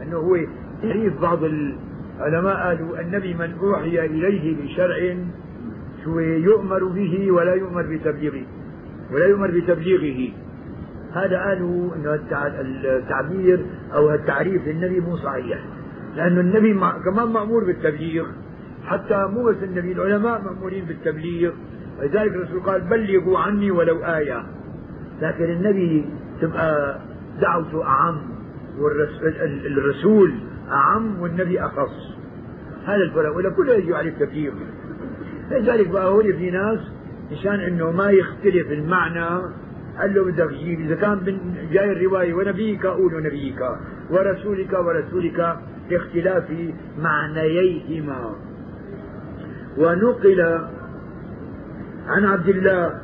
أنه 0.02 0.16
هو 0.16 0.36
تعريف 0.82 1.20
بعض 1.20 1.44
العلماء 1.44 2.56
قالوا 2.56 3.00
النبي 3.00 3.34
من 3.34 3.54
أوحي 3.62 4.06
إليه 4.06 4.56
بشرع 4.64 5.16
شو 6.04 6.18
يؤمر 6.18 6.84
به 6.84 7.30
ولا 7.30 7.54
يؤمر 7.54 7.82
بتبليغه. 7.82 8.44
ولا 9.12 9.26
يؤمر 9.26 9.50
بتبليغه. 9.50 10.32
هذا 11.12 11.38
قالوا 11.44 11.94
انه 11.96 12.14
التعبير 12.84 13.66
أو 13.94 14.14
التعريف 14.14 14.68
للنبي 14.68 15.00
مو 15.00 15.16
صحيح. 15.16 15.58
لأنه 16.16 16.40
النبي 16.40 16.80
كمان 17.04 17.28
مأمور 17.28 17.64
بالتبليغ. 17.64 18.26
حتى 18.86 19.26
مو 19.26 19.44
بس 19.44 19.56
النبي 19.62 19.92
العلماء 19.92 20.42
مأمورين 20.42 20.84
بالتبليغ. 20.84 21.52
ولذلك 21.98 22.34
الرسول 22.34 22.60
قال 22.60 22.80
بلغوا 22.80 23.38
عني 23.38 23.70
ولو 23.70 24.04
آية. 24.04 24.46
لكن 25.22 25.44
النبي 25.44 26.04
تبقى 26.40 26.98
دعوته 27.40 27.84
أعم 27.84 28.16
والرسول 28.78 30.34
أعم 30.70 31.20
والنبي 31.20 31.60
أخص. 31.60 32.16
هذا 32.86 33.02
الفرق. 33.02 33.36
ولا 33.36 33.50
كله 33.50 33.74
يجي 33.74 33.94
عليه 33.94 34.10
التبليغ 34.10 34.52
لذلك 35.50 35.88
بقى 35.88 36.08
هو 36.08 36.22
في 36.22 36.50
ناس 36.50 36.78
مشان 37.32 37.60
إنه 37.60 37.90
ما 37.90 38.10
يختلف 38.10 38.72
المعنى. 38.72 39.42
قال 39.98 40.14
له 40.14 40.24
بدك 40.24 40.50
تجيب 40.50 40.80
إذا 40.80 40.94
كان 40.94 41.38
جاي 41.72 41.92
الرواية 41.92 42.34
ونبيك 42.34 42.86
قول 42.86 43.22
نبيك 43.22 43.60
ورسولك 44.10 44.72
ورسولك 44.72 45.56
لاختلاف 45.90 46.44
معنييهما. 46.98 48.34
ونقل 49.78 50.40
عن 52.06 52.24
عبد 52.24 52.48
الله 52.48 53.00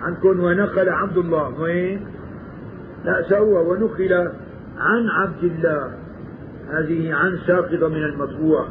عنكم 0.00 0.40
ونقل 0.40 0.88
عبد 0.88 1.16
الله. 1.16 1.60
وين؟ 1.60 2.06
لا 3.04 3.22
سوى. 3.28 3.66
ونقل 3.66 4.12
عن 4.78 5.08
عبد 5.08 5.44
الله. 5.44 5.92
هذه 6.70 7.14
عن 7.14 7.38
ساقطة 7.46 7.88
من 7.88 8.04
المطبوع. 8.04 8.68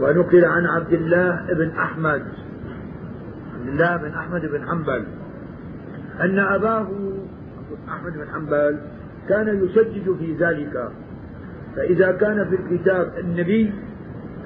ونقل 0.00 0.44
عن 0.44 0.66
عبد 0.66 0.92
الله 0.92 1.46
بن 1.52 1.70
أحمد. 1.70 2.22
عبد 3.64 3.72
الله 3.72 3.96
بن 3.96 4.14
أحمد 4.14 4.40
بن 4.46 4.68
حنبل. 4.68 5.04
أن 6.20 6.38
أباه 6.38 6.88
أحمد 7.88 8.12
بن 8.12 8.28
حنبل 8.34 8.78
كان 9.28 9.64
يسجد 9.64 10.16
في 10.18 10.36
ذلك. 10.36 10.88
فإذا 11.76 12.12
كان 12.12 12.50
في 12.50 12.56
الكتاب 12.56 13.12
النبي 13.18 13.72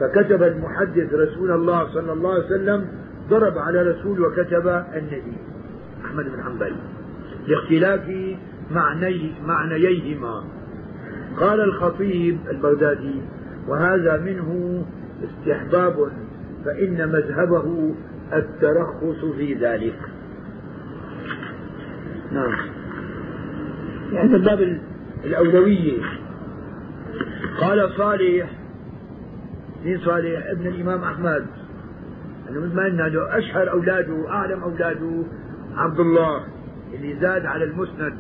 فكتب 0.01 0.43
المحدث 0.43 1.15
رسول 1.15 1.51
الله 1.51 1.95
صلى 1.95 2.13
الله 2.13 2.35
عليه 2.35 2.45
وسلم 2.45 2.87
ضرب 3.31 3.59
على 3.59 3.83
رسول 3.83 4.21
وكتب 4.21 4.69
النبي 4.97 5.37
أحمد 6.05 6.25
بن 6.25 6.43
حنبل. 6.43 6.77
لاختلاف 7.47 8.37
معني 8.71 9.33
معنييهما. 9.47 10.45
قال 11.41 11.61
الخطيب 11.61 12.39
البغدادي 12.51 13.23
وهذا 13.69 14.17
منه 14.17 14.83
استحباب 15.25 16.09
فإن 16.65 17.09
مذهبه 17.09 17.95
الترخص 18.33 19.25
في 19.37 19.55
ذلك. 19.55 19.99
نعم. 22.33 22.57
يعني 24.13 24.37
الباب 24.37 24.81
الأولوية. 25.25 26.03
قال 27.61 27.91
صالح 27.97 28.51
مين 29.85 29.99
صالح؟ 29.99 30.47
ابن 30.47 30.67
الإمام 30.67 31.03
أحمد. 31.03 31.47
أنه 32.51 32.61
مثل 32.61 32.75
ما 32.75 32.85
قلنا 32.85 33.39
أشهر 33.39 33.71
أولاده 33.71 34.31
أعلم 34.31 34.63
أولاده. 34.63 35.25
عبد 35.77 36.01
الله 36.01 36.45
اللي 36.95 37.17
زاد 37.21 37.47
على 37.47 37.65
المسند 37.65 38.19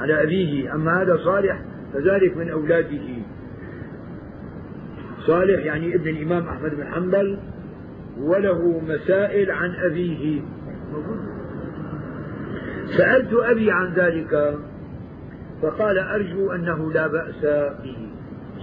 على 0.00 0.22
أبيه. 0.22 0.74
أما 0.74 1.02
هذا 1.02 1.16
صالح 1.16 1.60
فذلك 1.92 2.36
من 2.36 2.50
أولاده. 2.50 3.22
صالح 5.26 5.64
يعني 5.64 5.94
ابن 5.94 6.08
الإمام 6.08 6.48
أحمد 6.48 6.74
بن 6.74 6.84
حنبل. 6.84 7.38
وله 8.22 8.80
مسائل 8.88 9.50
عن 9.50 9.74
أبيه. 9.74 10.42
سألت 12.96 13.32
أبي 13.32 13.70
عن 13.70 13.92
ذلك 13.92 14.58
فقال 15.62 15.98
أرجو 15.98 16.52
أنه 16.52 16.92
لا 16.92 17.06
بأس 17.06 17.42
به. 17.82 17.96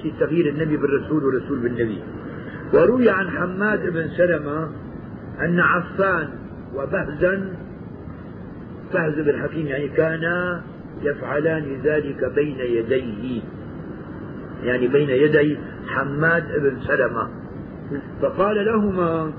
في 0.04 0.12
تغيير 0.20 0.50
النبي 0.50 0.78
بالرسول 0.78 1.24
والرسول 1.24 1.60
بالنبي. 1.60 2.04
وروي 2.74 3.10
عن 3.10 3.30
حماد 3.30 3.94
بن 3.94 4.08
سلمة 4.08 4.70
أن 5.42 5.60
عفان 5.60 6.30
وبهزا 6.76 7.54
فهز 8.94 9.20
بن 9.20 9.42
حكيم 9.42 9.68
يعني 9.68 9.88
كانا 9.88 10.64
يفعلان 11.02 11.82
ذلك 11.84 12.34
بين 12.36 12.60
يديه. 12.60 13.42
يعني 14.64 14.88
بين 14.88 15.10
يدي 15.10 15.58
حماد 15.88 16.44
بن 16.60 16.82
سلمة. 16.82 17.30
فقال 18.22 18.66
لهما 18.66 19.32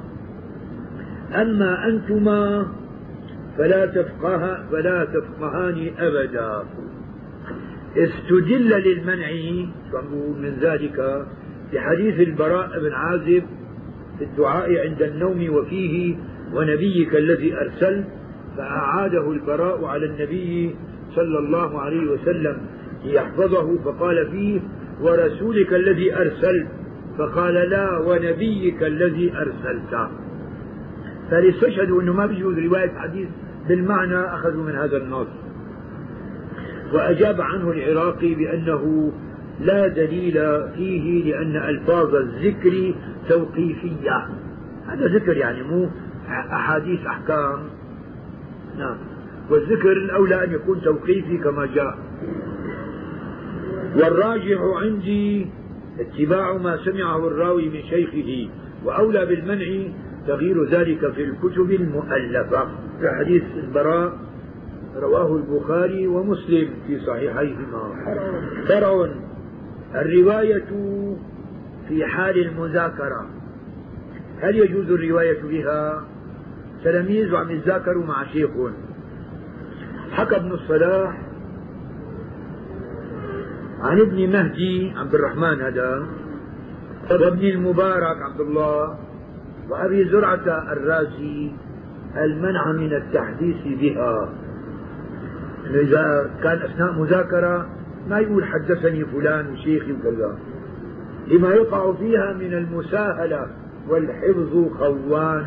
أما 1.35 1.89
أنتما 1.89 2.67
فلا 3.59 3.87
تفقه 3.87 4.65
فلا 4.71 5.05
تفقهان 5.05 5.91
أبدا. 5.99 6.63
استدل 7.97 8.69
للمنع 8.69 9.31
من 10.39 10.59
ذلك؟ 10.61 11.27
بحديث 11.73 12.21
البراء 12.29 12.81
بن 12.81 12.93
عازب 12.93 13.43
في 14.19 14.25
الدعاء 14.25 14.89
عند 14.89 15.03
النوم 15.03 15.55
وفيه 15.55 16.17
ونبيك 16.55 17.17
الذي 17.17 17.55
أرسلت 17.55 18.07
فأعاده 18.57 19.31
البراء 19.33 19.85
على 19.85 20.07
النبي 20.07 20.77
صلى 21.15 21.39
الله 21.39 21.81
عليه 21.81 22.11
وسلم 22.11 22.57
ليحفظه 23.05 23.79
فقال 23.85 24.31
فيه 24.31 24.61
ورسولك 25.01 25.75
الذي 25.75 26.17
أرسلت 26.17 26.67
فقال 27.19 27.55
لا 27.55 27.99
ونبيك 27.99 28.83
الذي 28.83 29.33
أرسلت 29.37 30.11
فاستشهدوا 31.31 32.03
أنه 32.03 32.13
ما 32.13 32.27
بيجوز 32.27 32.59
رواية 32.59 32.99
حديث 32.99 33.29
بالمعنى 33.69 34.17
أخذوا 34.17 34.65
من 34.65 34.77
هذا 34.77 34.97
النص. 34.97 35.27
وأجاب 36.93 37.41
عنه 37.41 37.71
العراقي 37.71 38.35
بأنه 38.35 39.13
لا 39.61 39.89
دليل 39.89 40.35
فيه 40.77 41.25
لأن 41.25 41.57
ألفاظ 41.57 42.15
الذكر 42.15 42.95
توقيفية. 43.29 44.29
هذا 44.87 45.07
ذكر 45.07 45.37
يعني 45.37 45.63
مو 45.63 45.89
أحاديث 46.29 47.07
أحكام. 47.07 47.59
نعم. 48.79 48.97
والذكر 49.51 49.93
الأولى 49.93 50.45
أن 50.45 50.53
يكون 50.53 50.81
توقيفي 50.81 51.39
كما 51.39 51.67
جاء. 51.67 51.99
والراجح 53.97 54.61
عندي 54.83 55.47
اتباع 56.01 56.57
ما 56.57 56.77
سمعه 56.85 57.29
الراوي 57.29 57.69
من 57.69 57.83
شيخه 57.83 58.51
وأولى 58.85 59.27
بالمنع 59.27 59.93
تغيير 60.29 60.65
ذلك 60.65 61.13
في 61.13 61.25
الكتب 61.25 61.71
المؤلفة. 61.71 62.65
في 63.01 63.11
حديث 63.19 63.43
البراء 63.57 64.13
رواه 64.97 65.37
البخاري 65.37 66.07
ومسلم 66.07 66.69
في 66.87 67.01
صحيحيهما. 67.01 67.83
فرع 68.69 69.09
الرواية 69.95 70.71
في 71.89 72.07
حال 72.07 72.47
المذاكرة. 72.47 73.27
هل 74.41 74.57
يجوز 74.57 74.91
الرواية 74.91 75.43
بها؟ 75.43 76.05
تلاميذ 76.85 77.33
وعم 77.33 77.51
يتذاكروا 77.51 78.05
مع 78.05 78.27
شيخ. 78.33 78.51
حكى 80.13 80.37
ابن 80.37 80.53
الصلاح 80.53 81.23
عن 83.81 84.01
ابن 84.01 84.31
مهدي 84.33 84.93
عبد 84.97 85.15
الرحمن 85.15 85.61
هذا 85.61 86.07
وابن 87.11 87.47
المبارك 87.47 88.23
عبد 88.23 88.41
الله. 88.41 89.08
وأبي 89.71 90.09
زرعة 90.09 90.73
الرازي 90.73 91.51
المنع 92.17 92.73
من 92.73 92.93
التحديث 92.93 93.57
بها. 93.81 94.29
إذا 95.71 96.31
كان 96.43 96.59
أثناء 96.59 96.93
مذاكرة 96.93 97.67
ما 98.09 98.19
يقول 98.19 98.45
حدثني 98.45 99.05
فلان 99.05 99.53
وشيخي 99.53 99.93
وكذا 99.93 100.39
لما 101.29 101.49
يقع 101.55 101.93
فيها 101.93 102.33
من 102.33 102.55
المساهلة 102.55 103.47
والحفظ 103.89 104.69
خوان. 104.79 105.47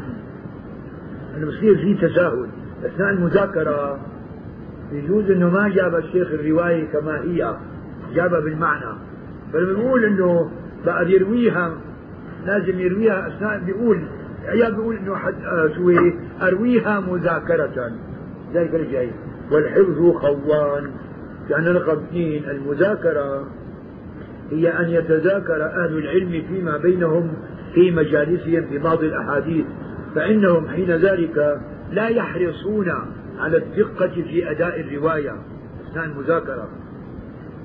أنه 1.37 1.47
بصير 1.47 1.75
في 1.77 2.07
تساهل. 2.07 2.47
أثناء 2.85 3.09
المذاكرة 3.09 3.99
يجوز 4.91 5.31
أنه 5.31 5.49
ما 5.49 5.69
جاب 5.69 5.95
الشيخ 5.95 6.27
الرواية 6.27 6.85
كما 6.91 7.21
هي 7.21 7.55
جابها 8.15 8.39
بالمعنى. 8.39 8.95
فلما 9.53 9.73
بيقول 9.73 10.05
أنه 10.05 10.51
بقى 10.85 11.11
يرويها 11.11 11.71
لازم 12.45 12.79
يرويها 12.79 13.27
أثناء 13.27 13.59
بيقول 13.59 14.01
عيال 14.45 14.75
بيقول 14.75 14.95
أنه 14.95 15.15
حد 15.15 15.35
آه 15.43 15.69
شو 15.75 16.11
أرويها 16.41 16.99
مذاكرة. 16.99 17.91
ذلك 18.53 18.75
الجاي. 18.75 19.11
والحفظ 19.51 20.11
خوان. 20.15 20.91
كان 21.49 21.67
رقم 21.67 21.97
اثنين 22.03 22.49
المذاكرة 22.49 23.47
هي 24.51 24.69
أن 24.69 24.89
يتذاكر 24.89 25.65
أهل 25.65 25.97
العلم 25.97 26.43
فيما 26.47 26.77
بينهم 26.77 27.33
في 27.73 27.91
مجالسهم 27.91 28.65
في 28.69 28.77
بعض 28.77 29.03
الأحاديث. 29.03 29.65
فإنهم 30.15 30.67
حين 30.67 30.91
ذلك 30.91 31.59
لا 31.91 32.07
يحرصون 32.07 32.93
على 33.39 33.57
الدقة 33.57 34.07
في 34.07 34.51
أداء 34.51 34.79
الرواية 34.79 35.35
أثناء 35.91 36.05
المذاكرة 36.05 36.69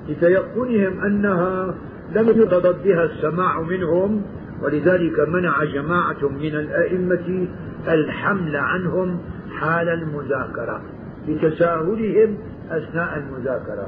لتيقنهم 0.09 1.01
أنها 1.01 1.75
لم 2.15 2.29
يتضد 2.29 2.83
بها 2.83 3.03
السماع 3.03 3.61
منهم 3.61 4.21
ولذلك 4.61 5.19
منع 5.19 5.63
جماعة 5.63 6.29
من 6.29 6.55
الأئمة 6.55 7.47
الحمل 7.87 8.55
عنهم 8.55 9.19
حال 9.59 9.89
المذاكرة 9.89 10.81
لتساهلهم 11.27 12.37
أثناء 12.69 13.17
المذاكرة. 13.17 13.87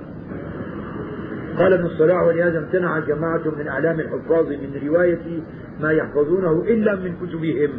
قال 1.57 1.73
ابن 1.73 1.85
الصلاح 1.85 2.23
ولهذا 2.23 2.59
امتنع 2.59 2.99
جماعة 2.99 3.43
من 3.59 3.67
أعلام 3.67 3.99
الحفاظ 3.99 4.47
من 4.47 4.87
رواية 4.87 5.41
ما 5.81 5.91
يحفظونه 5.91 6.63
إلا 6.67 6.95
من 6.95 7.15
كتبهم 7.15 7.69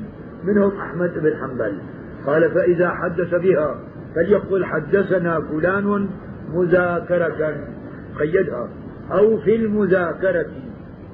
منهم 0.44 0.80
أحمد 0.80 1.12
بن 1.18 1.36
حنبل. 1.40 1.78
قال 2.26 2.50
فإذا 2.50 2.90
حدث 2.90 3.34
بها 3.34 3.80
فليقل 4.14 4.64
حدثنا 4.64 5.40
فلان 5.40 6.08
مذاكرة 6.54 7.56
قيدها 8.18 8.68
أو 9.12 9.38
في 9.38 9.56
المذاكرة. 9.56 10.46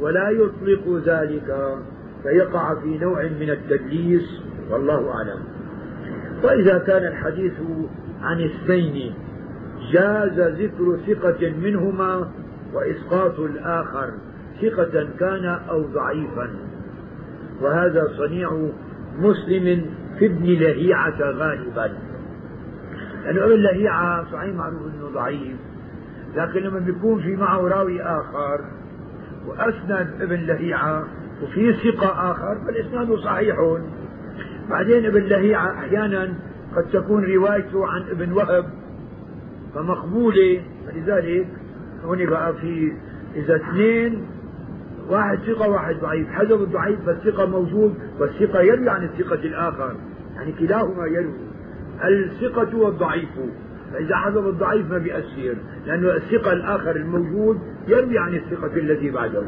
ولا 0.01 0.31
يطلق 0.31 1.03
ذلك 1.07 1.79
فيقع 2.23 2.75
في 2.75 2.99
نوع 2.99 3.23
من 3.23 3.51
التدليس 3.51 4.43
والله 4.71 5.11
أعلم. 5.11 5.41
وإذا 6.45 6.79
كان 6.79 7.07
الحديث 7.07 7.53
عن 8.23 8.45
اثنين 8.45 9.15
جاز 9.93 10.41
ذكر 10.41 10.99
ثقة 11.07 11.51
منهما 11.51 12.31
وإسقاط 12.75 13.41
الآخر 13.41 14.13
ثقة 14.63 15.09
كان 15.21 15.45
أو 15.45 15.83
ضعيفا. 15.83 16.51
وهذا 17.61 18.09
صنيع 18.17 18.69
مسلم 19.19 19.87
في 20.19 20.27
ابن 20.27 20.45
لهيعة 20.45 21.21
غالبا. 21.21 21.93
لأنه 23.25 23.45
ابن 23.45 23.63
لهيعة 23.63 24.33
صحيح 24.33 24.55
معروف 24.55 24.83
أنه 24.83 25.09
ضعيف 25.15 25.57
لكن 26.37 26.61
لما 26.61 26.79
بيكون 26.79 27.23
في 27.23 27.37
معه 27.37 27.61
راوي 27.61 28.03
آخر 28.03 28.61
وأسند 29.47 30.09
ابن 30.21 30.37
لهيعة 30.47 31.05
وفي 31.43 31.73
ثقة 31.73 32.31
آخر 32.33 32.59
فالإسناد 32.67 33.15
صحيح. 33.15 33.57
بعدين 34.71 35.07
ابن 35.07 35.21
لهيعة 35.23 35.71
أحيانا 35.79 36.35
قد 36.77 36.85
تكون 36.93 37.25
روايته 37.25 37.87
عن 37.87 38.03
ابن 38.11 38.33
وهب 38.33 38.65
فمقبولة 39.75 40.63
فلذلك 40.87 41.47
هون 42.05 42.27
بقى 42.27 42.55
في 42.55 42.93
إذا 43.37 43.57
اثنين 43.57 44.27
واحد 45.09 45.39
ثقة 45.39 45.69
واحد 45.69 45.97
ضعيف. 45.97 46.29
حذف 46.29 46.61
الضعيف 46.61 47.01
فالثقة 47.07 47.47
موجود 47.47 47.95
والثقة 48.21 48.61
يروي 48.61 48.89
عن 48.89 49.05
الثقة 49.05 49.35
الآخر. 49.45 49.95
يعني 50.37 50.53
كلاهما 50.53 51.07
يروي. 51.07 51.35
الثقة 52.05 52.77
والضعيف. 52.77 53.29
فإذا 53.93 54.17
حذف 54.17 54.47
الضعيف 54.47 54.91
ما 54.91 54.99
بيأثر 54.99 55.55
لأنه 55.87 56.17
الثقة 56.17 56.53
الآخر 56.53 56.97
الموجود 56.97 57.59
يروي 57.89 58.19
عن 58.19 58.35
الثقة 58.35 58.77
الذي 58.77 59.11
بعده. 59.11 59.43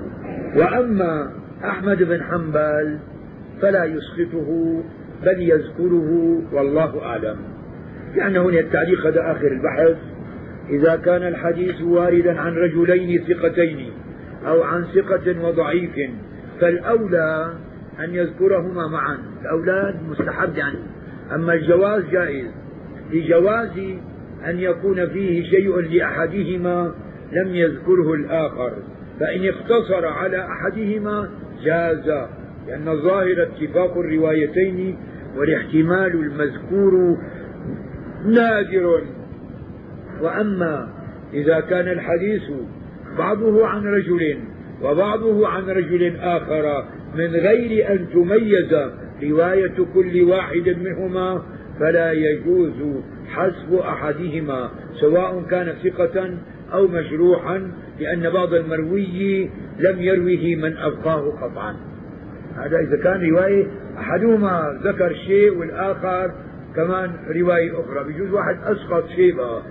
وأما 0.57 1.31
أحمد 1.65 2.03
بن 2.03 2.23
حنبل 2.23 2.99
فلا 3.63 3.85
يسقطه 3.85 4.83
بل 5.23 5.43
يذكره 5.43 6.41
والله 6.53 7.03
أعلم. 7.03 7.37
يعني 8.15 8.39
هنا 8.39 8.61
التعليق 8.61 9.07
هذا 9.07 9.33
آخر 9.33 9.47
البحث. 9.47 9.97
إذا 10.71 10.97
كان 10.97 11.23
الحديث 11.23 11.83
واردا 11.83 12.41
عن 12.41 12.55
رجلين 12.55 13.25
ثقتين 13.25 13.91
أو 14.47 14.63
عن 14.63 14.85
ثقة 14.85 15.47
وضعيف 15.47 16.11
فالأولى 16.61 17.53
أن 18.01 18.15
يذكرهما 18.15 18.87
معا. 18.87 19.19
الأولاد 19.43 19.97
مستحب 20.11 20.57
يعني. 20.57 20.79
أما 21.35 21.55
الجواز 21.55 22.05
جائز. 22.13 22.47
لجواز 23.13 23.79
أن 24.47 24.59
يكون 24.59 25.09
فيه 25.09 25.51
شيء 25.51 25.81
لأحدهما 25.81 26.95
لم 27.33 27.55
يذكره 27.55 28.15
الآخر 28.15 28.73
فإن 29.21 29.49
اقتصر 29.49 30.07
على 30.07 30.47
أحدهما 30.47 31.31
جاز 31.65 32.09
لأن 32.69 32.89
الظاهر 32.89 33.43
اتفاق 33.43 33.99
الروايتين 33.99 34.99
والاحتمال 35.37 36.13
المذكور 36.15 37.19
نادر. 38.25 39.03
وأما 40.23 40.89
إذا 41.35 41.61
كان 41.61 41.89
الحديث 41.89 42.43
بعضه 43.19 43.67
عن 43.67 43.87
رجل 43.87 44.39
وبعضه 44.83 45.49
عن 45.49 45.63
رجل 45.65 46.17
آخر 46.17 46.85
من 47.15 47.27
غير 47.27 47.93
أن 47.93 48.07
تميز 48.13 48.75
رواية 49.23 49.75
كل 49.95 50.23
واحد 50.23 50.69
منهما 50.69 51.43
فلا 51.81 52.13
يجوز 52.13 53.03
حسب 53.29 53.75
أحدهما 53.75 54.71
سواء 55.01 55.43
كان 55.51 55.75
ثقة 55.85 56.31
أو 56.73 56.89
مجروحا 56.89 57.71
لأن 58.01 58.31
بعض 58.31 58.55
المروي 58.55 59.51
لم 59.79 60.03
يروه 60.03 60.57
من 60.63 60.77
أبقاه 60.77 61.31
قطعا. 61.31 61.77
هذا 62.57 62.79
إذا 62.79 62.97
كان 62.97 63.31
رواية 63.31 63.67
أحدهما 63.99 64.81
ذكر 64.85 65.15
شيء 65.15 65.59
والآخر 65.59 66.33
كمان 66.77 67.11
رواية 67.37 67.81
أخرى. 67.81 68.05
بيجوز 68.05 68.31
واحد 68.31 68.57
أسقط 68.65 69.09
شيء 69.17 69.37
بقى 69.37 69.63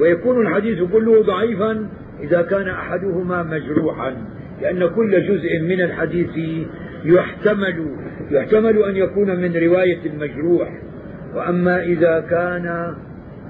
ويكون 0.00 0.46
الحديث 0.46 0.82
كله 0.92 1.22
ضعيفا 1.22 1.88
إذا 2.20 2.42
كان 2.42 2.68
أحدهما 2.68 3.42
مجروحا 3.42 4.16
لأن 4.62 4.88
كل 4.88 5.26
جزء 5.28 5.60
من 5.60 5.80
الحديث 5.80 6.66
يحتمل 7.04 7.96
يحتمل 8.30 8.82
أن 8.82 8.96
يكون 8.96 9.40
من 9.40 9.56
رواية 9.56 10.00
المجروح. 10.06 10.80
وأما 11.34 11.82
إذا 11.82 12.20
كان 12.30 12.94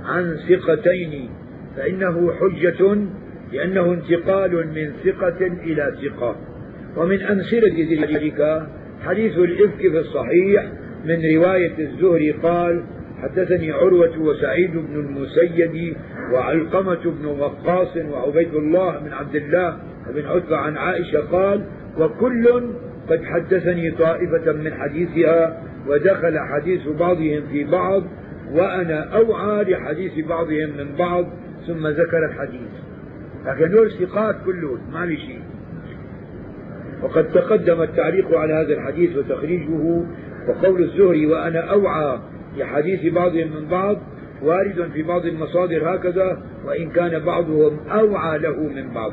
عن 0.05 0.37
ثقتين 0.49 1.31
فإنه 1.77 2.33
حجة 2.33 2.99
لأنه 3.53 3.93
انتقال 3.93 4.67
من 4.75 4.93
ثقة 5.05 5.47
إلى 5.47 5.95
ثقة. 6.03 6.37
ومن 6.97 7.23
أمثلة 7.23 8.03
ذلك 8.03 8.67
حديث 9.05 9.39
الإفك 9.39 9.81
في 9.81 9.99
الصحيح 9.99 10.67
من 11.05 11.37
رواية 11.37 11.79
الزهري 11.79 12.31
قال 12.31 12.83
حدثني 13.23 13.73
عروة 13.73 14.19
وسعيد 14.19 14.71
بن 14.77 15.01
المسيب 15.01 15.97
وعلقمة 16.33 17.01
بن 17.05 17.27
وقاص 17.27 17.97
وعبيد 17.97 18.55
الله 18.55 18.99
بن 18.99 19.13
عبد 19.13 19.35
الله 19.35 19.77
بن 20.15 20.27
عتبة 20.27 20.57
عن 20.57 20.77
عائشة 20.77 21.21
قال 21.21 21.65
وكل 21.99 22.63
قد 23.09 23.25
حدثني 23.25 23.91
طائفة 23.91 24.53
من 24.53 24.75
حديثها 24.75 25.63
ودخل 25.89 26.39
حديث 26.39 26.89
بعضهم 26.89 27.43
في 27.53 27.65
بعض 27.65 28.03
وأنا 28.53 29.17
أوعى 29.17 29.65
لحديث 29.65 30.27
بعضهم 30.27 30.77
من 30.79 30.95
بعض 30.99 31.25
ثم 31.67 31.87
ذكر 31.87 32.27
الحديث. 32.27 32.71
لكن 33.47 33.71
دول 33.71 33.91
ثقات 33.91 34.37
كلهم 34.47 34.79
ما 34.93 35.07
في 35.07 35.17
شيء. 35.17 35.43
وقد 37.03 37.33
تقدم 37.33 37.83
التعليق 37.83 38.39
على 38.39 38.53
هذا 38.55 38.75
الحديث 38.75 39.17
وتخريجه 39.17 40.05
وقول 40.49 40.83
الزهري 40.83 41.27
وأنا 41.27 41.61
أوعى 41.61 42.19
لحديث 42.57 43.13
بعضهم 43.13 43.49
من 43.57 43.69
بعض 43.71 43.97
وارد 44.43 44.91
في 44.95 45.03
بعض 45.03 45.27
المصادر 45.27 45.95
هكذا 45.95 46.43
وإن 46.65 46.91
كان 46.91 47.19
بعضهم 47.19 47.81
أوعى 47.91 48.39
له 48.39 48.57
من 48.57 48.95
بعض. 48.95 49.13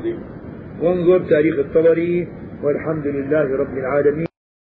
وانظر 0.82 1.20
تاريخ 1.20 1.60
الطبري 1.60 2.28
والحمد 2.64 3.08
لله 3.08 3.58
رب 3.58 3.78
العالمين. 3.78 4.29